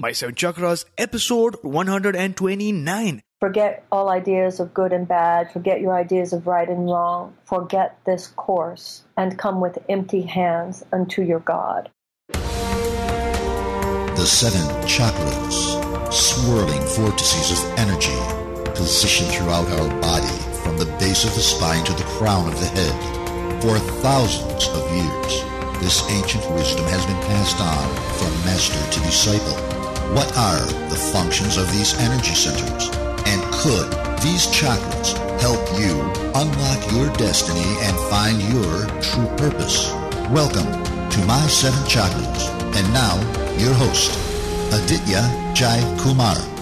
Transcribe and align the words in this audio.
My 0.00 0.12
Seven 0.12 0.36
Chakras, 0.36 0.84
episode 0.96 1.56
129. 1.62 3.20
Forget 3.40 3.84
all 3.90 4.08
ideas 4.10 4.60
of 4.60 4.72
good 4.72 4.92
and 4.92 5.08
bad. 5.08 5.50
Forget 5.50 5.80
your 5.80 5.92
ideas 5.92 6.32
of 6.32 6.46
right 6.46 6.68
and 6.68 6.86
wrong. 6.86 7.36
Forget 7.44 7.98
this 8.06 8.28
course 8.28 9.02
and 9.16 9.36
come 9.36 9.60
with 9.60 9.76
empty 9.88 10.22
hands 10.22 10.84
unto 10.92 11.22
your 11.22 11.40
God. 11.40 11.90
The 12.30 14.24
seven 14.24 14.62
chakras, 14.86 16.12
swirling 16.12 16.82
vortices 16.94 17.58
of 17.58 17.64
energy, 17.76 18.14
positioned 18.78 19.32
throughout 19.32 19.66
our 19.66 20.00
body 20.00 20.38
from 20.62 20.78
the 20.78 20.86
base 21.00 21.24
of 21.24 21.34
the 21.34 21.40
spine 21.40 21.84
to 21.86 21.92
the 21.94 22.04
crown 22.04 22.46
of 22.46 22.60
the 22.60 22.66
head. 22.66 23.62
For 23.62 23.76
thousands 23.98 24.68
of 24.68 24.88
years, 24.94 25.42
this 25.82 26.08
ancient 26.08 26.48
wisdom 26.54 26.86
has 26.86 27.04
been 27.04 27.20
passed 27.26 27.60
on 27.60 27.88
from 28.14 28.30
master 28.46 28.78
to 28.92 29.00
disciple. 29.04 29.67
What 30.14 30.34
are 30.38 30.64
the 30.88 30.96
functions 31.12 31.58
of 31.58 31.70
these 31.70 31.92
energy 32.00 32.34
centers? 32.34 32.88
And 33.26 33.42
could 33.52 33.92
these 34.22 34.46
chakras 34.46 35.12
help 35.38 35.60
you 35.78 36.00
unlock 36.34 36.92
your 36.92 37.12
destiny 37.18 37.76
and 37.82 37.94
find 38.08 38.40
your 38.40 38.86
true 39.02 39.28
purpose? 39.36 39.92
Welcome 40.30 40.72
to 41.10 41.24
My 41.26 41.46
Seven 41.48 41.84
Chakras. 41.84 42.48
And 42.74 42.90
now, 42.94 43.16
your 43.58 43.74
host, 43.74 44.18
Aditya 44.72 45.52
Jai 45.54 45.78
Kumar. 46.00 46.57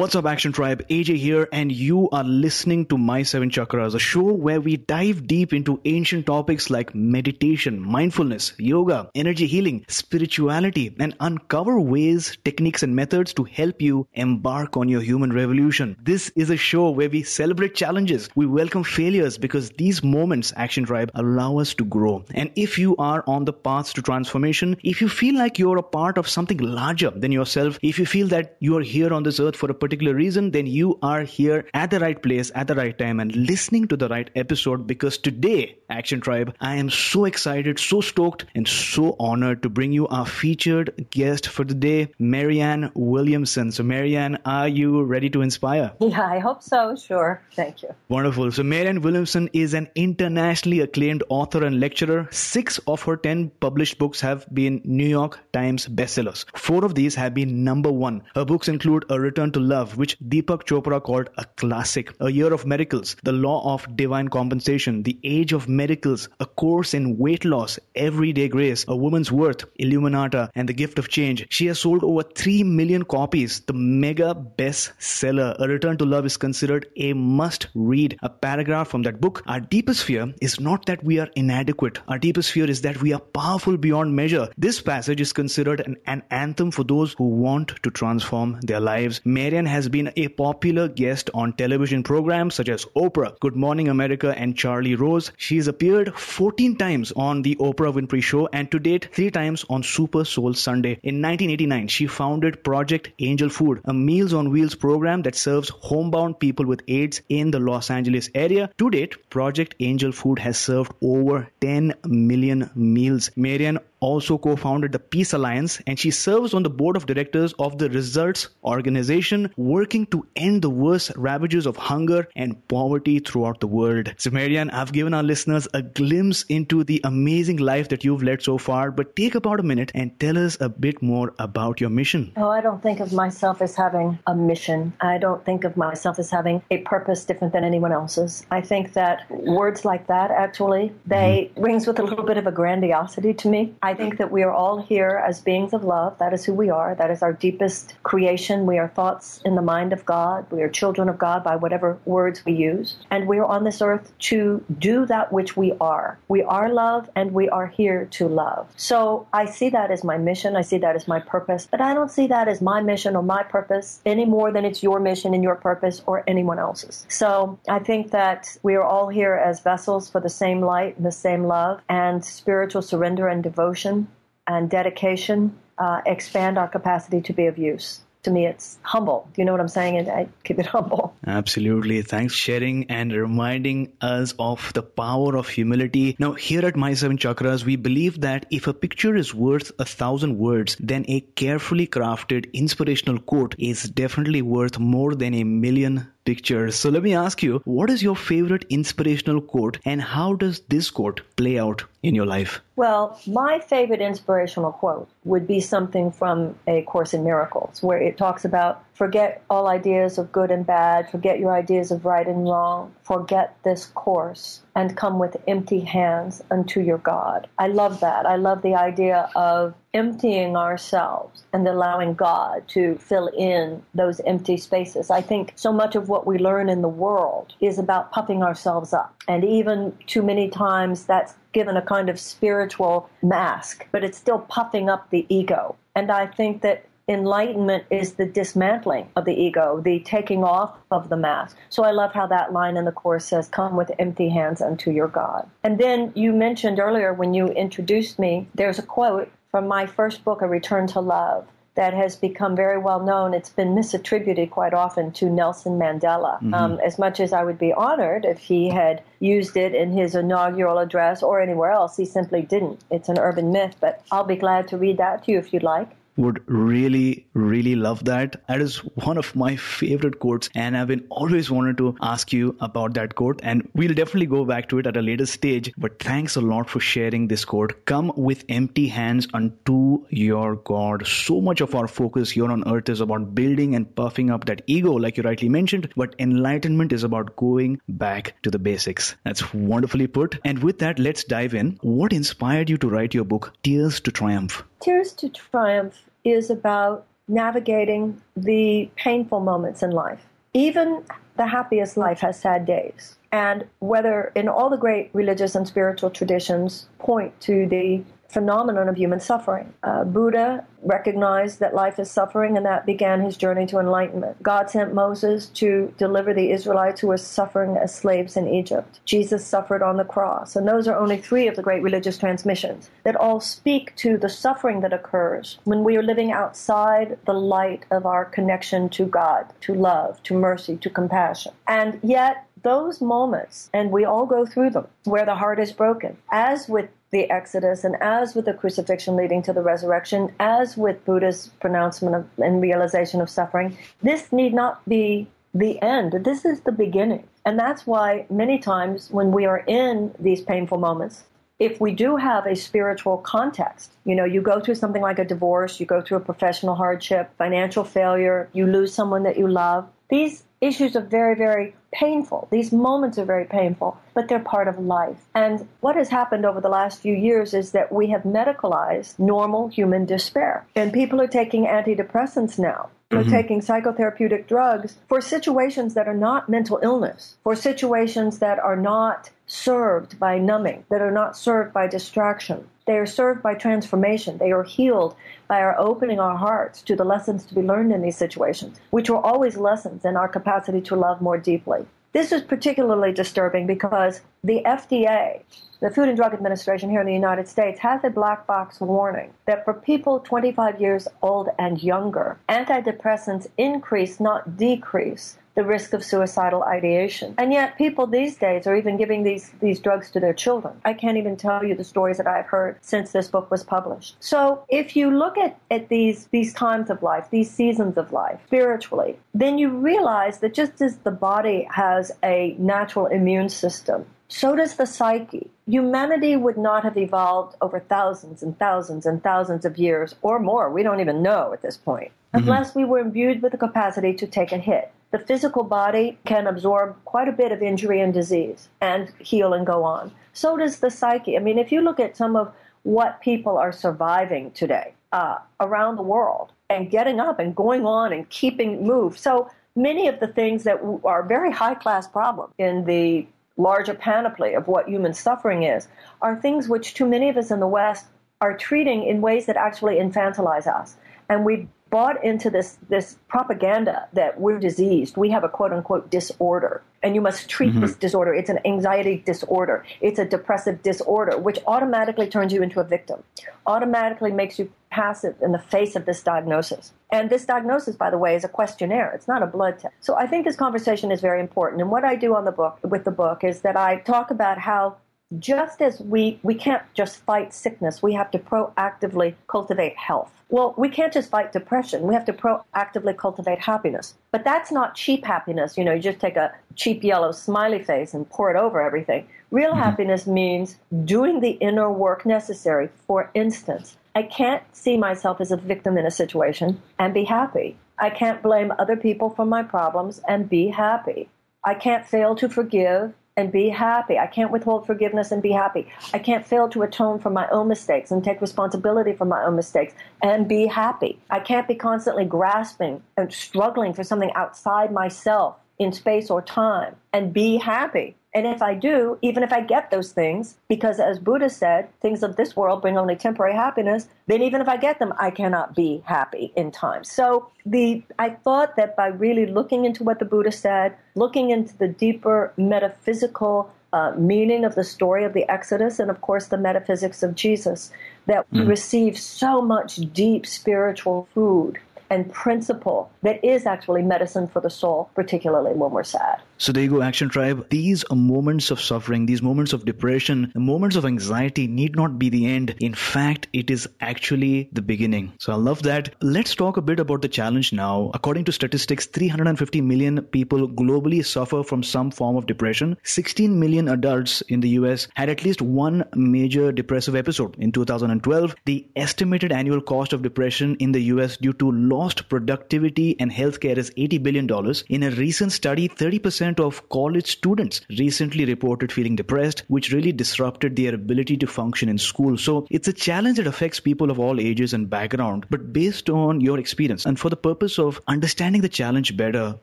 What's 0.00 0.14
up, 0.16 0.24
Action 0.24 0.52
Tribe? 0.52 0.88
AJ 0.88 1.18
here, 1.18 1.46
and 1.52 1.70
you 1.70 2.08
are 2.08 2.24
listening 2.24 2.86
to 2.86 2.96
My 2.96 3.22
Seven 3.22 3.50
Chakras, 3.50 3.94
a 3.94 3.98
show 3.98 4.32
where 4.32 4.58
we 4.58 4.78
dive 4.78 5.26
deep 5.26 5.52
into 5.52 5.78
ancient 5.84 6.24
topics 6.24 6.70
like 6.70 6.94
meditation, 6.94 7.78
mindfulness, 7.78 8.54
yoga, 8.56 9.10
energy 9.14 9.46
healing, 9.46 9.84
spirituality, 9.88 10.96
and 10.98 11.14
uncover 11.20 11.78
ways, 11.78 12.38
techniques, 12.46 12.82
and 12.82 12.96
methods 12.96 13.34
to 13.34 13.44
help 13.44 13.82
you 13.82 14.08
embark 14.14 14.78
on 14.78 14.88
your 14.88 15.02
human 15.02 15.34
revolution. 15.34 15.98
This 16.02 16.30
is 16.34 16.48
a 16.48 16.56
show 16.56 16.88
where 16.88 17.10
we 17.10 17.22
celebrate 17.22 17.74
challenges, 17.74 18.30
we 18.34 18.46
welcome 18.46 18.84
failures 18.84 19.36
because 19.36 19.68
these 19.72 20.02
moments, 20.02 20.50
Action 20.56 20.86
Tribe, 20.86 21.10
allow 21.14 21.58
us 21.58 21.74
to 21.74 21.84
grow. 21.84 22.24
And 22.30 22.50
if 22.56 22.78
you 22.78 22.96
are 22.96 23.22
on 23.26 23.44
the 23.44 23.52
path 23.52 23.92
to 23.92 24.00
transformation, 24.00 24.78
if 24.82 25.02
you 25.02 25.10
feel 25.10 25.34
like 25.34 25.58
you're 25.58 25.76
a 25.76 25.82
part 25.82 26.16
of 26.16 26.26
something 26.26 26.56
larger 26.56 27.10
than 27.10 27.32
yourself, 27.32 27.78
if 27.82 27.98
you 27.98 28.06
feel 28.06 28.28
that 28.28 28.56
you 28.60 28.78
are 28.78 28.82
here 28.82 29.12
on 29.12 29.24
this 29.24 29.38
earth 29.38 29.56
for 29.56 29.70
a 29.70 29.74
particular 29.74 29.89
reason, 29.98 30.50
then 30.50 30.66
you 30.66 30.98
are 31.02 31.22
here 31.22 31.66
at 31.74 31.90
the 31.90 32.00
right 32.00 32.22
place 32.22 32.50
at 32.54 32.66
the 32.66 32.74
right 32.74 32.96
time 32.98 33.20
and 33.20 33.34
listening 33.34 33.88
to 33.88 33.96
the 33.96 34.08
right 34.08 34.30
episode 34.34 34.86
because 34.86 35.18
today, 35.18 35.76
Action 35.88 36.20
Tribe, 36.20 36.54
I 36.60 36.76
am 36.76 36.90
so 36.90 37.24
excited, 37.24 37.78
so 37.78 38.00
stoked, 38.00 38.44
and 38.54 38.68
so 38.68 39.16
honored 39.18 39.62
to 39.62 39.68
bring 39.68 39.92
you 39.92 40.06
our 40.08 40.26
featured 40.26 41.06
guest 41.10 41.48
for 41.48 41.64
the 41.64 41.74
day, 41.74 42.08
Marianne 42.18 42.90
Williamson. 42.94 43.72
So, 43.72 43.82
Marianne, 43.82 44.38
are 44.44 44.68
you 44.68 45.02
ready 45.02 45.30
to 45.30 45.42
inspire? 45.42 45.92
Yeah, 46.00 46.26
I 46.26 46.38
hope 46.38 46.62
so. 46.62 46.96
Sure. 46.96 47.42
Thank 47.54 47.82
you. 47.82 47.94
Wonderful. 48.08 48.52
So, 48.52 48.62
Marianne 48.62 49.02
Williamson 49.02 49.48
is 49.52 49.74
an 49.74 49.88
internationally 49.94 50.80
acclaimed 50.80 51.22
author 51.28 51.64
and 51.64 51.80
lecturer. 51.80 52.28
Six 52.30 52.78
of 52.86 53.02
her 53.02 53.16
10 53.16 53.50
published 53.60 53.98
books 53.98 54.20
have 54.20 54.46
been 54.52 54.80
New 54.84 55.06
York 55.06 55.38
Times 55.52 55.86
bestsellers. 55.86 56.44
Four 56.56 56.84
of 56.84 56.94
these 56.94 57.14
have 57.14 57.34
been 57.34 57.64
number 57.64 57.90
one. 57.90 58.22
Her 58.34 58.44
books 58.44 58.68
include 58.68 59.04
A 59.08 59.18
Return 59.18 59.52
to 59.52 59.60
Love, 59.60 59.79
which 59.86 60.18
Deepak 60.20 60.64
Chopra 60.64 61.02
called 61.02 61.30
a 61.36 61.44
classic, 61.44 62.14
A 62.20 62.30
Year 62.30 62.52
of 62.52 62.66
Miracles, 62.66 63.16
The 63.22 63.32
Law 63.32 63.74
of 63.74 63.96
Divine 63.96 64.28
Compensation, 64.28 65.02
The 65.02 65.18
Age 65.24 65.52
of 65.52 65.68
Miracles, 65.68 66.28
A 66.40 66.46
Course 66.46 66.94
in 66.94 67.18
Weight 67.18 67.44
Loss, 67.44 67.78
Everyday 67.94 68.48
Grace, 68.48 68.84
A 68.88 68.96
Woman's 68.96 69.32
Worth, 69.32 69.64
Illuminata, 69.78 70.50
and 70.54 70.68
The 70.68 70.72
Gift 70.72 70.98
of 70.98 71.08
Change. 71.08 71.46
She 71.50 71.66
has 71.66 71.78
sold 71.78 72.04
over 72.04 72.22
3 72.22 72.62
million 72.64 73.04
copies. 73.04 73.60
The 73.60 73.72
mega 73.72 74.34
bestseller, 74.34 75.56
A 75.58 75.68
Return 75.68 75.96
to 75.98 76.04
Love, 76.04 76.26
is 76.26 76.36
considered 76.36 76.86
a 76.96 77.12
must 77.12 77.68
read. 77.74 78.18
A 78.22 78.28
paragraph 78.28 78.88
from 78.88 79.02
that 79.02 79.20
book 79.20 79.42
Our 79.46 79.60
deepest 79.60 80.04
fear 80.04 80.32
is 80.40 80.60
not 80.60 80.86
that 80.86 81.02
we 81.04 81.18
are 81.18 81.28
inadequate, 81.36 82.00
our 82.08 82.18
deepest 82.18 82.52
fear 82.52 82.68
is 82.68 82.82
that 82.82 83.00
we 83.02 83.12
are 83.12 83.20
powerful 83.20 83.76
beyond 83.76 84.14
measure. 84.14 84.48
This 84.56 84.80
passage 84.80 85.20
is 85.20 85.32
considered 85.32 85.80
an, 85.80 85.96
an 86.06 86.22
anthem 86.30 86.70
for 86.70 86.84
those 86.84 87.14
who 87.18 87.24
want 87.24 87.72
to 87.82 87.90
transform 87.90 88.58
their 88.62 88.80
lives. 88.80 89.20
Marianne 89.24 89.66
has 89.70 89.88
been 89.88 90.12
a 90.16 90.28
popular 90.28 90.88
guest 90.88 91.30
on 91.32 91.52
television 91.54 92.02
programs 92.02 92.56
such 92.56 92.68
as 92.68 92.84
Oprah, 92.96 93.38
Good 93.40 93.56
Morning 93.56 93.88
America, 93.88 94.34
and 94.36 94.56
Charlie 94.56 94.94
Rose. 94.94 95.32
She 95.36 95.56
has 95.56 95.68
appeared 95.68 96.14
14 96.14 96.76
times 96.76 97.12
on 97.16 97.42
the 97.42 97.56
Oprah 97.56 97.92
Winfrey 97.94 98.22
Show 98.22 98.48
and 98.52 98.70
to 98.70 98.78
date, 98.78 99.08
three 99.12 99.30
times 99.30 99.64
on 99.70 99.82
Super 99.82 100.24
Soul 100.24 100.54
Sunday. 100.54 100.98
In 101.02 101.22
1989, 101.22 101.88
she 101.88 102.06
founded 102.06 102.62
Project 102.64 103.10
Angel 103.18 103.48
Food, 103.48 103.80
a 103.84 103.94
Meals 103.94 104.34
on 104.34 104.50
Wheels 104.50 104.74
program 104.74 105.22
that 105.22 105.34
serves 105.34 105.70
homebound 105.70 106.38
people 106.40 106.66
with 106.66 106.82
AIDS 106.88 107.22
in 107.28 107.50
the 107.50 107.60
Los 107.60 107.90
Angeles 107.90 108.28
area. 108.34 108.70
To 108.78 108.90
date, 108.90 109.30
Project 109.30 109.74
Angel 109.80 110.12
Food 110.12 110.40
has 110.40 110.58
served 110.58 110.92
over 111.00 111.48
10 111.60 111.94
million 112.04 112.70
meals. 112.74 113.30
Marianne 113.36 113.78
also 114.00 114.38
co-founded 114.38 114.92
the 114.92 114.98
Peace 114.98 115.32
Alliance 115.32 115.80
and 115.86 115.98
she 115.98 116.10
serves 116.10 116.54
on 116.54 116.62
the 116.62 116.70
board 116.70 116.96
of 116.96 117.06
directors 117.06 117.52
of 117.58 117.78
the 117.78 117.88
Results 117.90 118.48
organization 118.64 119.52
working 119.56 120.06
to 120.06 120.26
end 120.36 120.62
the 120.62 120.70
worst 120.70 121.12
ravages 121.16 121.66
of 121.66 121.76
hunger 121.76 122.28
and 122.34 122.66
poverty 122.68 123.18
throughout 123.18 123.60
the 123.60 123.66
world. 123.66 124.12
So 124.16 124.30
Marianne, 124.30 124.70
I've 124.70 124.92
given 124.92 125.14
our 125.14 125.22
listeners 125.22 125.68
a 125.74 125.82
glimpse 125.82 126.44
into 126.48 126.84
the 126.84 127.00
amazing 127.04 127.58
life 127.58 127.88
that 127.90 128.04
you've 128.04 128.22
led 128.22 128.42
so 128.42 128.58
far, 128.58 128.90
but 128.90 129.14
take 129.16 129.34
about 129.34 129.60
a 129.60 129.62
minute 129.62 129.92
and 129.94 130.18
tell 130.18 130.38
us 130.38 130.56
a 130.60 130.68
bit 130.68 131.02
more 131.02 131.34
about 131.38 131.80
your 131.80 131.90
mission. 131.90 132.32
Oh, 132.36 132.48
I 132.48 132.60
don't 132.60 132.82
think 132.82 133.00
of 133.00 133.12
myself 133.12 133.60
as 133.60 133.76
having 133.76 134.18
a 134.26 134.34
mission. 134.34 134.92
I 135.00 135.18
don't 135.18 135.44
think 135.44 135.64
of 135.64 135.76
myself 135.76 136.18
as 136.18 136.30
having 136.30 136.62
a 136.70 136.78
purpose 136.78 137.24
different 137.24 137.52
than 137.52 137.64
anyone 137.64 137.92
else's. 137.92 138.46
I 138.50 138.60
think 138.60 138.94
that 138.94 139.30
words 139.30 139.84
like 139.84 140.06
that 140.06 140.30
actually 140.30 140.92
they 141.06 141.50
mm-hmm. 141.52 141.62
rings 141.62 141.86
with 141.86 141.98
a 141.98 142.02
little 142.02 142.24
bit 142.24 142.36
of 142.36 142.46
a 142.46 142.52
grandiosity 142.52 143.34
to 143.34 143.48
me. 143.48 143.74
I 143.82 143.89
think 143.94 144.18
that 144.18 144.30
we 144.30 144.42
are 144.42 144.52
all 144.52 144.80
here 144.80 145.22
as 145.26 145.40
beings 145.40 145.72
of 145.72 145.84
love. 145.84 146.18
That 146.18 146.32
is 146.32 146.44
who 146.44 146.52
we 146.52 146.70
are. 146.70 146.94
That 146.94 147.10
is 147.10 147.22
our 147.22 147.32
deepest 147.32 147.94
creation. 148.02 148.66
We 148.66 148.78
are 148.78 148.88
thoughts, 148.88 149.40
in 149.44 149.54
the 149.54 149.62
mind 149.62 149.92
of 149.92 150.04
God. 150.04 150.46
We 150.50 150.62
are 150.62 150.68
children 150.68 151.08
of 151.08 151.18
God 151.18 151.42
by 151.44 151.56
whatever 151.56 151.98
words 152.04 152.44
we 152.44 152.52
use. 152.52 152.96
And 153.10 153.26
we 153.26 153.38
are 153.38 153.44
on 153.44 153.64
this 153.64 153.82
earth 153.82 154.12
to 154.30 154.64
do 154.78 155.06
that 155.06 155.32
which 155.32 155.56
we 155.56 155.72
are. 155.80 156.18
We 156.28 156.42
are 156.42 156.72
love 156.72 157.08
and 157.16 157.32
we 157.32 157.48
are 157.48 157.66
here 157.66 158.06
to 158.12 158.28
love. 158.28 158.68
So 158.76 159.26
I 159.32 159.46
see 159.46 159.70
that 159.70 159.90
as 159.90 160.04
my 160.04 160.18
mission. 160.18 160.56
I 160.56 160.62
see 160.62 160.78
that 160.78 160.96
as 160.96 161.08
my 161.08 161.20
purpose. 161.20 161.66
But 161.70 161.80
I 161.80 161.94
don't 161.94 162.10
see 162.10 162.26
that 162.28 162.48
as 162.48 162.60
my 162.60 162.80
mission 162.82 163.16
or 163.16 163.22
my 163.22 163.42
purpose 163.42 164.00
any 164.06 164.24
more 164.24 164.52
than 164.52 164.64
it's 164.64 164.82
your 164.82 165.00
mission 165.00 165.34
and 165.34 165.42
your 165.42 165.56
purpose 165.56 166.02
or 166.06 166.24
anyone 166.26 166.58
else's. 166.58 167.06
So 167.08 167.58
I 167.68 167.78
think 167.78 168.10
that 168.10 168.56
we 168.62 168.74
are 168.74 168.84
all 168.84 169.08
here 169.08 169.34
as 169.34 169.60
vessels 169.60 170.10
for 170.10 170.20
the 170.20 170.28
same 170.28 170.60
light 170.60 170.96
and 170.96 171.06
the 171.06 171.12
same 171.12 171.44
love 171.44 171.80
and 171.88 172.24
spiritual 172.24 172.82
surrender 172.82 173.28
and 173.28 173.42
devotion 173.42 173.79
and 173.84 174.70
dedication 174.70 175.58
uh, 175.78 176.00
expand 176.06 176.58
our 176.58 176.68
capacity 176.68 177.20
to 177.22 177.32
be 177.32 177.46
of 177.46 177.58
use. 177.58 178.00
To 178.24 178.30
me 178.30 178.44
it's 178.44 178.78
humble. 178.82 179.26
Do 179.32 179.40
you 179.40 179.46
know 179.46 179.52
what 179.52 179.62
i'm 179.62 179.68
saying? 179.68 179.96
And 179.96 180.08
i 180.10 180.28
keep 180.44 180.58
it 180.58 180.66
humble. 180.76 181.14
Absolutely. 181.26 182.02
Thanks 182.02 182.34
for 182.34 182.38
sharing 182.38 182.90
and 182.90 183.12
reminding 183.12 183.92
us 184.02 184.34
of 184.38 184.72
the 184.74 184.82
power 184.82 185.36
of 185.38 185.48
humility. 185.48 186.16
Now 186.18 186.32
here 186.32 186.66
at 186.66 186.76
my 186.76 186.92
seven 186.92 187.16
chakras 187.16 187.64
we 187.64 187.76
believe 187.76 188.20
that 188.20 188.44
if 188.50 188.66
a 188.66 188.74
picture 188.74 189.16
is 189.16 189.34
worth 189.34 189.72
a 189.78 189.86
thousand 189.86 190.36
words 190.38 190.76
then 190.78 191.06
a 191.08 191.20
carefully 191.20 191.86
crafted 191.86 192.52
inspirational 192.52 193.20
quote 193.20 193.54
is 193.58 193.84
definitely 193.84 194.42
worth 194.42 194.78
more 194.78 195.14
than 195.14 195.32
a 195.32 195.44
million 195.44 196.06
pictures. 196.24 196.76
So 196.76 196.90
let 196.90 197.02
me 197.02 197.14
ask 197.14 197.42
you, 197.42 197.60
what 197.64 197.90
is 197.90 198.02
your 198.02 198.16
favorite 198.16 198.64
inspirational 198.68 199.40
quote 199.40 199.78
and 199.84 200.00
how 200.00 200.34
does 200.34 200.60
this 200.68 200.90
quote 200.90 201.22
play 201.36 201.58
out 201.58 201.84
in 202.02 202.14
your 202.14 202.26
life? 202.26 202.60
Well, 202.76 203.20
my 203.26 203.58
favorite 203.58 204.00
inspirational 204.00 204.72
quote 204.72 205.08
would 205.24 205.46
be 205.46 205.60
something 205.60 206.10
from 206.10 206.54
A 206.66 206.82
Course 206.82 207.14
in 207.14 207.24
Miracles, 207.24 207.82
where 207.82 207.98
it 207.98 208.16
talks 208.16 208.44
about 208.44 208.84
forget 209.00 209.42
all 209.48 209.66
ideas 209.66 210.18
of 210.18 210.30
good 210.30 210.50
and 210.50 210.66
bad, 210.66 211.08
forget 211.08 211.38
your 211.38 211.54
ideas 211.54 211.90
of 211.90 212.04
right 212.04 212.28
and 212.28 212.44
wrong, 212.44 212.94
forget 213.02 213.56
this 213.62 213.86
course, 213.86 214.60
and 214.76 214.94
come 214.94 215.18
with 215.18 215.38
empty 215.48 215.80
hands 215.80 216.42
unto 216.50 216.82
your 216.82 216.98
God. 216.98 217.48
I 217.58 217.68
love 217.68 218.00
that. 218.00 218.26
I 218.26 218.36
love 218.36 218.60
the 218.60 218.74
idea 218.74 219.30
of 219.34 219.72
emptying 219.94 220.54
ourselves 220.54 221.44
and 221.54 221.66
allowing 221.66 222.12
God 222.12 222.68
to 222.68 222.96
fill 222.96 223.28
in 223.28 223.82
those 223.94 224.20
empty 224.26 224.58
spaces. 224.58 225.10
I 225.10 225.22
think 225.22 225.54
so 225.56 225.72
much 225.72 225.96
of 225.96 226.10
what 226.10 226.26
we 226.26 226.36
learn 226.36 226.68
in 226.68 226.82
the 226.82 226.88
world 226.88 227.54
is 227.58 227.78
about 227.78 228.12
puffing 228.12 228.42
ourselves 228.42 228.92
up. 228.92 229.16
And 229.26 229.42
even 229.46 229.96
too 230.08 230.22
many 230.22 230.50
times 230.50 231.06
that's 231.06 231.32
given 231.52 231.78
a 231.78 231.82
kind 231.82 232.10
of 232.10 232.20
spiritual 232.20 233.08
mask, 233.22 233.86
but 233.92 234.04
it's 234.04 234.18
still 234.18 234.40
puffing 234.40 234.90
up 234.90 235.08
the 235.08 235.24
ego. 235.30 235.74
And 235.96 236.12
I 236.12 236.26
think 236.26 236.60
that 236.62 236.84
enlightenment 237.10 237.84
is 237.90 238.14
the 238.14 238.24
dismantling 238.24 239.08
of 239.16 239.24
the 239.24 239.34
ego, 239.34 239.80
the 239.84 239.98
taking 240.00 240.44
off 240.44 240.76
of 240.90 241.08
the 241.08 241.16
mask. 241.16 241.56
So 241.68 241.82
I 241.82 241.90
love 241.90 242.12
how 242.12 242.26
that 242.28 242.52
line 242.52 242.76
in 242.76 242.84
the 242.84 242.92
Course 242.92 243.24
says, 243.24 243.48
Come 243.48 243.76
with 243.76 243.90
empty 243.98 244.28
hands 244.28 244.62
unto 244.62 244.90
your 244.90 245.08
God. 245.08 245.50
And 245.64 245.78
then 245.78 246.12
you 246.14 246.32
mentioned 246.32 246.78
earlier 246.78 247.12
when 247.12 247.34
you 247.34 247.48
introduced 247.48 248.18
me, 248.18 248.46
there's 248.54 248.78
a 248.78 248.82
quote 248.82 249.30
from 249.50 249.66
my 249.66 249.86
first 249.86 250.24
book, 250.24 250.40
A 250.40 250.46
Return 250.46 250.86
to 250.88 251.00
Love, 251.00 251.48
that 251.74 251.94
has 251.94 252.14
become 252.14 252.54
very 252.54 252.78
well 252.78 253.00
known. 253.00 253.34
It's 253.34 253.50
been 253.50 253.74
misattributed 253.74 254.50
quite 254.50 254.74
often 254.74 255.10
to 255.12 255.28
Nelson 255.28 255.78
Mandela. 255.78 256.36
Mm-hmm. 256.36 256.54
Um, 256.54 256.78
as 256.84 256.98
much 256.98 257.18
as 257.18 257.32
I 257.32 257.42
would 257.42 257.58
be 257.58 257.72
honored 257.72 258.24
if 258.24 258.38
he 258.38 258.68
had 258.68 259.02
used 259.18 259.56
it 259.56 259.74
in 259.74 259.92
his 259.92 260.14
inaugural 260.14 260.78
address 260.78 261.22
or 261.22 261.40
anywhere 261.40 261.72
else, 261.72 261.96
he 261.96 262.04
simply 262.04 262.42
didn't. 262.42 262.80
It's 262.90 263.08
an 263.08 263.18
urban 263.18 263.50
myth, 263.50 263.74
but 263.80 264.02
I'll 264.12 264.24
be 264.24 264.36
glad 264.36 264.68
to 264.68 264.76
read 264.76 264.98
that 264.98 265.24
to 265.24 265.32
you 265.32 265.38
if 265.38 265.52
you'd 265.52 265.62
like 265.64 265.88
would 266.20 266.42
really, 266.46 267.26
really 267.32 267.74
love 267.74 268.04
that. 268.04 268.36
That 268.48 268.60
is 268.60 268.76
one 269.06 269.16
of 269.16 269.34
my 269.34 269.56
favorite 269.56 270.18
quotes, 270.20 270.50
and 270.54 270.76
I've 270.76 270.88
been 270.88 271.06
always 271.10 271.50
wanted 271.50 271.78
to 271.78 271.96
ask 272.02 272.32
you 272.32 272.56
about 272.60 272.94
that 272.94 273.14
quote, 273.14 273.40
and 273.42 273.68
we'll 273.74 273.94
definitely 273.94 274.26
go 274.26 274.44
back 274.44 274.68
to 274.68 274.78
it 274.78 274.86
at 274.86 274.96
a 274.96 275.02
later 275.02 275.26
stage. 275.26 275.72
But 275.78 275.98
thanks 275.98 276.36
a 276.36 276.40
lot 276.40 276.68
for 276.68 276.80
sharing 276.80 277.28
this 277.28 277.44
quote. 277.44 277.86
Come 277.86 278.12
with 278.16 278.44
empty 278.48 278.86
hands 278.88 279.26
unto 279.32 280.04
your 280.10 280.56
God. 280.56 281.06
So 281.06 281.40
much 281.40 281.62
of 281.62 281.74
our 281.74 281.88
focus 281.88 282.30
here 282.30 282.50
on 282.50 282.68
earth 282.68 282.90
is 282.90 283.00
about 283.00 283.34
building 283.34 283.74
and 283.74 283.94
puffing 283.96 284.30
up 284.30 284.44
that 284.44 284.62
ego, 284.66 284.92
like 284.92 285.16
you 285.16 285.22
rightly 285.22 285.48
mentioned, 285.48 285.90
but 285.96 286.14
enlightenment 286.18 286.92
is 286.92 287.02
about 287.02 287.34
going 287.36 287.80
back 287.88 288.34
to 288.42 288.50
the 288.50 288.58
basics. 288.58 289.16
That's 289.24 289.54
wonderfully 289.54 290.06
put. 290.06 290.38
And 290.44 290.62
with 290.62 290.80
that, 290.80 290.98
let's 290.98 291.24
dive 291.24 291.54
in. 291.54 291.78
What 291.80 292.12
inspired 292.12 292.68
you 292.68 292.76
to 292.78 292.90
write 292.90 293.14
your 293.14 293.24
book, 293.24 293.54
Tears 293.62 294.00
to 294.00 294.12
Triumph? 294.12 294.62
Tears 294.80 295.12
to 295.14 295.28
Triumph 295.28 296.09
is 296.24 296.50
about 296.50 297.06
navigating 297.28 298.20
the 298.36 298.90
painful 298.96 299.40
moments 299.40 299.82
in 299.82 299.90
life. 299.90 300.26
Even 300.52 301.04
the 301.36 301.46
happiest 301.46 301.96
life 301.96 302.20
has 302.20 302.38
sad 302.38 302.66
days. 302.66 303.16
And 303.32 303.64
whether 303.78 304.32
in 304.34 304.48
all 304.48 304.68
the 304.68 304.76
great 304.76 305.10
religious 305.12 305.54
and 305.54 305.66
spiritual 305.66 306.10
traditions 306.10 306.88
point 306.98 307.38
to 307.42 307.66
the 307.68 308.02
phenomenon 308.32 308.88
of 308.88 308.96
human 308.96 309.20
suffering. 309.20 309.72
Uh, 309.82 310.04
Buddha 310.04 310.64
recognized 310.82 311.60
that 311.60 311.74
life 311.74 311.98
is 311.98 312.10
suffering, 312.10 312.56
and 312.56 312.64
that 312.64 312.86
began 312.86 313.20
his 313.20 313.36
journey 313.36 313.66
to 313.66 313.78
enlightenment. 313.78 314.42
God 314.42 314.70
sent 314.70 314.94
Moses 314.94 315.46
to 315.46 315.92
deliver 315.98 316.32
the 316.32 316.50
Israelites 316.50 317.00
who 317.00 317.08
were 317.08 317.18
suffering 317.18 317.76
as 317.76 317.94
slaves 317.94 318.36
in 318.36 318.48
Egypt. 318.48 319.00
Jesus 319.04 319.44
suffered 319.44 319.82
on 319.82 319.96
the 319.96 320.04
cross. 320.04 320.56
And 320.56 320.66
those 320.66 320.88
are 320.88 320.98
only 320.98 321.18
three 321.18 321.48
of 321.48 321.56
the 321.56 321.62
great 321.62 321.82
religious 321.82 322.16
transmissions 322.16 322.90
that 323.04 323.16
all 323.16 323.40
speak 323.40 323.94
to 323.96 324.16
the 324.16 324.28
suffering 324.28 324.80
that 324.80 324.92
occurs 324.92 325.58
when 325.64 325.84
we 325.84 325.96
are 325.96 326.02
living 326.02 326.32
outside 326.32 327.18
the 327.26 327.34
light 327.34 327.84
of 327.90 328.06
our 328.06 328.24
connection 328.24 328.88
to 328.90 329.04
God, 329.04 329.52
to 329.62 329.74
love, 329.74 330.22
to 330.24 330.34
mercy, 330.34 330.76
to 330.78 330.90
compassion. 330.90 331.52
And 331.66 332.00
yet, 332.02 332.46
those 332.62 333.00
moments, 333.00 333.70
and 333.72 333.90
we 333.90 334.04
all 334.04 334.26
go 334.26 334.44
through 334.44 334.70
them, 334.70 334.86
where 335.04 335.24
the 335.24 335.34
heart 335.34 335.58
is 335.58 335.72
broken, 335.72 336.16
as 336.30 336.68
with 336.68 336.90
the 337.10 337.30
Exodus, 337.30 337.84
and 337.84 337.96
as 338.00 338.34
with 338.34 338.44
the 338.44 338.54
crucifixion 338.54 339.16
leading 339.16 339.42
to 339.42 339.52
the 339.52 339.62
resurrection, 339.62 340.32
as 340.38 340.76
with 340.76 341.04
Buddha's 341.04 341.50
pronouncement 341.60 342.14
of, 342.14 342.26
and 342.38 342.62
realization 342.62 343.20
of 343.20 343.28
suffering, 343.28 343.76
this 344.02 344.32
need 344.32 344.54
not 344.54 344.86
be 344.88 345.26
the 345.52 345.80
end. 345.82 346.12
This 346.24 346.44
is 346.44 346.60
the 346.60 346.72
beginning. 346.72 347.26
And 347.44 347.58
that's 347.58 347.86
why 347.86 348.26
many 348.30 348.58
times 348.58 349.10
when 349.10 349.32
we 349.32 349.46
are 349.46 349.64
in 349.66 350.14
these 350.18 350.42
painful 350.42 350.78
moments, 350.78 351.24
if 351.58 351.80
we 351.80 351.92
do 351.92 352.16
have 352.16 352.46
a 352.46 352.54
spiritual 352.56 353.18
context, 353.18 353.92
you 354.04 354.14
know, 354.14 354.24
you 354.24 354.40
go 354.40 354.60
through 354.60 354.76
something 354.76 355.02
like 355.02 355.18
a 355.18 355.24
divorce, 355.24 355.78
you 355.78 355.86
go 355.86 356.00
through 356.00 356.18
a 356.18 356.20
professional 356.20 356.74
hardship, 356.74 357.30
financial 357.36 357.84
failure, 357.84 358.48
you 358.52 358.66
lose 358.66 358.94
someone 358.94 359.24
that 359.24 359.36
you 359.36 359.46
love, 359.46 359.86
these 360.10 360.44
issues 360.60 360.94
are 360.94 361.00
very, 361.00 361.34
very 361.34 361.74
painful. 361.92 362.48
These 362.50 362.72
moments 362.72 363.18
are 363.18 363.24
very 363.24 363.46
painful, 363.46 363.98
but 364.14 364.28
they're 364.28 364.38
part 364.38 364.68
of 364.68 364.78
life. 364.78 365.24
And 365.34 365.66
what 365.80 365.96
has 365.96 366.08
happened 366.08 366.44
over 366.44 366.60
the 366.60 366.68
last 366.68 367.00
few 367.00 367.14
years 367.14 367.54
is 367.54 367.72
that 367.72 367.92
we 367.92 368.08
have 368.08 368.22
medicalized 368.22 369.18
normal 369.18 369.68
human 369.68 370.04
despair. 370.04 370.66
And 370.76 370.92
people 370.92 371.20
are 371.20 371.26
taking 371.26 371.66
antidepressants 371.66 372.58
now. 372.58 372.90
They're 373.08 373.22
mm-hmm. 373.22 373.30
taking 373.30 373.60
psychotherapeutic 373.60 374.46
drugs 374.46 374.96
for 375.08 375.20
situations 375.20 375.94
that 375.94 376.06
are 376.06 376.14
not 376.14 376.48
mental 376.48 376.78
illness, 376.80 377.36
for 377.42 377.56
situations 377.56 378.38
that 378.38 378.60
are 378.60 378.76
not 378.76 379.30
served 379.46 380.20
by 380.20 380.38
numbing, 380.38 380.84
that 380.90 381.02
are 381.02 381.10
not 381.10 381.36
served 381.36 381.72
by 381.72 381.88
distraction. 381.88 382.68
They 382.90 382.98
are 382.98 383.06
served 383.06 383.40
by 383.40 383.54
transformation. 383.54 384.38
They 384.38 384.50
are 384.50 384.64
healed 384.64 385.14
by 385.46 385.60
our 385.60 385.78
opening 385.78 386.18
our 386.18 386.36
hearts 386.36 386.82
to 386.82 386.96
the 386.96 387.04
lessons 387.04 387.44
to 387.44 387.54
be 387.54 387.62
learned 387.62 387.92
in 387.92 388.02
these 388.02 388.16
situations, 388.16 388.80
which 388.90 389.08
were 389.08 389.24
always 389.24 389.56
lessons 389.56 390.04
in 390.04 390.16
our 390.16 390.26
capacity 390.26 390.80
to 390.80 390.96
love 390.96 391.20
more 391.20 391.38
deeply. 391.38 391.86
This 392.12 392.32
is 392.32 392.42
particularly 392.42 393.12
disturbing 393.12 393.68
because 393.68 394.22
the 394.42 394.62
FDA, 394.66 395.42
the 395.78 395.90
Food 395.90 396.08
and 396.08 396.16
Drug 396.16 396.34
Administration 396.34 396.90
here 396.90 397.00
in 397.00 397.06
the 397.06 397.12
United 397.12 397.46
States, 397.46 397.78
has 397.78 398.02
a 398.02 398.10
black 398.10 398.44
box 398.48 398.80
warning 398.80 399.34
that 399.46 399.64
for 399.64 399.72
people 399.72 400.18
25 400.18 400.80
years 400.80 401.06
old 401.22 401.48
and 401.60 401.80
younger, 401.80 402.38
antidepressants 402.48 403.46
increase, 403.56 404.18
not 404.18 404.56
decrease, 404.56 405.38
the 405.54 405.64
risk 405.64 405.92
of 405.92 406.04
suicidal 406.04 406.62
ideation. 406.62 407.34
And 407.38 407.52
yet, 407.52 407.76
people 407.76 408.06
these 408.06 408.36
days 408.36 408.66
are 408.66 408.76
even 408.76 408.96
giving 408.96 409.24
these, 409.24 409.50
these 409.60 409.80
drugs 409.80 410.10
to 410.12 410.20
their 410.20 410.32
children. 410.32 410.80
I 410.84 410.94
can't 410.94 411.18
even 411.18 411.36
tell 411.36 411.64
you 411.64 411.74
the 411.74 411.84
stories 411.84 412.16
that 412.18 412.26
I've 412.26 412.46
heard 412.46 412.78
since 412.80 413.12
this 413.12 413.28
book 413.28 413.50
was 413.50 413.64
published. 413.64 414.16
So, 414.20 414.64
if 414.68 414.96
you 414.96 415.10
look 415.10 415.36
at, 415.38 415.58
at 415.70 415.88
these, 415.88 416.26
these 416.26 416.54
times 416.54 416.90
of 416.90 417.02
life, 417.02 417.28
these 417.30 417.50
seasons 417.50 417.98
of 417.98 418.12
life, 418.12 418.40
spiritually, 418.46 419.18
then 419.34 419.58
you 419.58 419.70
realize 419.70 420.38
that 420.38 420.54
just 420.54 420.80
as 420.80 420.98
the 420.98 421.10
body 421.10 421.66
has 421.70 422.12
a 422.22 422.54
natural 422.58 423.06
immune 423.06 423.48
system, 423.48 424.06
so 424.28 424.54
does 424.54 424.76
the 424.76 424.86
psyche. 424.86 425.50
Humanity 425.66 426.36
would 426.36 426.56
not 426.56 426.84
have 426.84 426.96
evolved 426.96 427.56
over 427.60 427.80
thousands 427.80 428.44
and 428.44 428.56
thousands 428.58 429.04
and 429.04 429.22
thousands 429.22 429.64
of 429.64 429.76
years 429.76 430.14
or 430.22 430.38
more, 430.38 430.70
we 430.70 430.84
don't 430.84 431.00
even 431.00 431.22
know 431.22 431.52
at 431.52 431.62
this 431.62 431.76
point, 431.76 432.12
mm-hmm. 432.32 432.38
unless 432.38 432.74
we 432.74 432.84
were 432.84 433.00
imbued 433.00 433.42
with 433.42 433.50
the 433.50 433.58
capacity 433.58 434.14
to 434.14 434.26
take 434.28 434.52
a 434.52 434.58
hit 434.58 434.92
the 435.10 435.18
physical 435.18 435.64
body 435.64 436.18
can 436.24 436.46
absorb 436.46 436.96
quite 437.04 437.28
a 437.28 437.32
bit 437.32 437.52
of 437.52 437.62
injury 437.62 438.00
and 438.00 438.14
disease 438.14 438.68
and 438.80 439.12
heal 439.18 439.52
and 439.52 439.66
go 439.66 439.82
on. 439.82 440.12
So 440.32 440.56
does 440.56 440.78
the 440.78 440.90
psyche. 440.90 441.36
I 441.36 441.40
mean, 441.40 441.58
if 441.58 441.72
you 441.72 441.80
look 441.80 441.98
at 441.98 442.16
some 442.16 442.36
of 442.36 442.52
what 442.82 443.20
people 443.20 443.58
are 443.58 443.72
surviving 443.72 444.50
today 444.52 444.94
uh, 445.12 445.38
around 445.60 445.96
the 445.96 446.02
world, 446.02 446.52
and 446.70 446.88
getting 446.88 447.20
up 447.20 447.38
and 447.38 447.54
going 447.54 447.84
on 447.84 448.12
and 448.12 448.26
keeping 448.30 448.86
move. 448.86 449.18
So 449.18 449.50
many 449.76 450.08
of 450.08 450.20
the 450.20 450.28
things 450.28 450.62
that 450.64 450.80
are 451.04 451.22
very 451.24 451.50
high 451.50 451.74
class 451.74 452.06
problems 452.06 452.54
in 452.56 452.84
the 452.84 453.26
larger 453.56 453.92
panoply 453.92 454.54
of 454.54 454.68
what 454.68 454.88
human 454.88 455.12
suffering 455.12 455.64
is 455.64 455.88
are 456.22 456.40
things 456.40 456.68
which 456.68 456.94
too 456.94 457.06
many 457.06 457.28
of 457.28 457.36
us 457.36 457.50
in 457.50 457.60
the 457.60 457.66
West 457.66 458.06
are 458.40 458.56
treating 458.56 459.02
in 459.02 459.20
ways 459.20 459.46
that 459.46 459.56
actually 459.56 459.96
infantilize 459.96 460.66
us. 460.66 460.96
And 461.28 461.44
we 461.44 461.68
bought 461.90 462.24
into 462.24 462.50
this 462.50 462.78
this 462.88 463.16
propaganda 463.28 464.08
that 464.12 464.40
we're 464.40 464.58
diseased. 464.58 465.16
We 465.16 465.30
have 465.30 465.44
a 465.44 465.48
quote 465.48 465.72
unquote 465.72 466.10
disorder, 466.10 466.82
and 467.02 467.14
you 467.14 467.20
must 467.20 467.48
treat 467.48 467.72
mm-hmm. 467.72 467.80
this 467.80 467.96
disorder. 467.96 468.32
It's 468.32 468.50
an 468.50 468.60
anxiety 468.64 469.22
disorder. 469.26 469.84
It's 470.00 470.18
a 470.18 470.24
depressive 470.24 470.82
disorder, 470.82 471.36
which 471.38 471.58
automatically 471.66 472.28
turns 472.28 472.52
you 472.52 472.62
into 472.62 472.80
a 472.80 472.84
victim. 472.84 473.22
Automatically 473.66 474.32
makes 474.32 474.58
you 474.58 474.72
passive 474.90 475.36
in 475.42 475.52
the 475.52 475.58
face 475.58 475.94
of 475.94 476.04
this 476.04 476.22
diagnosis. 476.22 476.92
And 477.12 477.30
this 477.30 477.44
diagnosis, 477.44 477.96
by 477.96 478.10
the 478.10 478.18
way, 478.18 478.34
is 478.34 478.44
a 478.44 478.48
questionnaire. 478.48 479.12
It's 479.12 479.28
not 479.28 479.42
a 479.42 479.46
blood 479.46 479.78
test. 479.78 479.94
So 480.00 480.16
I 480.16 480.26
think 480.26 480.44
this 480.44 480.56
conversation 480.56 481.10
is 481.10 481.20
very 481.20 481.40
important. 481.40 481.80
And 481.82 481.90
what 481.90 482.04
I 482.04 482.16
do 482.16 482.34
on 482.34 482.44
the 482.44 482.52
book 482.52 482.78
with 482.82 483.04
the 483.04 483.10
book 483.10 483.44
is 483.44 483.60
that 483.60 483.76
I 483.76 483.98
talk 483.98 484.30
about 484.30 484.58
how 484.58 484.96
just 485.38 485.80
as 485.80 486.00
we, 486.00 486.40
we 486.42 486.54
can't 486.54 486.82
just 486.94 487.18
fight 487.18 487.54
sickness, 487.54 488.02
we 488.02 488.12
have 488.14 488.30
to 488.32 488.38
proactively 488.38 489.34
cultivate 489.46 489.96
health. 489.96 490.32
Well, 490.48 490.74
we 490.76 490.88
can't 490.88 491.12
just 491.12 491.30
fight 491.30 491.52
depression. 491.52 492.02
We 492.02 492.14
have 492.14 492.24
to 492.24 492.32
proactively 492.32 493.16
cultivate 493.16 493.60
happiness. 493.60 494.14
But 494.32 494.42
that's 494.42 494.72
not 494.72 494.96
cheap 494.96 495.24
happiness. 495.24 495.78
You 495.78 495.84
know, 495.84 495.92
you 495.92 496.00
just 496.00 496.18
take 496.18 496.36
a 496.36 496.52
cheap 496.74 497.04
yellow 497.04 497.30
smiley 497.30 497.82
face 497.84 498.14
and 498.14 498.28
pour 498.28 498.50
it 498.50 498.58
over 498.58 498.82
everything. 498.82 499.28
Real 499.52 499.70
mm-hmm. 499.70 499.80
happiness 499.80 500.26
means 500.26 500.76
doing 501.04 501.40
the 501.40 501.52
inner 501.52 501.90
work 501.90 502.26
necessary. 502.26 502.88
For 503.06 503.30
instance, 503.34 503.96
I 504.16 504.24
can't 504.24 504.64
see 504.72 504.96
myself 504.96 505.40
as 505.40 505.52
a 505.52 505.56
victim 505.56 505.96
in 505.96 506.04
a 506.04 506.10
situation 506.10 506.82
and 506.98 507.14
be 507.14 507.24
happy. 507.24 507.76
I 507.98 508.10
can't 508.10 508.42
blame 508.42 508.72
other 508.78 508.96
people 508.96 509.30
for 509.30 509.44
my 509.44 509.62
problems 509.62 510.20
and 510.26 510.48
be 510.48 510.68
happy. 510.68 511.28
I 511.62 511.74
can't 511.74 512.06
fail 512.06 512.34
to 512.36 512.48
forgive 512.48 513.12
and 513.40 513.50
be 513.50 513.68
happy. 513.68 514.18
I 514.18 514.26
can't 514.26 514.52
withhold 514.52 514.86
forgiveness 514.86 515.32
and 515.32 515.42
be 515.42 515.50
happy. 515.50 515.88
I 516.14 516.18
can't 516.18 516.46
fail 516.46 516.68
to 516.68 516.82
atone 516.82 517.18
for 517.18 517.30
my 517.30 517.48
own 517.48 517.66
mistakes 517.66 518.10
and 518.10 518.22
take 518.22 518.40
responsibility 518.40 519.12
for 519.12 519.24
my 519.24 519.42
own 519.42 519.56
mistakes 519.56 519.94
and 520.22 520.46
be 520.46 520.66
happy. 520.66 521.18
I 521.30 521.40
can't 521.40 521.66
be 521.66 521.74
constantly 521.74 522.24
grasping 522.24 523.02
and 523.16 523.32
struggling 523.32 523.94
for 523.94 524.04
something 524.04 524.30
outside 524.34 524.92
myself 524.92 525.56
in 525.78 525.92
space 525.92 526.30
or 526.30 526.42
time 526.42 526.94
and 527.12 527.32
be 527.32 527.56
happy. 527.56 528.14
And 528.32 528.46
if 528.46 528.62
I 528.62 528.74
do, 528.74 529.18
even 529.22 529.42
if 529.42 529.52
I 529.52 529.60
get 529.60 529.90
those 529.90 530.12
things, 530.12 530.56
because 530.68 531.00
as 531.00 531.18
Buddha 531.18 531.50
said, 531.50 531.88
things 532.00 532.22
of 532.22 532.36
this 532.36 532.54
world 532.54 532.80
bring 532.80 532.96
only 532.96 533.16
temporary 533.16 533.54
happiness, 533.54 534.06
then 534.28 534.40
even 534.40 534.60
if 534.60 534.68
I 534.68 534.76
get 534.76 535.00
them, 535.00 535.12
I 535.18 535.30
cannot 535.30 535.74
be 535.74 536.02
happy 536.04 536.52
in 536.54 536.70
time. 536.70 537.02
So 537.02 537.50
the 537.66 538.02
I 538.20 538.30
thought 538.30 538.76
that 538.76 538.94
by 538.96 539.08
really 539.08 539.46
looking 539.46 539.84
into 539.84 540.04
what 540.04 540.20
the 540.20 540.24
Buddha 540.24 540.52
said, 540.52 540.94
looking 541.16 541.50
into 541.50 541.76
the 541.76 541.88
deeper 541.88 542.52
metaphysical 542.56 543.72
uh, 543.92 544.12
meaning 544.16 544.64
of 544.64 544.76
the 544.76 544.84
story 544.84 545.24
of 545.24 545.32
the 545.32 545.48
Exodus, 545.50 545.98
and 545.98 546.10
of 546.10 546.20
course 546.20 546.46
the 546.46 546.56
metaphysics 546.56 547.24
of 547.24 547.34
Jesus, 547.34 547.90
that 548.26 548.46
we 548.52 548.60
mm. 548.60 548.68
receive 548.68 549.18
so 549.18 549.60
much 549.60 549.96
deep 550.12 550.46
spiritual 550.46 551.28
food 551.34 551.80
and 552.08 552.32
principle 552.32 553.10
that 553.22 553.44
is 553.44 553.66
actually 553.66 554.02
medicine 554.02 554.46
for 554.46 554.60
the 554.60 554.70
soul, 554.70 555.10
particularly 555.16 555.72
when 555.74 555.90
we're 555.90 556.04
sad. 556.04 556.40
So 556.60 556.72
there 556.72 556.82
you 556.82 556.90
go, 556.90 557.00
Action 557.00 557.30
Tribe. 557.30 557.70
These 557.70 558.04
moments 558.10 558.70
of 558.70 558.82
suffering, 558.82 559.24
these 559.24 559.40
moments 559.40 559.72
of 559.72 559.86
depression, 559.86 560.50
the 560.52 560.60
moments 560.60 560.94
of 560.94 561.06
anxiety 561.06 561.66
need 561.66 561.96
not 561.96 562.18
be 562.18 562.28
the 562.28 562.44
end. 562.44 562.74
In 562.80 562.92
fact, 562.92 563.48
it 563.54 563.70
is 563.70 563.88
actually 564.02 564.68
the 564.70 564.82
beginning. 564.82 565.32
So 565.38 565.54
I 565.54 565.56
love 565.56 565.82
that. 565.84 566.14
Let's 566.20 566.54
talk 566.54 566.76
a 566.76 566.82
bit 566.82 567.00
about 567.00 567.22
the 567.22 567.30
challenge 567.30 567.72
now. 567.72 568.10
According 568.12 568.44
to 568.44 568.52
statistics, 568.52 569.06
350 569.06 569.80
million 569.80 570.20
people 570.20 570.68
globally 570.68 571.24
suffer 571.24 571.62
from 571.62 571.82
some 571.82 572.10
form 572.10 572.36
of 572.36 572.44
depression. 572.44 572.98
16 573.04 573.58
million 573.58 573.88
adults 573.88 574.42
in 574.42 574.60
the 574.60 574.68
US 574.80 575.08
had 575.14 575.30
at 575.30 575.42
least 575.42 575.62
one 575.62 576.04
major 576.14 576.72
depressive 576.72 577.16
episode. 577.16 577.56
In 577.58 577.72
2012, 577.72 578.54
the 578.66 578.86
estimated 578.96 579.50
annual 579.50 579.80
cost 579.80 580.12
of 580.12 580.20
depression 580.20 580.76
in 580.78 580.92
the 580.92 581.04
US 581.04 581.38
due 581.38 581.54
to 581.54 581.72
lost 581.72 582.28
productivity 582.28 583.18
and 583.18 583.32
healthcare 583.32 583.78
is 583.78 583.90
$80 583.92 584.22
billion. 584.22 584.74
In 584.90 585.04
a 585.04 585.10
recent 585.12 585.52
study, 585.52 585.88
30% 585.88 586.49
of 586.58 586.88
college 586.88 587.30
students 587.30 587.82
recently 587.98 588.44
reported 588.44 588.90
feeling 588.90 589.14
depressed, 589.14 589.62
which 589.68 589.92
really 589.92 590.10
disrupted 590.10 590.74
their 590.74 590.94
ability 590.94 591.36
to 591.36 591.46
function 591.46 591.88
in 591.88 591.98
school. 591.98 592.36
So 592.36 592.66
it's 592.70 592.88
a 592.88 592.92
challenge 592.92 593.36
that 593.36 593.46
affects 593.46 593.78
people 593.78 594.10
of 594.10 594.18
all 594.18 594.40
ages 594.40 594.72
and 594.72 594.90
background. 594.90 595.46
But 595.50 595.72
based 595.72 596.10
on 596.10 596.40
your 596.40 596.58
experience 596.58 597.06
and 597.06 597.20
for 597.20 597.28
the 597.28 597.36
purpose 597.36 597.78
of 597.78 598.00
understanding 598.08 598.62
the 598.62 598.68
challenge 598.68 599.16
better, 599.16 599.56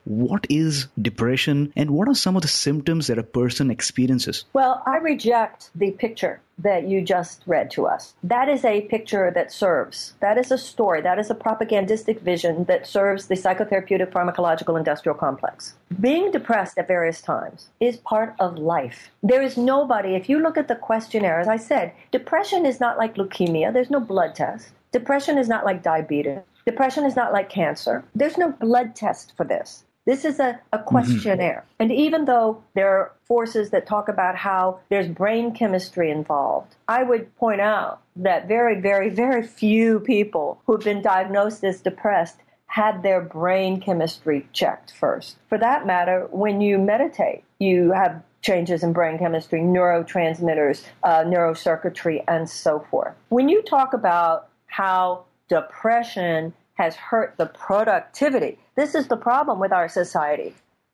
what 0.05 0.47
is 0.49 0.87
depression 1.01 1.73
and 1.75 1.91
what 1.91 2.07
are 2.07 2.15
some 2.15 2.35
of 2.35 2.43
the 2.43 2.47
symptoms 2.47 3.07
that 3.07 3.17
a 3.17 3.23
person 3.23 3.71
experiences? 3.71 4.45
Well, 4.53 4.81
I 4.85 4.97
reject 4.97 5.71
the 5.75 5.91
picture 5.91 6.41
that 6.57 6.87
you 6.87 7.01
just 7.01 7.43
read 7.45 7.69
to 7.71 7.85
us. 7.85 8.13
That 8.23 8.49
is 8.49 8.65
a 8.65 8.81
picture 8.81 9.31
that 9.31 9.51
serves. 9.51 10.13
That 10.19 10.37
is 10.37 10.51
a 10.51 10.57
story. 10.57 11.01
That 11.01 11.19
is 11.19 11.29
a 11.29 11.35
propagandistic 11.35 12.21
vision 12.21 12.63
that 12.65 12.87
serves 12.87 13.27
the 13.27 13.35
psychotherapeutic 13.35 14.11
pharmacological 14.11 14.77
industrial 14.77 15.17
complex. 15.17 15.75
Being 15.99 16.31
depressed 16.31 16.77
at 16.77 16.87
various 16.87 17.21
times 17.21 17.69
is 17.79 17.97
part 17.97 18.35
of 18.39 18.57
life. 18.57 19.09
There 19.21 19.41
is 19.41 19.57
nobody, 19.57 20.15
if 20.15 20.29
you 20.29 20.39
look 20.39 20.57
at 20.57 20.67
the 20.67 20.75
questionnaire, 20.75 21.39
as 21.39 21.47
I 21.47 21.57
said, 21.57 21.93
depression 22.11 22.65
is 22.65 22.79
not 22.79 22.97
like 22.97 23.15
leukemia, 23.15 23.71
there's 23.71 23.89
no 23.89 23.99
blood 23.99 24.35
test. 24.35 24.69
Depression 24.91 25.37
is 25.37 25.47
not 25.47 25.65
like 25.65 25.83
diabetes. 25.83 26.39
Depression 26.65 27.05
is 27.05 27.15
not 27.15 27.31
like 27.31 27.49
cancer. 27.49 28.03
There's 28.13 28.37
no 28.37 28.51
blood 28.51 28.95
test 28.95 29.33
for 29.37 29.45
this. 29.45 29.85
This 30.07 30.23
is 30.23 30.39
a, 30.39 30.59
a 30.71 30.77
mm-hmm. 30.77 30.87
questionnaire. 30.87 31.65
Mm-hmm. 31.65 31.83
And 31.83 31.91
even 31.91 32.25
though 32.25 32.63
there 32.73 32.89
are 32.97 33.11
forces 33.25 33.69
that 33.71 33.85
talk 33.85 34.07
about 34.07 34.37
how 34.37 34.79
there's 34.89 35.07
brain 35.07 35.53
chemistry 35.53 36.09
involved, 36.09 36.75
I 36.87 37.03
would 37.03 37.35
point 37.35 37.61
out 37.61 38.01
that 38.15 38.47
very, 38.47 38.79
very, 38.79 39.09
very 39.09 39.45
few 39.45 39.99
people 39.99 40.61
who've 40.65 40.83
been 40.83 41.01
diagnosed 41.01 41.63
as 41.65 41.81
depressed 41.81 42.37
had 42.67 43.03
their 43.03 43.21
brain 43.21 43.81
chemistry 43.81 44.47
checked 44.53 44.93
first. 44.93 45.37
For 45.49 45.57
that 45.57 45.85
matter, 45.85 46.27
when 46.31 46.61
you 46.61 46.77
meditate, 46.77 47.43
you 47.59 47.91
have 47.91 48.23
changes 48.41 48.83
in 48.83 48.93
brain 48.93 49.17
chemistry, 49.17 49.59
neurotransmitters, 49.59 50.85
uh, 51.03 51.23
neurocircuitry, 51.23 52.23
and 52.29 52.49
so 52.49 52.85
forth. 52.89 53.13
When 53.29 53.49
you 53.49 53.61
talk 53.61 53.93
about 53.93 54.49
how 54.67 55.25
depression 55.49 56.53
has 56.77 56.95
hurt 56.95 57.35
the 57.37 57.47
productivity. 57.47 58.57
This 58.75 58.95
is 58.95 59.07
the 59.07 59.17
problem 59.17 59.59
with 59.59 59.71
our 59.71 59.89
society. 59.89 60.53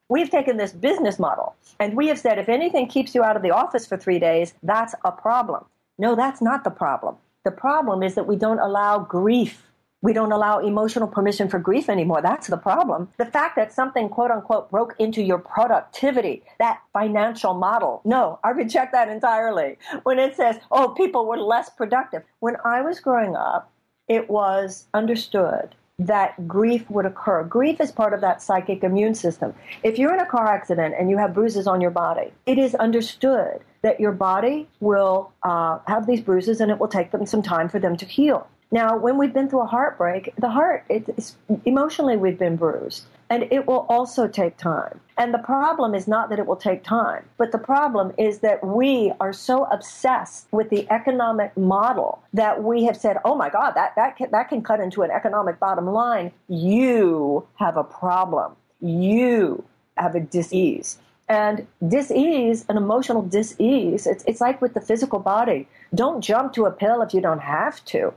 We've 0.09 0.29
taken 0.29 0.57
this 0.57 0.71
business 0.71 1.19
model 1.19 1.55
and 1.79 1.95
we 1.95 2.07
have 2.07 2.19
said 2.19 2.39
if 2.39 2.49
anything 2.49 2.87
keeps 2.87 3.15
you 3.15 3.23
out 3.23 3.35
of 3.35 3.43
the 3.43 3.51
office 3.51 3.85
for 3.85 3.97
three 3.97 4.19
days, 4.19 4.53
that's 4.63 4.95
a 5.03 5.11
problem. 5.11 5.65
No, 5.97 6.15
that's 6.15 6.41
not 6.41 6.63
the 6.63 6.69
problem. 6.71 7.15
The 7.43 7.51
problem 7.51 8.03
is 8.03 8.15
that 8.15 8.27
we 8.27 8.35
don't 8.35 8.59
allow 8.59 8.99
grief. 8.99 9.63
We 10.01 10.11
don't 10.11 10.31
allow 10.33 10.59
emotional 10.59 11.07
permission 11.07 11.47
for 11.47 11.59
grief 11.59 11.89
anymore. 11.89 12.21
That's 12.21 12.47
the 12.47 12.57
problem. 12.57 13.09
The 13.17 13.25
fact 13.25 13.55
that 13.55 13.71
something, 13.71 14.09
quote 14.09 14.31
unquote, 14.31 14.69
broke 14.69 14.95
into 14.99 15.21
your 15.21 15.39
productivity, 15.39 16.43
that 16.59 16.81
financial 16.91 17.53
model. 17.53 18.01
No, 18.03 18.39
I 18.43 18.49
reject 18.49 18.91
that 18.91 19.07
entirely. 19.07 19.77
When 20.03 20.19
it 20.19 20.35
says, 20.35 20.57
oh, 20.71 20.89
people 20.89 21.25
were 21.25 21.37
less 21.37 21.69
productive. 21.69 22.23
When 22.39 22.57
I 22.65 22.81
was 22.81 22.99
growing 22.99 23.35
up, 23.35 23.72
it 24.07 24.29
was 24.29 24.87
understood 24.93 25.75
that 25.99 26.47
grief 26.47 26.89
would 26.89 27.05
occur. 27.05 27.43
Grief 27.43 27.79
is 27.79 27.91
part 27.91 28.13
of 28.13 28.21
that 28.21 28.41
psychic 28.41 28.83
immune 28.83 29.13
system. 29.13 29.53
If 29.83 29.99
you're 29.99 30.13
in 30.13 30.19
a 30.19 30.25
car 30.25 30.47
accident 30.47 30.95
and 30.97 31.09
you 31.09 31.17
have 31.17 31.33
bruises 31.33 31.67
on 31.67 31.81
your 31.81 31.91
body, 31.91 32.33
it 32.45 32.57
is 32.57 32.73
understood 32.75 33.59
that 33.83 33.99
your 33.99 34.11
body 34.11 34.67
will 34.79 35.31
uh, 35.43 35.79
have 35.87 36.07
these 36.07 36.21
bruises 36.21 36.61
and 36.61 36.71
it 36.71 36.79
will 36.79 36.87
take 36.87 37.11
them 37.11 37.25
some 37.25 37.43
time 37.43 37.69
for 37.69 37.79
them 37.79 37.95
to 37.97 38.05
heal. 38.05 38.47
Now, 38.73 38.97
when 38.97 39.19
we've 39.19 39.31
been 39.31 39.49
through 39.49 39.61
a 39.61 39.67
heartbreak, 39.67 40.33
the 40.35 40.49
heart, 40.49 40.83
it's, 40.89 41.35
emotionally, 41.63 42.17
we've 42.17 42.39
been 42.39 42.55
bruised. 42.55 43.03
And 43.29 43.43
it 43.51 43.67
will 43.67 43.85
also 43.87 44.27
take 44.27 44.57
time. 44.57 44.99
And 45.15 45.31
the 45.31 45.37
problem 45.37 45.93
is 45.93 46.07
not 46.07 46.31
that 46.31 46.39
it 46.39 46.47
will 46.47 46.55
take 46.55 46.83
time, 46.83 47.23
but 47.37 47.51
the 47.51 47.59
problem 47.59 48.13
is 48.17 48.39
that 48.39 48.65
we 48.65 49.13
are 49.19 49.31
so 49.31 49.65
obsessed 49.65 50.47
with 50.51 50.71
the 50.71 50.89
economic 50.89 51.55
model 51.55 52.23
that 52.33 52.63
we 52.63 52.83
have 52.85 52.97
said, 52.97 53.17
oh 53.23 53.35
my 53.35 53.47
God, 53.47 53.73
that, 53.75 53.95
that, 53.95 54.17
can, 54.17 54.31
that 54.31 54.49
can 54.49 54.63
cut 54.63 54.79
into 54.79 55.03
an 55.03 55.11
economic 55.11 55.59
bottom 55.59 55.85
line. 55.85 56.31
You 56.47 57.45
have 57.57 57.77
a 57.77 57.83
problem. 57.83 58.55
You 58.81 59.63
have 59.97 60.15
a 60.15 60.19
disease. 60.19 60.97
And 61.29 61.67
disease, 61.87 62.65
an 62.69 62.77
emotional 62.77 63.21
disease, 63.21 64.07
it's, 64.07 64.23
it's 64.25 64.41
like 64.41 64.63
with 64.63 64.73
the 64.73 64.81
physical 64.81 65.19
body. 65.19 65.67
Don't 65.93 66.21
jump 66.21 66.53
to 66.53 66.65
a 66.65 66.71
pill 66.71 67.03
if 67.03 67.13
you 67.13 67.21
don't 67.21 67.39
have 67.39 67.85
to. 67.85 68.13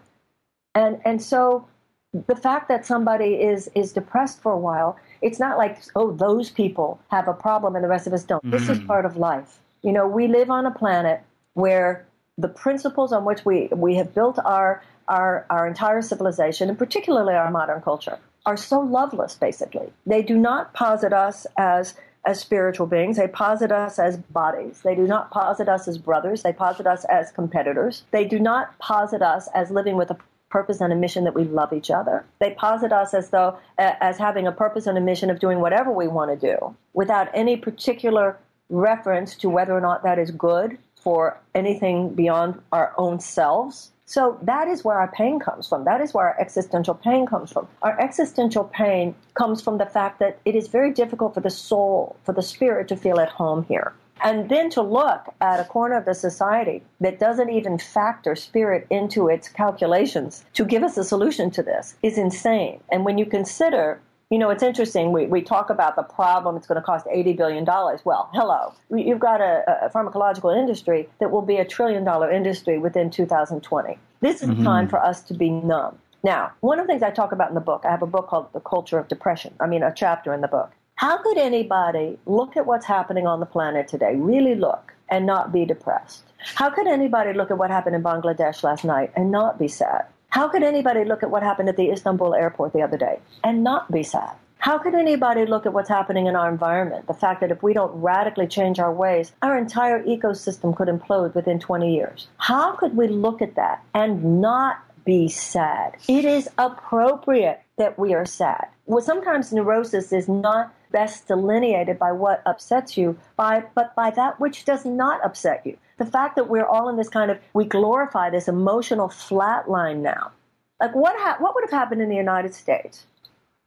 And, 0.77 1.01
and 1.05 1.23
so 1.23 1.67
the 2.13 2.37
fact 2.37 2.69
that 2.69 2.87
somebody 2.87 3.35
is 3.35 3.71
is 3.75 3.93
depressed 3.93 4.41
for 4.41 4.53
a 4.53 4.59
while, 4.59 4.97
it's 5.23 5.41
not 5.41 5.59
like 5.59 5.83
oh 5.97 6.13
those 6.13 6.51
people 6.51 7.01
have 7.11 7.29
a 7.29 7.33
problem 7.33 7.75
and 7.75 7.85
the 7.85 7.89
rest 7.89 8.07
of 8.07 8.13
us 8.13 8.25
don't. 8.25 8.45
Mm. 8.45 8.51
This 8.53 8.69
is 8.69 8.79
mm. 8.79 8.87
part 8.87 9.05
of 9.05 9.17
life. 9.17 9.59
You 9.83 9.93
know, 9.93 10.07
we 10.07 10.29
live 10.29 10.51
on 10.51 10.67
a 10.67 10.71
planet 10.71 11.23
where 11.55 12.07
the 12.39 12.49
principles 12.49 13.13
on 13.13 13.25
which 13.25 13.45
we, 13.45 13.69
we 13.69 13.95
have 13.97 14.15
built 14.15 14.39
our, 14.45 14.83
our, 15.09 15.47
our 15.49 15.67
entire 15.67 16.03
civilization, 16.03 16.69
and 16.69 16.79
particularly 16.79 17.35
our 17.35 17.51
modern 17.51 17.81
culture, 17.81 18.19
are 18.45 18.57
so 18.57 18.81
loveless, 18.81 19.35
basically. 19.35 19.93
They 20.05 20.23
do 20.23 20.37
not 20.37 20.75
posit 20.75 21.13
us 21.13 21.47
as 21.57 21.95
as 22.27 22.41
spiritual 22.41 22.89
beings. 22.89 23.17
They 23.17 23.29
posit 23.29 23.71
us 23.71 24.01
as 24.01 24.17
bodies. 24.17 24.81
They 24.83 24.97
do 24.97 25.07
not 25.07 25.31
posit 25.31 25.69
us 25.69 25.87
as 25.87 25.97
brothers. 25.97 26.43
They 26.43 26.53
posit 26.53 26.87
us 26.87 27.05
as 27.05 27.31
competitors. 27.31 28.03
They 28.11 28.25
do 28.25 28.41
not 28.41 28.77
posit 28.81 29.23
us 29.23 29.49
as 29.55 29.71
living 29.71 29.97
with 29.97 30.11
a 30.11 30.17
purpose 30.49 30.81
and 30.81 30.93
a 30.93 30.97
mission 30.97 31.25
that 31.25 31.35
we 31.35 31.45
love 31.45 31.73
each 31.73 31.91
other. 31.91 32.25
They 32.39 32.51
posit 32.53 32.93
us 32.93 33.15
as 33.15 33.31
though 33.31 33.59
as 33.79 34.19
having 34.19 34.47
a 34.47 34.53
purpose 34.53 34.87
and 34.87 34.97
a 34.97 35.01
mission 35.01 35.31
of 35.31 35.41
doing 35.41 35.61
whatever 35.61 35.91
we 35.91 36.09
want 36.09 36.39
to 36.39 36.55
do 36.55 36.77
without 36.93 37.29
any 37.35 37.57
particular 37.57 38.39
reference 38.69 39.37
to 39.37 39.49
whether 39.49 39.73
or 39.73 39.81
not 39.81 40.03
that 40.03 40.19
is 40.19 40.31
good 40.31 40.79
for 41.01 41.41
anything 41.55 42.15
beyond 42.15 42.61
our 42.73 42.93
own 42.99 43.21
selves. 43.21 43.93
So 44.07 44.39
that 44.43 44.69
is 44.69 44.85
where 44.85 44.99
our 44.99 45.11
pain 45.11 45.41
comes 45.41 45.67
from. 45.69 45.85
That 45.85 46.01
is 46.01 46.15
where 46.15 46.27
our 46.27 46.41
existential 46.41 46.95
pain 46.95 47.27
comes 47.27 47.53
from. 47.53 47.67
Our 47.83 47.99
existential 48.01 48.65
pain 48.65 49.17
comes 49.35 49.61
from 49.61 49.79
the 49.79 49.87
fact 49.87 50.21
that 50.21 50.39
it 50.45 50.55
is 50.55 50.69
very 50.69 50.93
difficult 50.93 51.35
for 51.35 51.41
the 51.41 51.51
soul, 51.51 52.17
for 52.23 52.33
the 52.33 52.43
spirit 52.43 52.87
to 52.89 52.97
feel 52.97 53.19
at 53.19 53.29
home 53.29 53.65
here. 53.69 53.95
And 54.23 54.49
then 54.49 54.71
to 54.71 54.83
look 54.83 55.35
at 55.41 55.61
a 55.61 55.65
corner 55.65 55.97
of 55.97 56.05
the 56.05 56.15
society 56.15 56.83
that 57.01 57.19
doesn't 57.19 57.51
even 57.51 57.79
factor 57.79 58.35
spirit 58.35 58.87
into 58.91 59.29
its 59.29 59.49
calculations 59.49 60.45
to 60.55 60.65
give 60.65 60.83
us 60.83 60.97
a 60.97 61.05
solution 61.05 61.51
to 61.53 61.63
this 61.63 61.97
is 62.03 62.19
insane. 62.19 62.81
And 62.91 63.05
when 63.05 63.19
you 63.19 63.27
consider 63.27 64.01
you 64.31 64.39
know, 64.39 64.51
it's 64.51 64.63
interesting. 64.63 65.13
We, 65.13 65.27
we 65.27 65.41
talk 65.41 65.71
about 65.71 65.95
the 65.95 66.03
problem, 66.03 66.57
it's 66.57 66.67
going 66.67 66.81
to 66.81 66.85
cost 66.85 67.07
$80 67.07 67.37
billion. 67.37 67.65
Well, 67.65 68.29
hello. 68.35 68.75
You've 68.91 69.21
got 69.21 69.41
a, 69.41 69.87
a 69.87 69.91
pharmacological 69.91 70.57
industry 70.57 71.09
that 71.21 71.31
will 71.31 71.43
be 71.43 71.59
a 71.59 71.65
trillion 71.65 72.03
dollar 72.03 72.31
industry 72.31 72.79
within 72.79 73.09
2020. 73.11 73.99
This 74.21 74.43
is 74.43 74.49
mm-hmm. 74.49 74.65
time 74.65 74.89
for 74.89 74.99
us 74.99 75.23
to 75.25 75.35
be 75.35 75.51
numb. 75.51 75.99
Now, 76.25 76.51
one 76.61 76.81
of 76.81 76.87
the 76.87 76.93
things 76.93 77.05
I 77.05 77.11
talk 77.11 77.31
about 77.31 77.51
in 77.51 77.55
the 77.55 77.61
book, 77.61 77.85
I 77.85 77.91
have 77.91 78.03
a 78.03 78.07
book 78.07 78.27
called 78.27 78.53
The 78.53 78.61
Culture 78.61 78.99
of 78.99 79.07
Depression. 79.07 79.55
I 79.61 79.69
mean, 79.69 79.85
a 79.85 79.93
chapter 79.95 80.35
in 80.35 80.41
the 80.41 80.49
book. 80.49 80.73
How 80.97 81.19
could 81.19 81.37
anybody 81.37 82.19
look 82.25 82.57
at 82.57 82.65
what's 82.65 82.87
happening 82.87 83.27
on 83.27 83.39
the 83.39 83.45
planet 83.45 83.87
today, 83.87 84.17
really 84.17 84.55
look, 84.55 84.95
and 85.11 85.27
not 85.27 85.53
be 85.53 85.67
depressed? 85.67 86.25
How 86.55 86.71
could 86.71 86.87
anybody 86.87 87.35
look 87.35 87.51
at 87.51 87.59
what 87.59 87.71
happened 87.71 87.95
in 87.97 88.03
Bangladesh 88.03 88.63
last 88.63 88.83
night 88.83 89.13
and 89.15 89.31
not 89.31 89.59
be 89.59 89.69
sad? 89.69 90.07
How 90.31 90.49
could 90.49 90.63
anybody 90.63 91.05
look 91.05 91.23
at 91.23 91.31
what 91.31 91.43
happened 91.43 91.69
at 91.69 91.77
the 91.77 91.91
Istanbul 91.91 92.35
airport 92.35 92.73
the 92.73 92.81
other 92.81 92.97
day 92.97 93.19
and 93.45 93.63
not 93.63 93.93
be 93.93 94.03
sad? 94.03 94.37
How 94.57 94.79
could 94.79 94.95
anybody 94.95 95.45
look 95.45 95.67
at 95.67 95.75
what's 95.75 95.91
happening 95.91 96.29
in 96.29 96.35
our 96.35 96.49
environment? 96.49 97.07
The 97.07 97.13
fact 97.15 97.43
that 97.43 97.51
if 97.51 97.63
we 97.63 97.75
don't 97.75 97.93
radically 98.01 98.47
change 98.47 98.81
our 98.81 98.93
ways, 98.93 99.33
our 99.43 99.59
entire 99.59 100.03
ecosystem 100.05 100.75
could 100.75 100.89
implode 100.89 101.35
within 101.35 101.61
20 101.61 101.95
years. 101.95 102.27
How 102.39 102.75
could 102.75 102.97
we 102.97 103.07
look 103.07 103.43
at 103.43 103.55
that 103.57 103.83
and 103.93 104.41
not 104.41 104.79
be 105.05 105.29
sad? 105.29 105.99
It 106.09 106.25
is 106.25 106.49
appropriate 106.57 107.61
that 107.77 107.99
we 107.99 108.15
are 108.15 108.25
sad. 108.25 108.69
Well, 108.87 109.05
sometimes 109.05 109.53
neurosis 109.53 110.11
is 110.11 110.27
not 110.27 110.73
best 111.01 111.29
delineated 111.29 111.99
by 111.99 112.13
what 112.13 112.43
upsets 112.47 112.97
you, 112.97 113.19
by, 113.37 113.65
but 113.75 113.95
by 113.95 114.09
that 114.11 114.41
which 114.41 114.65
does 114.65 114.85
not 114.85 115.25
upset 115.25 115.61
you 115.67 115.77
the 115.99 116.07
fact 116.07 116.37
that 116.37 116.49
we're 116.49 116.67
all 116.67 116.89
in 116.89 116.97
this 116.97 117.09
kind 117.09 117.31
of 117.31 117.39
we 117.55 117.65
glorify 117.65 118.31
this 118.31 118.49
emotional 118.49 119.09
flatline 119.09 119.99
now. 119.99 120.33
Like 120.81 120.95
what 120.95 121.17
ha- 121.19 121.37
what 121.39 121.55
would 121.55 121.65
have 121.65 121.71
happened 121.71 122.03
in 122.03 122.09
the 122.09 122.17
United 122.17 122.55
States 122.55 123.07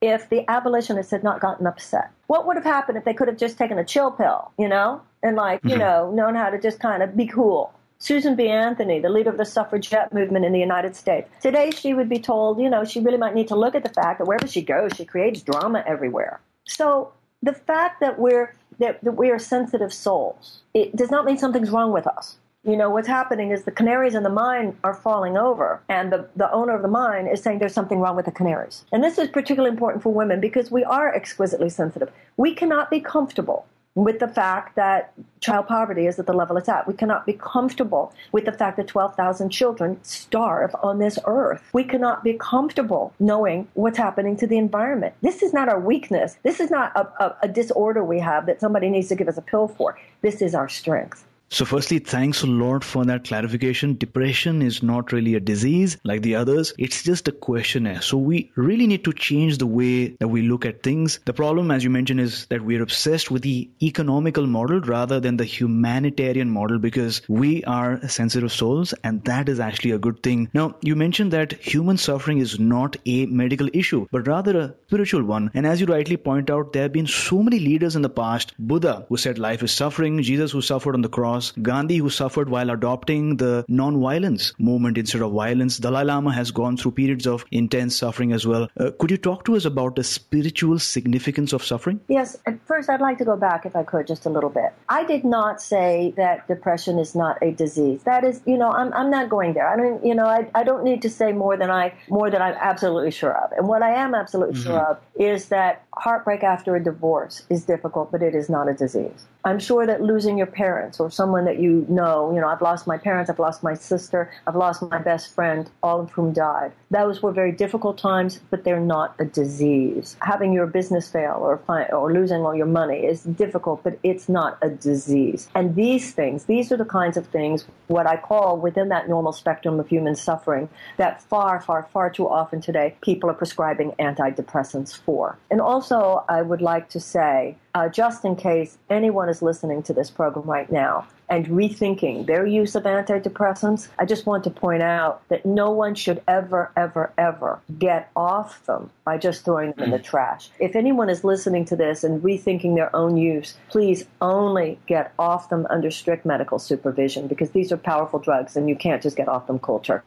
if 0.01 0.29
the 0.29 0.49
abolitionists 0.49 1.11
had 1.11 1.23
not 1.23 1.41
gotten 1.41 1.67
upset? 1.67 2.11
What 2.27 2.45
would 2.45 2.55
have 2.55 2.65
happened 2.65 2.97
if 2.97 3.05
they 3.05 3.13
could 3.13 3.27
have 3.27 3.37
just 3.37 3.57
taken 3.57 3.79
a 3.79 3.85
chill 3.85 4.11
pill, 4.11 4.51
you 4.57 4.67
know, 4.67 5.01
and 5.23 5.35
like 5.35 5.61
you 5.63 5.71
mm-hmm. 5.71 5.79
know 5.79 6.11
known 6.11 6.35
how 6.35 6.49
to 6.49 6.59
just 6.59 6.79
kind 6.79 7.01
of 7.01 7.17
be 7.17 7.25
cool? 7.25 7.73
Susan 8.01 8.35
B. 8.35 8.47
Anthony, 8.47 9.01
the 9.01 9.09
leader 9.09 9.29
of 9.29 9.35
the 9.35 9.43
suffragette 9.43 10.13
movement 10.13 10.45
in 10.45 10.53
the 10.53 10.59
United 10.59 10.95
States. 10.95 11.29
Today, 11.41 11.69
she 11.69 11.93
would 11.93 12.07
be 12.07 12.19
told, 12.19 12.57
you 12.61 12.69
know, 12.69 12.85
she 12.85 13.01
really 13.01 13.17
might 13.17 13.35
need 13.35 13.49
to 13.49 13.57
look 13.57 13.75
at 13.75 13.83
the 13.83 13.89
fact 13.89 14.19
that 14.19 14.25
wherever 14.25 14.47
she 14.47 14.61
goes, 14.61 14.93
she 14.95 15.03
creates 15.03 15.41
drama 15.41 15.83
everywhere. 15.85 16.39
So 16.65 17.11
the 17.41 17.53
fact 17.53 17.99
that 18.01 18.19
we're 18.19 18.53
that, 18.79 19.03
that 19.03 19.11
we 19.11 19.29
are 19.29 19.39
sensitive 19.39 19.93
souls. 19.93 20.61
It 20.73 20.95
does 20.95 21.11
not 21.11 21.25
mean 21.25 21.37
something's 21.37 21.69
wrong 21.69 21.91
with 21.91 22.07
us. 22.07 22.37
You 22.63 22.75
know, 22.75 22.89
what's 22.89 23.07
happening 23.07 23.51
is 23.51 23.63
the 23.63 23.71
canaries 23.71 24.15
in 24.15 24.23
the 24.23 24.29
mine 24.29 24.77
are 24.83 24.93
falling 24.93 25.37
over, 25.37 25.81
and 25.87 26.11
the, 26.11 26.27
the 26.35 26.51
owner 26.51 26.75
of 26.75 26.81
the 26.81 26.89
mine 26.89 27.25
is 27.25 27.41
saying 27.41 27.59
there's 27.59 27.73
something 27.73 27.99
wrong 27.99 28.17
with 28.17 28.25
the 28.25 28.31
canaries. 28.31 28.85
And 28.91 29.01
this 29.03 29.17
is 29.17 29.29
particularly 29.29 29.71
important 29.71 30.03
for 30.03 30.13
women 30.13 30.41
because 30.41 30.69
we 30.69 30.83
are 30.83 31.13
exquisitely 31.13 31.69
sensitive. 31.69 32.11
We 32.35 32.53
cannot 32.53 32.89
be 32.89 32.99
comfortable 32.99 33.65
with 33.95 34.19
the 34.19 34.27
fact 34.27 34.75
that 34.75 35.13
child 35.39 35.67
poverty 35.67 36.05
is 36.05 36.19
at 36.19 36.25
the 36.25 36.33
level 36.33 36.57
it's 36.57 36.69
at. 36.69 36.87
We 36.87 36.93
cannot 36.93 37.25
be 37.25 37.33
comfortable 37.33 38.13
with 38.31 38.45
the 38.45 38.51
fact 38.51 38.77
that 38.77 38.87
12,000 38.87 39.49
children 39.49 39.99
starve 40.03 40.75
on 40.81 40.99
this 40.99 41.17
earth. 41.25 41.63
We 41.73 41.83
cannot 41.83 42.23
be 42.23 42.33
comfortable 42.33 43.13
knowing 43.19 43.67
what's 43.73 43.97
happening 43.97 44.37
to 44.37 44.47
the 44.47 44.57
environment. 44.57 45.15
This 45.21 45.41
is 45.41 45.53
not 45.53 45.69
our 45.69 45.79
weakness. 45.79 46.37
This 46.43 46.59
is 46.59 46.69
not 46.69 46.95
a, 46.95 47.07
a, 47.23 47.37
a 47.43 47.47
disorder 47.47 48.03
we 48.03 48.19
have 48.19 48.45
that 48.45 48.59
somebody 48.59 48.89
needs 48.89 49.07
to 49.09 49.15
give 49.15 49.27
us 49.27 49.37
a 49.37 49.41
pill 49.41 49.67
for. 49.67 49.97
This 50.21 50.41
is 50.41 50.53
our 50.53 50.69
strength. 50.69 51.25
So, 51.51 51.65
firstly, 51.65 51.97
thanks 51.97 52.43
a 52.43 52.47
lot 52.47 52.83
for 52.83 53.03
that 53.05 53.23
clarification. 53.23 53.97
Depression 53.97 54.61
is 54.61 54.83
not 54.83 55.11
really 55.11 55.33
a 55.33 55.39
disease 55.39 55.97
like 56.03 56.21
the 56.21 56.35
others, 56.35 56.73
it's 56.77 57.01
just 57.01 57.27
a 57.27 57.31
questionnaire. 57.31 58.03
So, 58.03 58.19
we 58.19 58.51
really 58.55 58.85
need 58.85 59.03
to 59.05 59.13
change 59.13 59.57
the 59.57 59.65
way 59.65 60.09
that 60.19 60.27
we 60.27 60.43
look 60.43 60.63
at 60.63 60.83
things. 60.83 61.19
The 61.25 61.33
problem, 61.33 61.71
as 61.71 61.83
you 61.83 61.89
mentioned, 61.89 62.19
is 62.19 62.45
that 62.49 62.61
we're 62.61 62.83
obsessed 62.83 63.31
with 63.31 63.41
the 63.41 63.67
economical 63.81 64.45
model 64.45 64.79
rather 64.81 65.19
than 65.19 65.37
the 65.37 65.43
humanitarian 65.43 66.51
model 66.51 66.77
because 66.77 67.23
we 67.27 67.63
are 67.63 68.07
sensitive 68.07 68.51
souls, 68.51 68.93
and 69.03 69.23
that 69.23 69.49
is 69.49 69.59
actually 69.59 69.91
a 69.91 69.97
good 69.97 70.21
thing. 70.21 70.49
Now, 70.53 70.75
you 70.81 70.95
mentioned 70.95 71.33
that 71.33 71.53
human 71.53 71.97
suffering 71.97 72.37
is 72.37 72.59
not 72.59 72.95
a 73.07 73.25
medical 73.25 73.69
issue, 73.73 74.05
but 74.11 74.27
rather 74.27 74.55
a 74.55 74.75
spiritual 74.85 75.23
one. 75.23 75.49
And 75.55 75.65
as 75.65 75.81
you 75.81 75.87
rightly 75.87 76.17
point 76.17 76.51
out, 76.51 76.73
there 76.73 76.83
have 76.83 76.93
been 76.93 77.07
so 77.07 77.41
many 77.41 77.57
leaders 77.57 77.95
in 77.95 78.03
the 78.03 78.09
past 78.09 78.53
Buddha, 78.59 79.07
who 79.09 79.17
said 79.17 79.39
life 79.39 79.63
is 79.63 79.71
suffering, 79.71 80.21
Jesus, 80.21 80.51
who 80.51 80.61
suffered 80.61 80.93
on 80.93 81.01
the 81.01 81.09
cross 81.09 81.38
Gandhi, 81.61 81.97
who 81.97 82.09
suffered 82.09 82.49
while 82.49 82.69
adopting 82.69 83.37
the 83.37 83.65
non-violence 83.67 84.53
movement 84.57 84.97
instead 84.97 85.21
of 85.21 85.31
violence. 85.31 85.77
Dalai 85.77 86.03
Lama 86.03 86.33
has 86.33 86.51
gone 86.51 86.77
through 86.77 86.91
periods 86.91 87.27
of 87.27 87.45
intense 87.51 87.97
suffering 87.97 88.31
as 88.33 88.45
well. 88.45 88.69
Uh, 88.77 88.91
could 88.99 89.11
you 89.11 89.17
talk 89.17 89.45
to 89.45 89.55
us 89.55 89.65
about 89.65 89.95
the 89.95 90.03
spiritual 90.03 90.79
significance 90.79 91.53
of 91.53 91.63
suffering? 91.63 91.99
Yes. 92.07 92.37
At 92.45 92.59
first, 92.65 92.89
I'd 92.89 93.01
like 93.01 93.17
to 93.19 93.25
go 93.25 93.35
back, 93.35 93.65
if 93.65 93.75
I 93.75 93.83
could, 93.83 94.07
just 94.07 94.25
a 94.25 94.29
little 94.29 94.49
bit. 94.49 94.73
I 94.87 95.03
did 95.03 95.23
not 95.23 95.61
say 95.61 96.13
that 96.17 96.47
depression 96.47 96.99
is 96.99 97.15
not 97.15 97.37
a 97.41 97.51
disease. 97.51 98.03
That 98.03 98.23
is, 98.23 98.41
you 98.45 98.57
know, 98.57 98.71
I'm, 98.71 98.93
I'm 98.93 99.09
not 99.09 99.29
going 99.29 99.53
there. 99.53 99.67
I 99.67 99.75
don't, 99.75 100.05
you 100.05 100.15
know, 100.15 100.25
I, 100.25 100.49
I 100.55 100.63
don't 100.63 100.83
need 100.83 101.01
to 101.03 101.09
say 101.09 101.31
more 101.31 101.57
than 101.57 101.71
I 101.71 101.93
more 102.09 102.29
than 102.29 102.41
I'm 102.41 102.55
absolutely 102.59 103.11
sure 103.11 103.35
of. 103.35 103.51
And 103.53 103.67
what 103.67 103.81
I 103.81 103.95
am 103.95 104.15
absolutely 104.15 104.55
mm-hmm. 104.55 104.69
sure 104.69 104.79
of 104.79 104.99
is 105.15 105.49
that 105.49 105.85
heartbreak 105.93 106.43
after 106.43 106.75
a 106.75 106.83
divorce 106.83 107.43
is 107.49 107.65
difficult, 107.65 108.11
but 108.11 108.21
it 108.21 108.35
is 108.35 108.49
not 108.49 108.69
a 108.69 108.73
disease. 108.73 109.25
I'm 109.45 109.59
sure 109.59 109.85
that 109.85 110.01
losing 110.01 110.37
your 110.37 110.47
parents 110.47 110.99
or 110.99 111.09
someone 111.09 111.45
that 111.45 111.59
you 111.59 111.85
know, 111.87 112.33
you 112.33 112.41
know, 112.41 112.47
I've 112.47 112.61
lost 112.61 112.87
my 112.87 112.97
parents, 112.97 113.29
I've 113.29 113.39
lost 113.39 113.63
my 113.63 113.73
sister, 113.73 114.29
I've 114.45 114.55
lost 114.55 114.81
my 114.81 114.97
best 114.97 115.33
friend, 115.33 115.69
all 115.81 116.01
of 116.01 116.11
whom 116.11 116.33
died. 116.33 116.73
Those 116.91 117.21
were 117.21 117.31
very 117.31 117.53
difficult 117.53 117.97
times, 117.97 118.41
but 118.49 118.65
they're 118.65 118.81
not 118.81 119.15
a 119.17 119.25
disease. 119.25 120.17
Having 120.21 120.53
your 120.53 120.67
business 120.67 121.09
fail 121.09 121.37
or 121.39 121.59
or 121.93 122.11
losing 122.11 122.41
all 122.41 122.55
your 122.55 122.65
money 122.65 123.05
is 123.05 123.23
difficult, 123.23 123.83
but 123.83 123.97
it's 124.03 124.27
not 124.27 124.57
a 124.61 124.69
disease. 124.69 125.47
And 125.55 125.75
these 125.75 126.11
things, 126.11 126.45
these 126.45 126.71
are 126.71 126.77
the 126.77 126.85
kinds 126.85 127.15
of 127.15 127.27
things, 127.27 127.65
what 127.87 128.07
I 128.07 128.17
call 128.17 128.57
within 128.57 128.89
that 128.89 129.07
normal 129.07 129.31
spectrum 129.31 129.79
of 129.79 129.87
human 129.87 130.15
suffering, 130.15 130.67
that 130.97 131.21
far, 131.21 131.61
far, 131.61 131.87
far 131.93 132.09
too 132.09 132.27
often 132.27 132.59
today 132.59 132.95
people 133.01 133.29
are 133.29 133.33
prescribing 133.33 133.91
antidepressants 133.99 134.97
for. 134.97 135.37
And 135.49 135.61
also, 135.61 136.25
I 136.27 136.41
would 136.41 136.61
like 136.61 136.89
to 136.89 136.99
say, 136.99 137.55
uh, 137.79 137.87
just 137.87 138.25
in 138.25 138.35
case 138.35 138.77
anyone 138.89 139.29
is 139.29 139.41
listening 139.41 139.81
to 139.81 139.93
this 139.93 140.09
program 140.09 140.45
right 140.45 140.69
now 140.69 141.07
and 141.29 141.45
rethinking 141.47 142.25
their 142.25 142.45
use 142.45 142.75
of 142.75 142.83
antidepressants, 142.83 143.87
I 143.97 144.05
just 144.05 144.25
want 144.25 144.43
to 144.43 144.49
point 144.49 144.81
out 144.81 145.21
that 145.29 145.45
no 145.45 145.71
one 145.71 145.95
should 145.95 146.21
ever, 146.27 146.71
ever, 146.75 147.13
ever 147.17 147.61
get 147.77 148.11
off 148.17 148.65
them 148.65 148.89
by 149.05 149.17
just 149.17 149.45
throwing 149.45 149.71
them 149.71 149.85
in 149.85 149.91
the 149.91 149.99
trash. 149.99 150.49
If 150.59 150.75
anyone 150.75 151.09
is 151.09 151.23
listening 151.23 151.63
to 151.65 151.77
this 151.77 152.03
and 152.03 152.21
rethinking 152.21 152.75
their 152.75 152.93
own 152.93 153.15
use, 153.15 153.55
please 153.69 154.05
only 154.19 154.77
get 154.85 155.13
off 155.17 155.47
them 155.47 155.65
under 155.69 155.89
strict 155.89 156.25
medical 156.25 156.59
supervision 156.59 157.27
because 157.27 157.51
these 157.51 157.71
are 157.71 157.77
powerful 157.77 158.19
drugs 158.19 158.57
and 158.57 158.67
you 158.67 158.75
can't 158.75 159.01
just 159.01 159.15
get 159.15 159.29
off 159.29 159.47
them 159.47 159.59
cold 159.59 159.85
turkey. 159.85 160.05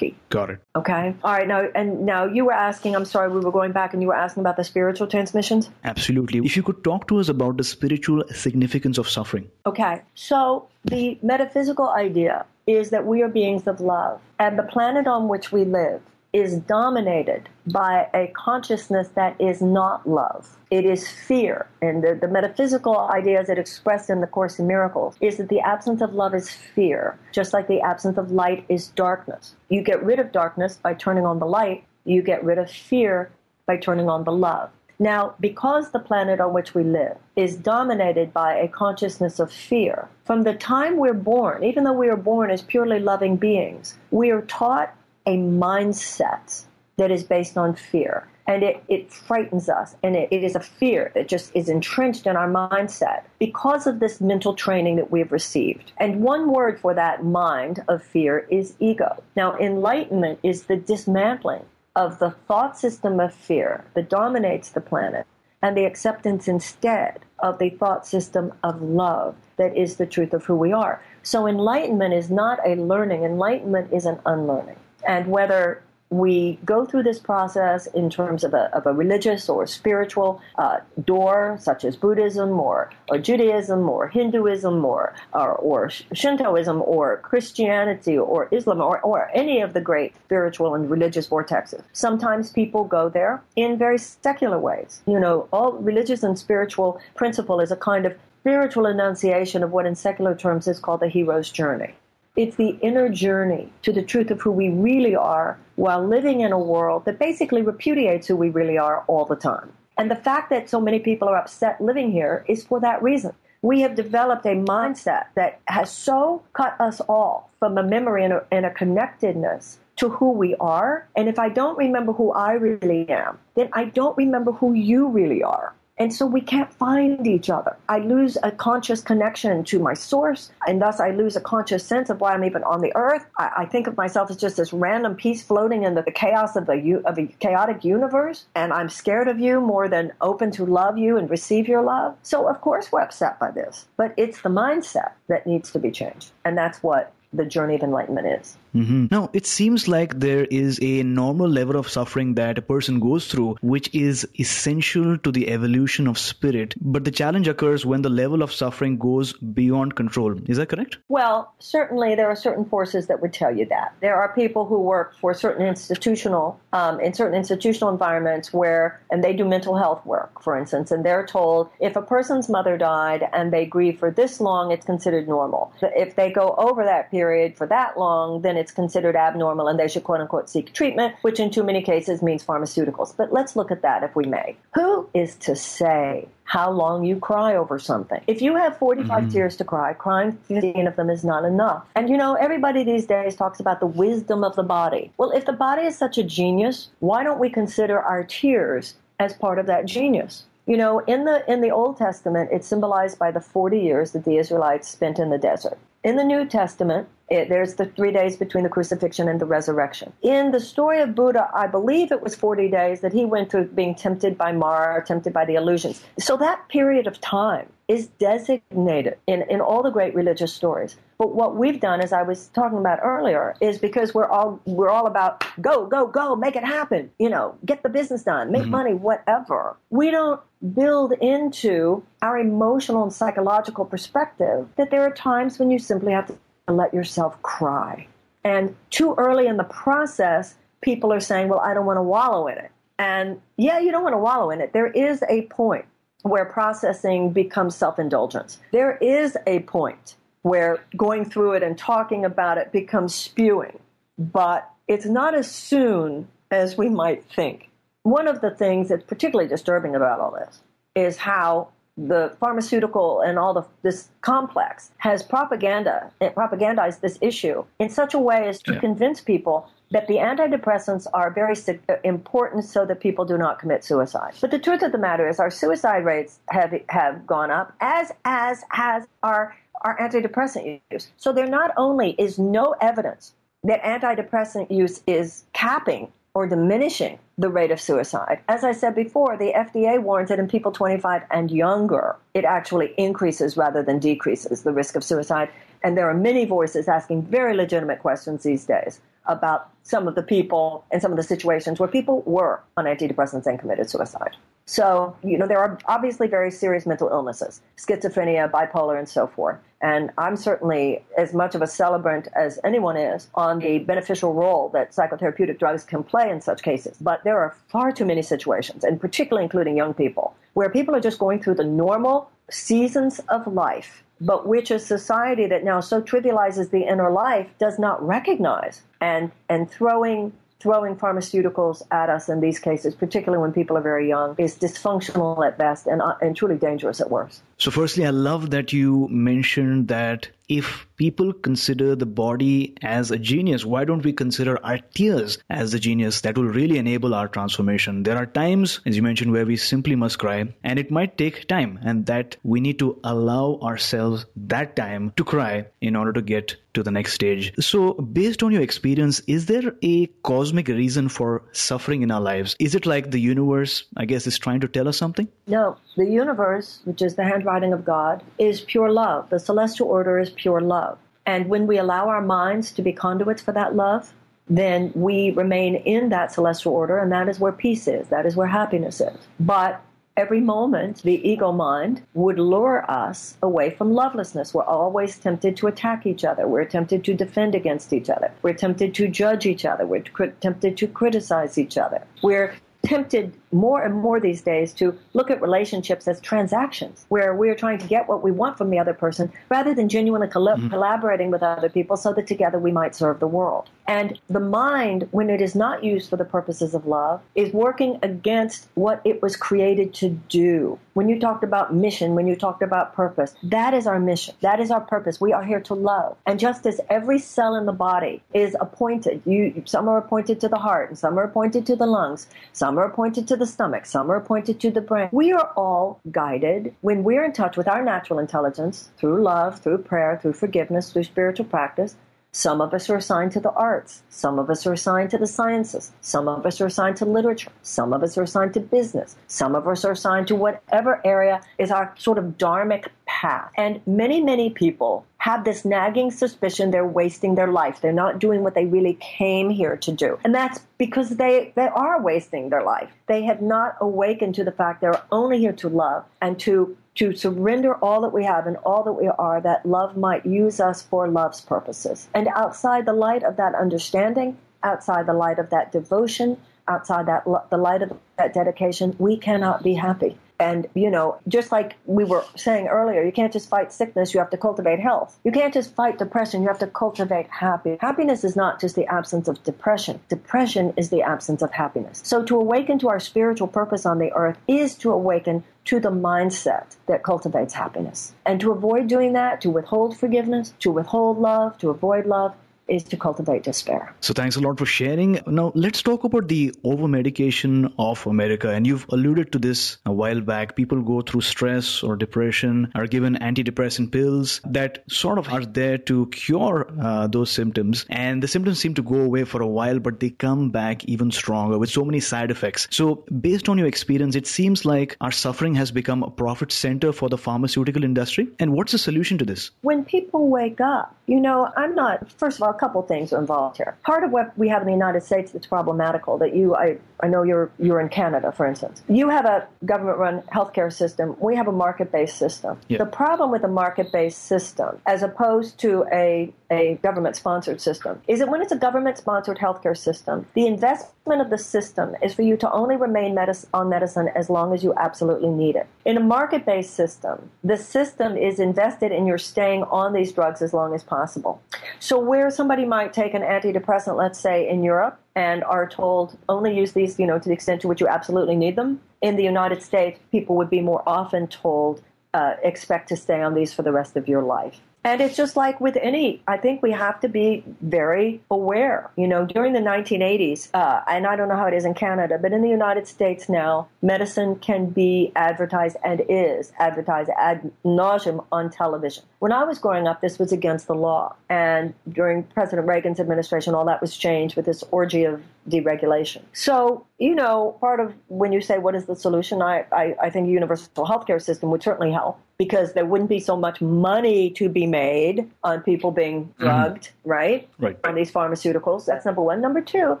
Got 0.30 0.50
it. 0.50 0.60
Okay. 0.74 1.14
All 1.22 1.32
right. 1.32 1.46
Now, 1.46 1.68
and 1.74 2.06
now 2.06 2.24
you 2.24 2.44
were 2.44 2.52
asking, 2.52 2.96
I'm 2.96 3.04
sorry, 3.04 3.30
we 3.30 3.40
were 3.40 3.52
going 3.52 3.72
back 3.72 3.92
and 3.92 4.02
you 4.02 4.08
were 4.08 4.14
asking 4.14 4.40
about 4.40 4.56
the 4.56 4.64
spiritual 4.64 5.06
transmissions? 5.06 5.70
Absolutely. 5.84 6.40
If 6.40 6.56
you 6.56 6.62
could 6.62 6.82
talk 6.82 7.06
to 7.08 7.18
us 7.18 7.28
about 7.28 7.58
the 7.58 7.64
spiritual 7.64 8.24
significance 8.30 8.98
of 8.98 9.08
suffering. 9.08 9.50
Okay. 9.66 10.02
So 10.14 10.68
the 10.84 11.18
metaphysical 11.22 11.90
idea 11.90 12.46
is 12.66 12.90
that 12.90 13.06
we 13.06 13.22
are 13.22 13.28
beings 13.28 13.66
of 13.66 13.80
love, 13.80 14.20
and 14.38 14.58
the 14.58 14.62
planet 14.62 15.06
on 15.06 15.28
which 15.28 15.50
we 15.52 15.64
live 15.64 16.00
is 16.32 16.56
dominated 16.60 17.48
by 17.66 18.08
a 18.14 18.28
consciousness 18.34 19.08
that 19.14 19.38
is 19.38 19.60
not 19.60 20.08
love. 20.08 20.56
It 20.70 20.86
is 20.86 21.06
fear. 21.06 21.66
And 21.82 22.02
the, 22.02 22.14
the 22.14 22.28
metaphysical 22.28 22.96
ideas 22.98 23.48
that 23.48 23.58
expressed 23.58 24.08
in 24.08 24.22
the 24.22 24.26
Course 24.26 24.58
in 24.58 24.66
Miracles 24.66 25.16
is 25.20 25.36
that 25.36 25.50
the 25.50 25.60
absence 25.60 26.00
of 26.00 26.14
love 26.14 26.34
is 26.34 26.50
fear, 26.50 27.18
just 27.32 27.52
like 27.52 27.68
the 27.68 27.82
absence 27.82 28.16
of 28.16 28.30
light 28.30 28.64
is 28.70 28.88
darkness. 28.88 29.54
You 29.68 29.82
get 29.82 30.02
rid 30.02 30.18
of 30.18 30.32
darkness 30.32 30.78
by 30.82 30.94
turning 30.94 31.26
on 31.26 31.38
the 31.38 31.46
light, 31.46 31.84
you 32.04 32.22
get 32.22 32.42
rid 32.42 32.58
of 32.58 32.70
fear 32.70 33.30
by 33.66 33.76
turning 33.76 34.08
on 34.08 34.24
the 34.24 34.32
love. 34.32 34.70
Now, 34.98 35.34
because 35.40 35.90
the 35.90 35.98
planet 35.98 36.40
on 36.40 36.52
which 36.52 36.74
we 36.74 36.84
live 36.84 37.16
is 37.34 37.56
dominated 37.56 38.32
by 38.32 38.54
a 38.54 38.68
consciousness 38.68 39.40
of 39.40 39.52
fear, 39.52 40.08
from 40.24 40.44
the 40.44 40.54
time 40.54 40.96
we're 40.96 41.12
born, 41.12 41.64
even 41.64 41.84
though 41.84 41.92
we 41.92 42.08
are 42.08 42.16
born 42.16 42.50
as 42.50 42.62
purely 42.62 43.00
loving 43.00 43.36
beings, 43.36 43.98
we 44.10 44.30
are 44.30 44.42
taught 44.42 44.94
a 45.26 45.36
mindset 45.36 46.64
that 46.96 47.10
is 47.10 47.24
based 47.24 47.56
on 47.56 47.74
fear. 47.74 48.26
And 48.46 48.62
it, 48.64 48.82
it 48.88 49.12
frightens 49.12 49.68
us. 49.68 49.94
And 50.02 50.16
it, 50.16 50.28
it 50.32 50.42
is 50.42 50.56
a 50.56 50.60
fear 50.60 51.12
that 51.14 51.28
just 51.28 51.54
is 51.54 51.68
entrenched 51.68 52.26
in 52.26 52.36
our 52.36 52.48
mindset 52.48 53.22
because 53.38 53.86
of 53.86 54.00
this 54.00 54.20
mental 54.20 54.54
training 54.54 54.96
that 54.96 55.10
we've 55.10 55.30
received. 55.30 55.92
And 55.98 56.22
one 56.22 56.50
word 56.52 56.80
for 56.80 56.92
that 56.94 57.24
mind 57.24 57.84
of 57.88 58.02
fear 58.02 58.46
is 58.50 58.74
ego. 58.80 59.22
Now, 59.36 59.56
enlightenment 59.58 60.40
is 60.42 60.64
the 60.64 60.76
dismantling 60.76 61.64
of 61.94 62.18
the 62.18 62.30
thought 62.30 62.78
system 62.78 63.20
of 63.20 63.32
fear 63.32 63.84
that 63.94 64.10
dominates 64.10 64.70
the 64.70 64.80
planet 64.80 65.26
and 65.62 65.76
the 65.76 65.84
acceptance 65.84 66.48
instead 66.48 67.20
of 67.38 67.58
the 67.58 67.70
thought 67.70 68.06
system 68.06 68.52
of 68.64 68.82
love 68.82 69.36
that 69.56 69.76
is 69.76 69.96
the 69.96 70.06
truth 70.06 70.32
of 70.32 70.44
who 70.44 70.56
we 70.56 70.72
are. 70.72 71.00
So, 71.22 71.46
enlightenment 71.46 72.14
is 72.14 72.30
not 72.30 72.58
a 72.66 72.74
learning, 72.74 73.22
enlightenment 73.22 73.92
is 73.92 74.06
an 74.06 74.18
unlearning 74.26 74.76
and 75.06 75.26
whether 75.26 75.82
we 76.12 76.58
go 76.64 76.84
through 76.84 77.02
this 77.02 77.18
process 77.18 77.86
in 77.86 78.10
terms 78.10 78.44
of 78.44 78.52
a, 78.52 78.74
of 78.76 78.86
a 78.86 78.92
religious 78.92 79.48
or 79.48 79.66
spiritual 79.66 80.40
uh, 80.58 80.78
door, 81.04 81.56
such 81.60 81.84
as 81.84 81.96
Buddhism 81.96 82.60
or, 82.60 82.90
or 83.08 83.18
Judaism 83.18 83.88
or 83.88 84.08
Hinduism 84.08 84.84
or, 84.84 85.14
or, 85.32 85.52
or, 85.52 85.88
Shintoism 85.88 86.82
or 86.82 87.16
Christianity 87.18 88.18
or 88.18 88.48
Islam 88.52 88.80
or, 88.80 89.00
or 89.00 89.30
any 89.32 89.62
of 89.62 89.72
the 89.72 89.80
great 89.80 90.14
spiritual 90.24 90.74
and 90.74 90.90
religious 90.90 91.28
vortexes. 91.28 91.82
Sometimes 91.92 92.50
people 92.50 92.84
go 92.84 93.08
there 93.08 93.42
in 93.56 93.78
very 93.78 93.98
secular 93.98 94.58
ways. 94.58 95.02
You 95.06 95.18
know, 95.18 95.48
all 95.52 95.72
religious 95.72 96.22
and 96.22 96.38
spiritual 96.38 97.00
principle 97.14 97.58
is 97.60 97.70
a 97.70 97.76
kind 97.76 98.04
of 98.04 98.14
spiritual 98.40 98.86
enunciation 98.86 99.62
of 99.62 99.70
what 99.70 99.86
in 99.86 99.94
secular 99.94 100.34
terms 100.34 100.68
is 100.68 100.78
called 100.78 101.00
the 101.00 101.08
hero's 101.08 101.50
journey. 101.50 101.94
It's 102.34 102.56
the 102.56 102.78
inner 102.80 103.10
journey 103.10 103.70
to 103.82 103.92
the 103.92 104.02
truth 104.02 104.30
of 104.30 104.40
who 104.40 104.52
we 104.52 104.70
really 104.70 105.14
are 105.14 105.58
while 105.76 106.02
living 106.02 106.40
in 106.40 106.50
a 106.50 106.58
world 106.58 107.04
that 107.04 107.18
basically 107.18 107.60
repudiates 107.60 108.26
who 108.26 108.36
we 108.36 108.48
really 108.48 108.78
are 108.78 109.04
all 109.06 109.26
the 109.26 109.36
time. 109.36 109.70
And 109.98 110.10
the 110.10 110.16
fact 110.16 110.48
that 110.48 110.70
so 110.70 110.80
many 110.80 110.98
people 110.98 111.28
are 111.28 111.36
upset 111.36 111.78
living 111.78 112.10
here 112.10 112.42
is 112.48 112.64
for 112.64 112.80
that 112.80 113.02
reason. 113.02 113.34
We 113.60 113.82
have 113.82 113.94
developed 113.94 114.46
a 114.46 114.56
mindset 114.56 115.26
that 115.34 115.60
has 115.66 115.90
so 115.90 116.42
cut 116.54 116.74
us 116.80 117.02
off 117.06 117.44
from 117.58 117.76
a 117.76 117.82
memory 117.82 118.24
and 118.24 118.32
a, 118.32 118.46
and 118.50 118.64
a 118.64 118.70
connectedness 118.70 119.78
to 119.96 120.08
who 120.08 120.30
we 120.32 120.54
are. 120.56 121.06
And 121.14 121.28
if 121.28 121.38
I 121.38 121.50
don't 121.50 121.76
remember 121.76 122.14
who 122.14 122.32
I 122.32 122.52
really 122.52 123.06
am, 123.10 123.38
then 123.56 123.68
I 123.74 123.84
don't 123.84 124.16
remember 124.16 124.52
who 124.52 124.72
you 124.72 125.08
really 125.08 125.42
are. 125.42 125.74
And 125.98 126.12
so 126.12 126.26
we 126.26 126.40
can't 126.40 126.72
find 126.72 127.26
each 127.26 127.50
other. 127.50 127.76
I 127.88 127.98
lose 127.98 128.38
a 128.42 128.50
conscious 128.50 129.02
connection 129.02 129.62
to 129.64 129.78
my 129.78 129.94
source, 129.94 130.50
and 130.66 130.80
thus 130.80 131.00
I 131.00 131.10
lose 131.10 131.36
a 131.36 131.40
conscious 131.40 131.84
sense 131.84 132.08
of 132.08 132.20
why 132.20 132.32
I'm 132.32 132.44
even 132.44 132.64
on 132.64 132.80
the 132.80 132.92
earth. 132.96 133.26
I, 133.38 133.50
I 133.58 133.66
think 133.66 133.86
of 133.86 133.96
myself 133.96 134.30
as 134.30 134.36
just 134.36 134.56
this 134.56 134.72
random 134.72 135.14
piece 135.14 135.42
floating 135.42 135.84
in 135.84 135.94
the, 135.94 136.02
chaos 136.12 136.56
of 136.56 136.68
a, 136.68 137.02
of 137.04 137.18
a 137.18 137.26
chaotic 137.40 137.84
universe, 137.84 138.46
and 138.54 138.72
I'm 138.72 138.88
scared 138.88 139.28
of 139.28 139.38
you 139.38 139.60
more 139.60 139.88
than 139.88 140.12
open 140.20 140.50
to 140.52 140.64
love 140.64 140.98
you 140.98 141.16
and 141.16 141.28
receive 141.28 141.68
your 141.68 141.82
love. 141.82 142.16
So, 142.22 142.48
of 142.48 142.60
course, 142.60 142.90
we're 142.90 143.00
upset 143.00 143.38
by 143.38 143.50
this. 143.50 143.86
But 143.96 144.14
it's 144.16 144.40
the 144.42 144.48
mindset 144.48 145.12
that 145.28 145.46
needs 145.46 145.70
to 145.72 145.78
be 145.78 145.90
changed. 145.90 146.30
And 146.44 146.56
that's 146.56 146.82
what 146.82 147.12
the 147.32 147.44
journey 147.44 147.74
of 147.76 147.82
enlightenment 147.82 148.26
is. 148.40 148.56
Mm-hmm. 148.74 149.06
Now, 149.10 149.30
it 149.32 149.46
seems 149.46 149.86
like 149.86 150.18
there 150.18 150.44
is 150.44 150.78
a 150.82 151.02
normal 151.02 151.48
level 151.48 151.76
of 151.76 151.88
suffering 151.88 152.34
that 152.34 152.58
a 152.58 152.62
person 152.62 153.00
goes 153.00 153.28
through, 153.28 153.56
which 153.60 153.94
is 153.94 154.26
essential 154.38 155.18
to 155.18 155.32
the 155.32 155.50
evolution 155.50 156.06
of 156.06 156.18
spirit. 156.18 156.74
But 156.80 157.04
the 157.04 157.10
challenge 157.10 157.48
occurs 157.48 157.84
when 157.84 158.02
the 158.02 158.08
level 158.08 158.42
of 158.42 158.52
suffering 158.52 158.98
goes 158.98 159.32
beyond 159.34 159.94
control. 159.94 160.38
Is 160.48 160.56
that 160.56 160.70
correct? 160.70 160.98
Well, 161.08 161.54
certainly 161.58 162.14
there 162.14 162.28
are 162.28 162.36
certain 162.36 162.64
forces 162.64 163.06
that 163.08 163.20
would 163.20 163.32
tell 163.32 163.54
you 163.54 163.66
that. 163.66 163.94
There 164.00 164.16
are 164.16 164.34
people 164.34 164.64
who 164.64 164.80
work 164.80 165.18
for 165.18 165.34
certain 165.34 165.66
institutional, 165.66 166.58
um, 166.72 166.98
in 167.00 167.12
certain 167.12 167.36
institutional 167.36 167.90
environments 167.90 168.52
where, 168.52 169.00
and 169.10 169.22
they 169.22 169.34
do 169.34 169.44
mental 169.44 169.76
health 169.76 170.04
work, 170.06 170.42
for 170.42 170.56
instance, 170.56 170.90
and 170.90 171.04
they're 171.04 171.26
told 171.26 171.68
if 171.80 171.96
a 171.96 172.02
person's 172.02 172.48
mother 172.48 172.78
died 172.78 173.28
and 173.32 173.52
they 173.52 173.66
grieve 173.66 173.98
for 173.98 174.10
this 174.10 174.40
long, 174.40 174.72
it's 174.72 174.86
considered 174.86 175.28
normal. 175.28 175.72
If 175.82 176.16
they 176.16 176.32
go 176.32 176.54
over 176.56 176.84
that 176.84 177.10
period 177.10 177.21
for 177.56 177.66
that 177.66 177.98
long, 177.98 178.42
then 178.42 178.56
it's 178.56 178.72
considered 178.72 179.16
abnormal 179.16 179.68
and 179.68 179.78
they 179.78 179.88
should 179.88 180.04
quote 180.04 180.20
unquote 180.20 180.48
seek 180.48 180.72
treatment, 180.72 181.14
which 181.22 181.40
in 181.40 181.50
too 181.50 181.62
many 181.62 181.82
cases 181.82 182.22
means 182.22 182.44
pharmaceuticals. 182.44 183.16
But 183.16 183.32
let's 183.32 183.56
look 183.56 183.70
at 183.70 183.82
that 183.82 184.02
if 184.02 184.14
we 184.16 184.26
may. 184.26 184.56
Who 184.74 185.08
is 185.14 185.34
to 185.36 185.56
say 185.56 186.28
how 186.44 186.70
long 186.70 187.02
you 187.02 187.16
cry 187.16 187.56
over 187.56 187.78
something. 187.78 188.20
If 188.26 188.42
you 188.42 188.56
have 188.56 188.76
45 188.76 189.08
mm-hmm. 189.08 189.30
tears 189.30 189.56
to 189.56 189.64
cry, 189.64 189.94
crying 189.94 190.32
15 190.48 190.86
of 190.86 190.96
them 190.96 191.08
is 191.08 191.24
not 191.24 191.46
enough. 191.46 191.86
And 191.94 192.10
you 192.10 192.16
know, 192.18 192.34
everybody 192.34 192.84
these 192.84 193.06
days 193.06 193.34
talks 193.34 193.58
about 193.58 193.80
the 193.80 193.86
wisdom 193.86 194.44
of 194.44 194.54
the 194.54 194.62
body. 194.62 195.10
Well, 195.16 195.30
if 195.30 195.46
the 195.46 195.54
body 195.54 195.86
is 195.86 195.96
such 195.96 196.18
a 196.18 196.22
genius, 196.22 196.88
why 196.98 197.22
don't 197.22 197.38
we 197.38 197.48
consider 197.48 197.98
our 197.98 198.22
tears 198.22 198.94
as 199.18 199.32
part 199.32 199.58
of 199.58 199.66
that 199.66 199.86
genius? 199.86 200.44
You 200.66 200.76
know, 200.76 201.00
in 201.00 201.24
the 201.24 201.50
in 201.50 201.60
the 201.60 201.70
Old 201.70 201.96
Testament, 201.96 202.50
it's 202.52 202.68
symbolized 202.68 203.18
by 203.18 203.32
the 203.32 203.40
40 203.40 203.80
years 203.80 204.12
that 204.12 204.24
the 204.24 204.36
Israelites 204.36 204.88
spent 204.88 205.18
in 205.18 205.30
the 205.30 205.38
desert. 205.38 205.78
In 206.04 206.16
the 206.16 206.24
New 206.24 206.46
Testament, 206.46 207.08
it, 207.28 207.48
there's 207.48 207.74
the 207.74 207.86
three 207.86 208.12
days 208.12 208.36
between 208.36 208.62
the 208.64 208.68
crucifixion 208.68 209.28
and 209.28 209.40
the 209.40 209.46
resurrection. 209.46 210.12
In 210.22 210.50
the 210.50 210.60
story 210.60 211.00
of 211.00 211.14
Buddha, 211.14 211.48
I 211.54 211.66
believe 211.66 212.12
it 212.12 212.22
was 212.22 212.34
40 212.34 212.68
days 212.68 213.00
that 213.00 213.12
he 213.12 213.24
went 213.24 213.50
through 213.50 213.68
being 213.68 213.94
tempted 213.94 214.36
by 214.36 214.52
Mara, 214.52 215.04
tempted 215.04 215.32
by 215.32 215.44
the 215.44 215.54
illusions. 215.54 216.02
So 216.18 216.36
that 216.36 216.68
period 216.68 217.06
of 217.06 217.20
time 217.20 217.68
is 217.88 218.08
designated 218.18 219.16
in, 219.26 219.42
in 219.48 219.60
all 219.60 219.82
the 219.82 219.90
great 219.90 220.14
religious 220.14 220.52
stories. 220.52 220.96
But 221.22 221.36
what 221.36 221.54
we've 221.54 221.78
done, 221.78 222.00
as 222.00 222.12
I 222.12 222.22
was 222.22 222.48
talking 222.48 222.78
about 222.78 222.98
earlier, 223.00 223.54
is 223.60 223.78
because 223.78 224.12
we're 224.12 224.26
all 224.26 224.60
we're 224.64 224.90
all 224.90 225.06
about 225.06 225.44
go, 225.60 225.86
go, 225.86 226.04
go, 226.04 226.34
make 226.34 226.56
it 226.56 226.64
happen, 226.64 227.12
you 227.20 227.28
know, 227.28 227.56
get 227.64 227.84
the 227.84 227.88
business 227.88 228.24
done, 228.24 228.50
make 228.50 228.62
mm-hmm. 228.62 228.72
money, 228.72 228.94
whatever. 228.94 229.76
We 229.90 230.10
don't 230.10 230.40
build 230.74 231.12
into 231.12 232.02
our 232.22 232.40
emotional 232.40 233.04
and 233.04 233.12
psychological 233.12 233.84
perspective 233.84 234.66
that 234.74 234.90
there 234.90 235.02
are 235.02 235.12
times 235.12 235.60
when 235.60 235.70
you 235.70 235.78
simply 235.78 236.10
have 236.10 236.26
to 236.26 236.36
let 236.66 236.92
yourself 236.92 237.40
cry. 237.42 238.08
And 238.42 238.74
too 238.90 239.14
early 239.16 239.46
in 239.46 239.58
the 239.58 239.62
process, 239.62 240.56
people 240.80 241.12
are 241.12 241.20
saying, 241.20 241.48
well, 241.48 241.60
I 241.60 241.72
don't 241.72 241.86
want 241.86 241.98
to 241.98 242.02
wallow 242.02 242.48
in 242.48 242.58
it. 242.58 242.72
And 242.98 243.40
yeah, 243.56 243.78
you 243.78 243.92
don't 243.92 244.02
want 244.02 244.14
to 244.14 244.18
wallow 244.18 244.50
in 244.50 244.60
it. 244.60 244.72
There 244.72 244.88
is 244.88 245.22
a 245.30 245.42
point 245.42 245.84
where 246.22 246.46
processing 246.46 247.30
becomes 247.30 247.76
self 247.76 248.00
indulgence. 248.00 248.58
There 248.72 248.96
is 248.96 249.36
a 249.46 249.60
point 249.60 250.16
where 250.42 250.84
going 250.96 251.24
through 251.24 251.52
it 251.52 251.62
and 251.62 251.78
talking 251.78 252.24
about 252.24 252.58
it 252.58 252.72
becomes 252.72 253.14
spewing, 253.14 253.78
but 254.18 254.68
it's 254.88 255.06
not 255.06 255.34
as 255.34 255.50
soon 255.50 256.28
as 256.50 256.76
we 256.76 256.88
might 256.88 257.24
think. 257.24 257.70
One 258.02 258.26
of 258.26 258.40
the 258.40 258.50
things 258.50 258.88
that's 258.88 259.04
particularly 259.04 259.48
disturbing 259.48 259.94
about 259.94 260.20
all 260.20 260.32
this 260.32 260.60
is 260.94 261.16
how 261.16 261.68
the 261.96 262.34
pharmaceutical 262.40 263.20
and 263.20 263.38
all 263.38 263.52
the 263.52 263.64
this 263.82 264.08
complex 264.22 264.92
has 264.96 265.22
propaganda 265.22 266.10
it 266.22 266.34
propagandized 266.34 267.00
this 267.00 267.18
issue 267.20 267.62
in 267.78 267.90
such 267.90 268.14
a 268.14 268.18
way 268.18 268.48
as 268.48 268.62
to 268.62 268.72
yeah. 268.72 268.80
convince 268.80 269.20
people 269.20 269.68
that 269.90 270.06
the 270.06 270.14
antidepressants 270.14 271.06
are 271.12 271.30
very 271.30 271.54
uh, 271.68 271.96
important 272.02 272.64
so 272.64 272.86
that 272.86 272.98
people 272.98 273.26
do 273.26 273.36
not 273.36 273.58
commit 273.58 273.84
suicide. 273.84 274.32
But 274.40 274.50
the 274.50 274.58
truth 274.58 274.80
of 274.80 274.90
the 274.90 274.96
matter 274.96 275.28
is 275.28 275.38
our 275.38 275.50
suicide 275.50 276.06
rates 276.06 276.40
have 276.48 276.74
have 276.88 277.26
gone 277.26 277.50
up 277.50 277.74
as 277.80 278.10
as 278.24 278.64
has 278.70 279.06
our 279.22 279.54
our 279.82 279.96
antidepressant 279.98 280.80
use. 280.90 281.10
So 281.16 281.32
there 281.32 281.46
not 281.46 281.72
only 281.76 282.14
is 282.18 282.38
no 282.38 282.74
evidence 282.80 283.34
that 283.64 283.82
antidepressant 283.82 284.70
use 284.70 285.02
is 285.06 285.44
capping 285.52 286.10
or 286.34 286.46
diminishing 286.46 287.18
the 287.36 287.48
rate 287.48 287.70
of 287.70 287.80
suicide. 287.80 288.40
As 288.48 288.64
I 288.64 288.72
said 288.72 288.94
before, 288.94 289.36
the 289.36 289.52
FDA 289.54 290.02
warns 290.02 290.30
that 290.30 290.38
in 290.38 290.48
people 290.48 290.72
25 290.72 291.22
and 291.30 291.50
younger, 291.50 292.16
it 292.32 292.44
actually 292.44 292.94
increases 292.96 293.56
rather 293.56 293.82
than 293.82 293.98
decreases 293.98 294.62
the 294.62 294.72
risk 294.72 294.96
of 294.96 295.04
suicide. 295.04 295.50
And 295.84 295.96
there 295.96 296.08
are 296.08 296.14
many 296.14 296.46
voices 296.46 296.88
asking 296.88 297.22
very 297.22 297.54
legitimate 297.54 297.98
questions 297.98 298.44
these 298.44 298.64
days. 298.64 299.00
About 299.26 299.70
some 299.82 300.08
of 300.08 300.14
the 300.14 300.22
people 300.22 300.84
and 300.90 301.02
some 301.02 301.10
of 301.10 301.16
the 301.16 301.22
situations 301.22 301.80
where 301.80 301.88
people 301.88 302.22
were 302.22 302.60
on 302.76 302.84
antidepressants 302.84 303.46
and 303.46 303.58
committed 303.58 303.88
suicide. 303.90 304.36
So, 304.64 305.16
you 305.24 305.36
know, 305.36 305.46
there 305.46 305.58
are 305.58 305.76
obviously 305.86 306.28
very 306.28 306.50
serious 306.50 306.86
mental 306.86 307.08
illnesses, 307.08 307.60
schizophrenia, 307.76 308.50
bipolar, 308.50 308.96
and 308.96 309.08
so 309.08 309.26
forth. 309.26 309.58
And 309.80 310.10
I'm 310.18 310.36
certainly 310.36 311.04
as 311.18 311.34
much 311.34 311.56
of 311.56 311.62
a 311.62 311.66
celebrant 311.66 312.28
as 312.36 312.60
anyone 312.62 312.96
is 312.96 313.28
on 313.34 313.58
the 313.58 313.80
beneficial 313.80 314.32
role 314.32 314.68
that 314.68 314.92
psychotherapeutic 314.92 315.58
drugs 315.58 315.82
can 315.82 316.04
play 316.04 316.30
in 316.30 316.40
such 316.40 316.62
cases. 316.62 316.96
But 317.00 317.24
there 317.24 317.38
are 317.40 317.56
far 317.68 317.90
too 317.90 318.04
many 318.04 318.22
situations, 318.22 318.84
and 318.84 319.00
particularly 319.00 319.44
including 319.44 319.76
young 319.76 319.94
people, 319.94 320.36
where 320.54 320.70
people 320.70 320.94
are 320.94 321.00
just 321.00 321.18
going 321.18 321.42
through 321.42 321.56
the 321.56 321.64
normal 321.64 322.30
seasons 322.48 323.18
of 323.28 323.46
life 323.48 324.04
but 324.22 324.46
which 324.46 324.70
a 324.70 324.78
society 324.78 325.46
that 325.46 325.64
now 325.64 325.80
so 325.80 326.00
trivializes 326.00 326.70
the 326.70 326.82
inner 326.82 327.10
life 327.10 327.48
does 327.58 327.78
not 327.78 328.02
recognize 328.06 328.82
and 329.00 329.30
and 329.48 329.70
throwing 329.70 330.32
throwing 330.60 330.94
pharmaceuticals 330.94 331.82
at 331.90 332.08
us 332.08 332.28
in 332.28 332.40
these 332.40 332.60
cases, 332.60 332.94
particularly 332.94 333.42
when 333.42 333.52
people 333.52 333.76
are 333.76 333.82
very 333.82 334.08
young, 334.08 334.36
is 334.38 334.56
dysfunctional 334.56 335.44
at 335.44 335.58
best 335.58 335.88
and, 335.88 336.00
uh, 336.00 336.14
and 336.22 336.36
truly 336.36 336.54
dangerous 336.54 337.00
at 337.00 337.10
worst. 337.10 337.42
So, 337.58 337.72
firstly, 337.72 338.06
I 338.06 338.10
love 338.10 338.50
that 338.50 338.72
you 338.72 339.08
mentioned 339.10 339.88
that 339.88 340.28
if 340.52 340.86
people 340.96 341.32
consider 341.32 341.96
the 341.96 342.04
body 342.04 342.74
as 342.82 343.10
a 343.10 343.18
genius, 343.18 343.64
why 343.64 343.86
don't 343.86 344.04
we 344.04 344.12
consider 344.12 344.62
our 344.62 344.78
tears 344.78 345.38
as 345.48 345.72
the 345.72 345.78
genius 345.78 346.20
that 346.20 346.36
will 346.36 346.44
really 346.44 346.76
enable 346.76 347.14
our 347.14 347.26
transformation? 347.26 348.02
There 348.02 348.18
are 348.18 348.26
times, 348.26 348.80
as 348.84 348.94
you 348.94 349.02
mentioned, 349.02 349.32
where 349.32 349.46
we 349.46 349.56
simply 349.56 349.96
must 349.96 350.18
cry, 350.18 350.52
and 350.62 350.78
it 350.78 350.90
might 350.90 351.16
take 351.16 351.48
time, 351.48 351.78
and 351.82 352.04
that 352.06 352.36
we 352.42 352.60
need 352.60 352.78
to 352.80 352.98
allow 353.02 353.58
ourselves 353.62 354.26
that 354.36 354.76
time 354.76 355.12
to 355.16 355.24
cry 355.24 355.66
in 355.80 355.96
order 355.96 356.12
to 356.12 356.20
get 356.20 356.56
to 356.74 356.82
the 356.82 356.90
next 356.90 357.12
stage. 357.12 357.52
So, 357.60 357.94
based 357.94 358.42
on 358.42 358.52
your 358.52 358.62
experience, 358.62 359.20
is 359.26 359.46
there 359.46 359.74
a 359.82 360.06
cosmic 360.22 360.68
reason 360.68 361.08
for 361.08 361.42
suffering 361.52 362.02
in 362.02 362.10
our 362.10 362.20
lives? 362.20 362.56
Is 362.58 362.74
it 362.74 362.86
like 362.86 363.10
the 363.10 363.20
universe, 363.20 363.84
I 363.96 364.04
guess, 364.04 364.26
is 364.26 364.38
trying 364.38 364.60
to 364.60 364.68
tell 364.68 364.88
us 364.88 364.96
something? 364.96 365.28
No. 365.46 365.76
The 365.96 366.06
universe, 366.06 366.80
which 366.84 367.02
is 367.02 367.16
the 367.16 367.24
handwriting 367.24 367.72
of 367.72 367.84
God, 367.84 368.22
is 368.38 368.60
pure 368.62 368.90
love. 368.90 369.28
The 369.30 369.38
celestial 369.38 369.88
order 369.88 370.18
is 370.18 370.30
pure 370.30 370.60
love. 370.60 370.98
And 371.26 371.48
when 371.48 371.66
we 371.66 371.78
allow 371.78 372.08
our 372.08 372.22
minds 372.22 372.72
to 372.72 372.82
be 372.82 372.92
conduits 372.92 373.42
for 373.42 373.52
that 373.52 373.76
love, 373.76 374.12
then 374.48 374.92
we 374.94 375.30
remain 375.30 375.76
in 375.76 376.08
that 376.08 376.32
celestial 376.32 376.72
order, 376.72 376.98
and 376.98 377.12
that 377.12 377.28
is 377.28 377.38
where 377.38 377.52
peace 377.52 377.86
is. 377.86 378.08
That 378.08 378.26
is 378.26 378.36
where 378.36 378.46
happiness 378.46 379.00
is. 379.00 379.16
But 379.38 379.80
every 380.16 380.40
moment, 380.40 381.02
the 381.02 381.26
ego 381.28 381.52
mind 381.52 382.02
would 382.14 382.38
lure 382.38 382.90
us 382.90 383.36
away 383.42 383.70
from 383.70 383.92
lovelessness. 383.92 384.52
We're 384.52 384.64
always 384.64 385.18
tempted 385.18 385.56
to 385.58 385.66
attack 385.66 386.06
each 386.06 386.24
other. 386.24 386.46
We're 386.46 386.64
tempted 386.64 387.04
to 387.04 387.14
defend 387.14 387.54
against 387.54 387.92
each 387.92 388.10
other. 388.10 388.30
We're 388.42 388.54
tempted 388.54 388.94
to 388.94 389.08
judge 389.08 389.46
each 389.46 389.64
other. 389.64 389.86
We're 389.86 390.02
tempted 390.40 390.76
to 390.76 390.86
criticize 390.86 391.58
each 391.58 391.78
other. 391.78 392.02
We're 392.22 392.54
tempted 392.84 393.32
more 393.52 393.82
and 393.82 393.94
more 393.94 394.18
these 394.20 394.42
days 394.42 394.72
to 394.74 394.98
look 395.12 395.30
at 395.30 395.40
relationships 395.40 396.08
as 396.08 396.20
transactions 396.20 397.06
where 397.08 397.34
we're 397.34 397.54
trying 397.54 397.78
to 397.78 397.86
get 397.86 398.08
what 398.08 398.22
we 398.22 398.30
want 398.30 398.58
from 398.58 398.70
the 398.70 398.78
other 398.78 398.94
person 398.94 399.32
rather 399.48 399.74
than 399.74 399.88
genuinely 399.88 400.26
mm-hmm. 400.26 400.68
collaborating 400.68 401.30
with 401.30 401.42
other 401.42 401.68
people 401.68 401.96
so 401.96 402.12
that 402.12 402.26
together 402.26 402.58
we 402.58 402.72
might 402.72 402.94
serve 402.94 403.20
the 403.20 403.26
world. 403.26 403.68
And 403.86 404.18
the 404.30 404.40
mind, 404.40 405.08
when 405.10 405.28
it 405.28 405.40
is 405.40 405.54
not 405.54 405.82
used 405.82 406.08
for 406.08 406.16
the 406.16 406.24
purposes 406.24 406.72
of 406.74 406.86
love, 406.86 407.20
is 407.34 407.52
working 407.52 407.98
against 408.02 408.68
what 408.74 409.00
it 409.04 409.20
was 409.20 409.36
created 409.36 409.92
to 409.94 410.10
do. 410.28 410.78
When 410.94 411.08
you 411.08 411.18
talked 411.18 411.42
about 411.42 411.74
mission, 411.74 412.14
when 412.14 412.26
you 412.26 412.36
talked 412.36 412.62
about 412.62 412.94
purpose, 412.94 413.34
that 413.42 413.74
is 413.74 413.86
our 413.86 413.98
mission. 413.98 414.34
That 414.40 414.60
is 414.60 414.70
our 414.70 414.80
purpose. 414.80 415.20
We 415.20 415.32
are 415.32 415.42
here 415.42 415.60
to 415.62 415.74
love. 415.74 416.16
And 416.26 416.38
just 416.38 416.64
as 416.64 416.80
every 416.90 417.18
cell 417.18 417.56
in 417.56 417.66
the 417.66 417.72
body 417.72 418.22
is 418.34 418.56
appointed, 418.60 419.22
you 419.24 419.62
some 419.66 419.88
are 419.88 419.98
appointed 419.98 420.40
to 420.40 420.48
the 420.48 420.58
heart, 420.58 420.90
and 420.90 420.98
some 420.98 421.18
are 421.18 421.24
appointed 421.24 421.66
to 421.66 421.76
the 421.76 421.86
lungs, 421.86 422.28
some 422.52 422.78
are 422.78 422.84
appointed 422.84 423.26
to 423.28 423.36
the 423.36 423.41
stomach, 423.46 423.86
some 423.86 424.10
are 424.10 424.20
pointed 424.20 424.60
to 424.60 424.70
the 424.70 424.80
brain. 424.80 425.08
We 425.12 425.32
are 425.32 425.52
all 425.56 426.00
guided 426.10 426.74
when 426.80 427.04
we're 427.04 427.24
in 427.24 427.32
touch 427.32 427.56
with 427.56 427.68
our 427.68 427.82
natural 427.82 428.18
intelligence 428.18 428.90
through 428.96 429.22
love, 429.22 429.60
through 429.60 429.78
prayer, 429.78 430.18
through 430.20 430.34
forgiveness, 430.34 430.92
through 430.92 431.04
spiritual 431.04 431.46
practice. 431.46 431.96
Some 432.34 432.62
of 432.62 432.72
us 432.72 432.88
are 432.88 432.96
assigned 432.96 433.32
to 433.32 433.40
the 433.40 433.52
arts. 433.52 434.02
Some 434.08 434.38
of 434.38 434.48
us 434.48 434.66
are 434.66 434.72
assigned 434.72 435.10
to 435.10 435.18
the 435.18 435.26
sciences. 435.26 435.92
Some 436.00 436.28
of 436.28 436.46
us 436.46 436.62
are 436.62 436.66
assigned 436.66 436.96
to 436.96 437.04
literature. 437.04 437.52
Some 437.60 437.92
of 437.92 438.02
us 438.02 438.16
are 438.16 438.22
assigned 438.22 438.54
to 438.54 438.60
business. 438.60 439.16
Some 439.26 439.54
of 439.54 439.68
us 439.68 439.84
are 439.84 439.92
assigned 439.92 440.28
to 440.28 440.34
whatever 440.34 441.02
area 441.04 441.42
is 441.58 441.70
our 441.70 441.92
sort 441.98 442.16
of 442.16 442.38
dharmic 442.38 442.86
path. 443.12 443.52
And 443.58 443.80
many, 443.86 444.22
many 444.22 444.48
people 444.48 445.04
have 445.18 445.44
this 445.44 445.64
nagging 445.64 446.10
suspicion 446.10 446.70
they're 446.70 446.86
wasting 446.86 447.34
their 447.34 447.52
life. 447.52 447.80
They're 447.80 447.92
not 447.92 448.18
doing 448.18 448.42
what 448.42 448.54
they 448.54 448.64
really 448.64 448.94
came 449.00 449.50
here 449.50 449.76
to 449.76 449.92
do. 449.92 450.18
And 450.24 450.34
that's 450.34 450.60
because 450.78 451.10
they, 451.10 451.52
they 451.54 451.68
are 451.68 452.00
wasting 452.00 452.48
their 452.48 452.62
life. 452.62 452.90
They 453.06 453.22
have 453.24 453.42
not 453.42 453.76
awakened 453.80 454.34
to 454.36 454.44
the 454.44 454.50
fact 454.50 454.80
they're 454.80 455.02
only 455.12 455.38
here 455.38 455.52
to 455.52 455.68
love 455.68 456.04
and 456.20 456.40
to 456.40 456.76
to 456.94 457.14
surrender 457.14 457.74
all 457.76 458.02
that 458.02 458.12
we 458.12 458.22
have 458.22 458.46
and 458.46 458.58
all 458.66 458.82
that 458.84 458.92
we 458.92 459.08
are, 459.08 459.40
that 459.40 459.64
love 459.64 459.96
might 459.96 460.26
use 460.26 460.60
us 460.60 460.82
for 460.82 461.08
love's 461.08 461.40
purposes. 461.40 462.06
And 462.12 462.28
outside 462.36 462.84
the 462.84 462.92
light 462.92 463.22
of 463.22 463.36
that 463.36 463.54
understanding, 463.54 464.36
outside 464.62 465.06
the 465.06 465.14
light 465.14 465.38
of 465.38 465.48
that 465.50 465.72
devotion, 465.72 466.36
outside 466.68 467.06
that 467.06 467.24
the 467.50 467.56
light 467.56 467.80
of 467.80 467.98
that 468.18 468.34
dedication, 468.34 468.94
we 468.98 469.16
cannot 469.16 469.62
be 469.62 469.72
happy. 469.72 470.18
And, 470.42 470.66
you 470.74 470.90
know, 470.90 471.18
just 471.28 471.52
like 471.52 471.76
we 471.86 472.02
were 472.04 472.24
saying 472.36 472.66
earlier, 472.66 473.04
you 473.04 473.12
can't 473.12 473.32
just 473.32 473.48
fight 473.48 473.72
sickness, 473.72 474.12
you 474.12 474.18
have 474.18 474.30
to 474.30 474.36
cultivate 474.36 474.80
health. 474.80 475.18
You 475.22 475.30
can't 475.30 475.54
just 475.54 475.72
fight 475.74 475.98
depression, 475.98 476.42
you 476.42 476.48
have 476.48 476.58
to 476.58 476.66
cultivate 476.66 477.28
happiness. 477.28 477.78
Happiness 477.80 478.24
is 478.24 478.34
not 478.34 478.60
just 478.60 478.74
the 478.74 478.86
absence 478.86 479.28
of 479.28 479.40
depression, 479.44 480.00
depression 480.08 480.74
is 480.76 480.90
the 480.90 481.02
absence 481.02 481.42
of 481.42 481.52
happiness. 481.52 482.00
So 482.04 482.24
to 482.24 482.36
awaken 482.36 482.80
to 482.80 482.88
our 482.88 482.98
spiritual 482.98 483.46
purpose 483.46 483.86
on 483.86 484.00
the 484.00 484.12
earth 484.12 484.36
is 484.48 484.74
to 484.78 484.90
awaken 484.90 485.44
to 485.66 485.78
the 485.78 485.90
mindset 485.90 486.74
that 486.86 487.04
cultivates 487.04 487.54
happiness. 487.54 488.12
And 488.26 488.40
to 488.40 488.50
avoid 488.50 488.88
doing 488.88 489.12
that, 489.12 489.40
to 489.42 489.50
withhold 489.50 489.96
forgiveness, 489.96 490.54
to 490.58 490.72
withhold 490.72 491.18
love, 491.18 491.56
to 491.58 491.70
avoid 491.70 492.06
love, 492.06 492.34
is 492.72 492.84
to 492.84 492.96
cultivate 492.96 493.42
despair. 493.42 493.94
So 494.00 494.14
thanks 494.14 494.36
a 494.36 494.40
lot 494.40 494.58
for 494.58 494.66
sharing. 494.66 495.20
Now 495.26 495.52
let's 495.54 495.82
talk 495.82 496.04
about 496.04 496.28
the 496.28 496.54
over 496.64 496.88
medication 496.88 497.72
of 497.78 498.06
America. 498.06 498.50
And 498.50 498.66
you've 498.66 498.86
alluded 498.88 499.32
to 499.32 499.38
this 499.38 499.76
a 499.84 499.92
while 499.92 500.20
back. 500.20 500.56
People 500.56 500.82
go 500.82 501.02
through 501.02 501.20
stress 501.20 501.82
or 501.82 501.96
depression, 501.96 502.72
are 502.74 502.86
given 502.86 503.16
antidepressant 503.16 503.92
pills 503.92 504.40
that 504.44 504.82
sort 504.88 505.18
of 505.18 505.28
are 505.28 505.44
there 505.44 505.78
to 505.78 506.06
cure 506.06 506.70
uh, 506.80 507.06
those 507.06 507.30
symptoms. 507.30 507.84
And 507.90 508.22
the 508.22 508.28
symptoms 508.28 508.58
seem 508.58 508.74
to 508.74 508.82
go 508.82 509.00
away 509.00 509.24
for 509.24 509.42
a 509.42 509.46
while, 509.46 509.78
but 509.78 510.00
they 510.00 510.10
come 510.10 510.50
back 510.50 510.84
even 510.84 511.10
stronger 511.10 511.58
with 511.58 511.70
so 511.70 511.84
many 511.84 512.00
side 512.00 512.30
effects. 512.30 512.68
So 512.70 513.04
based 513.20 513.48
on 513.48 513.58
your 513.58 513.66
experience, 513.66 514.16
it 514.16 514.26
seems 514.26 514.64
like 514.64 514.96
our 515.00 515.12
suffering 515.12 515.54
has 515.56 515.70
become 515.70 516.02
a 516.02 516.10
profit 516.10 516.52
center 516.52 516.92
for 516.92 517.08
the 517.08 517.18
pharmaceutical 517.18 517.84
industry. 517.84 518.28
And 518.38 518.52
what's 518.52 518.72
the 518.72 518.78
solution 518.78 519.18
to 519.18 519.24
this? 519.24 519.50
When 519.60 519.84
people 519.84 520.28
wake 520.28 520.60
up, 520.60 520.96
you 521.06 521.20
know, 521.20 521.50
I'm 521.56 521.74
not, 521.74 522.10
first 522.12 522.38
of 522.38 522.42
all, 522.42 522.54
couple 522.62 522.80
things 522.82 523.12
are 523.12 523.18
involved 523.18 523.56
here. 523.56 523.76
Part 523.82 524.04
of 524.04 524.12
what 524.12 524.38
we 524.38 524.46
have 524.48 524.62
in 524.62 524.66
the 524.66 524.72
United 524.72 525.02
States 525.02 525.32
that's 525.32 525.48
problematical, 525.48 526.16
that 526.18 526.32
you, 526.32 526.54
I, 526.54 526.78
I 527.00 527.08
know 527.08 527.24
you're, 527.24 527.50
you're 527.58 527.80
in 527.80 527.88
Canada, 527.88 528.30
for 528.30 528.46
instance. 528.46 528.84
You 528.88 529.08
have 529.08 529.24
a 529.24 529.48
government 529.64 529.98
run 529.98 530.22
healthcare 530.32 530.72
system. 530.72 531.16
We 531.18 531.34
have 531.34 531.48
a 531.48 531.52
market 531.52 531.90
based 531.90 532.18
system. 532.18 532.60
Yeah. 532.68 532.78
The 532.78 532.86
problem 532.86 533.32
with 533.32 533.42
a 533.42 533.48
market 533.48 533.90
based 533.90 534.22
system, 534.26 534.80
as 534.86 535.02
opposed 535.02 535.58
to 535.60 535.84
a, 535.92 536.32
a 536.52 536.78
government 536.84 537.16
sponsored 537.16 537.60
system, 537.60 538.00
is 538.06 538.20
that 538.20 538.28
when 538.28 538.40
it's 538.40 538.52
a 538.52 538.56
government 538.56 538.96
sponsored 538.96 539.38
healthcare 539.38 539.76
system, 539.76 540.26
the 540.34 540.46
investment 540.46 540.92
of 541.06 541.30
the 541.30 541.38
system 541.38 541.94
is 542.02 542.14
for 542.14 542.22
you 542.22 542.36
to 542.36 542.50
only 542.52 542.76
remain 542.76 543.14
medicine, 543.14 543.50
on 543.52 543.68
medicine 543.68 544.08
as 544.14 544.30
long 544.30 544.54
as 544.54 544.62
you 544.62 544.72
absolutely 544.76 545.28
need 545.28 545.56
it. 545.56 545.66
In 545.84 545.96
a 545.96 546.00
market 546.00 546.46
based 546.46 546.74
system, 546.74 547.30
the 547.42 547.56
system 547.56 548.16
is 548.16 548.38
invested 548.38 548.92
in 548.92 549.06
your 549.06 549.18
staying 549.18 549.64
on 549.64 549.92
these 549.92 550.12
drugs 550.12 550.42
as 550.42 550.54
long 550.54 550.74
as 550.74 550.82
possible. 550.82 551.42
So, 551.80 551.98
where 551.98 552.30
somebody 552.30 552.64
might 552.64 552.92
take 552.92 553.14
an 553.14 553.22
antidepressant, 553.22 553.96
let's 553.96 554.18
say 554.18 554.48
in 554.48 554.62
Europe, 554.62 555.00
and 555.14 555.42
are 555.44 555.68
told 555.68 556.16
only 556.28 556.56
use 556.56 556.72
these, 556.72 556.98
you 556.98 557.06
know, 557.06 557.18
to 557.18 557.28
the 557.28 557.34
extent 557.34 557.60
to 557.62 557.68
which 557.68 557.80
you 557.80 557.88
absolutely 557.88 558.36
need 558.36 558.56
them. 558.56 558.80
In 559.00 559.16
the 559.16 559.24
United 559.24 559.62
States, 559.62 559.98
people 560.10 560.36
would 560.36 560.50
be 560.50 560.60
more 560.60 560.82
often 560.86 561.26
told 561.26 561.82
uh, 562.14 562.34
expect 562.42 562.88
to 562.90 562.96
stay 562.96 563.20
on 563.22 563.34
these 563.34 563.52
for 563.52 563.62
the 563.62 563.72
rest 563.72 563.96
of 563.96 564.06
your 564.08 564.22
life. 564.22 564.60
And 564.84 565.00
it's 565.00 565.16
just 565.16 565.36
like 565.36 565.60
with 565.60 565.76
any, 565.80 566.22
I 566.26 566.36
think 566.36 566.60
we 566.60 566.72
have 566.72 566.98
to 567.00 567.08
be 567.08 567.44
very 567.60 568.20
aware. 568.30 568.90
You 568.96 569.06
know, 569.06 569.24
during 569.24 569.52
the 569.52 569.60
1980s, 569.60 570.48
uh, 570.54 570.82
and 570.88 571.06
I 571.06 571.14
don't 571.14 571.28
know 571.28 571.36
how 571.36 571.46
it 571.46 571.54
is 571.54 571.64
in 571.64 571.74
Canada, 571.74 572.18
but 572.20 572.32
in 572.32 572.42
the 572.42 572.48
United 572.48 572.88
States 572.88 573.28
now, 573.28 573.68
medicine 573.80 574.36
can 574.36 574.70
be 574.70 575.12
advertised 575.14 575.76
and 575.84 576.02
is 576.08 576.52
advertised 576.58 577.10
ad 577.16 577.52
nauseum 577.64 578.24
on 578.32 578.50
television. 578.50 579.04
When 579.22 579.30
I 579.30 579.44
was 579.44 579.60
growing 579.60 579.86
up, 579.86 580.00
this 580.00 580.18
was 580.18 580.32
against 580.32 580.66
the 580.66 580.74
law. 580.74 581.14
And 581.28 581.74
during 581.88 582.24
President 582.24 582.66
Reagan's 582.66 582.98
administration, 582.98 583.54
all 583.54 583.64
that 583.66 583.80
was 583.80 583.96
changed 583.96 584.34
with 584.34 584.46
this 584.46 584.64
orgy 584.72 585.04
of 585.04 585.22
deregulation. 585.48 586.22
So, 586.32 586.84
you 586.98 587.14
know, 587.14 587.56
part 587.60 587.78
of 587.78 587.94
when 588.08 588.32
you 588.32 588.40
say 588.40 588.58
what 588.58 588.74
is 588.74 588.86
the 588.86 588.96
solution, 588.96 589.40
I, 589.40 589.64
I, 589.70 589.94
I 590.02 590.10
think 590.10 590.26
a 590.26 590.30
universal 590.32 590.84
healthcare 590.84 591.22
system 591.22 591.52
would 591.52 591.62
certainly 591.62 591.92
help 591.92 592.18
because 592.36 592.72
there 592.72 592.84
wouldn't 592.84 593.10
be 593.10 593.20
so 593.20 593.36
much 593.36 593.60
money 593.60 594.28
to 594.30 594.48
be 594.48 594.66
made 594.66 595.30
on 595.44 595.62
people 595.62 595.92
being 595.92 596.24
mm-hmm. 596.24 596.42
drugged, 596.42 596.88
mm-hmm. 596.88 597.10
right? 597.10 597.48
Right. 597.60 597.78
On 597.84 597.94
these 597.94 598.10
pharmaceuticals. 598.10 598.86
That's 598.86 599.04
number 599.04 599.22
one. 599.22 599.40
Number 599.40 599.60
two 599.60 600.00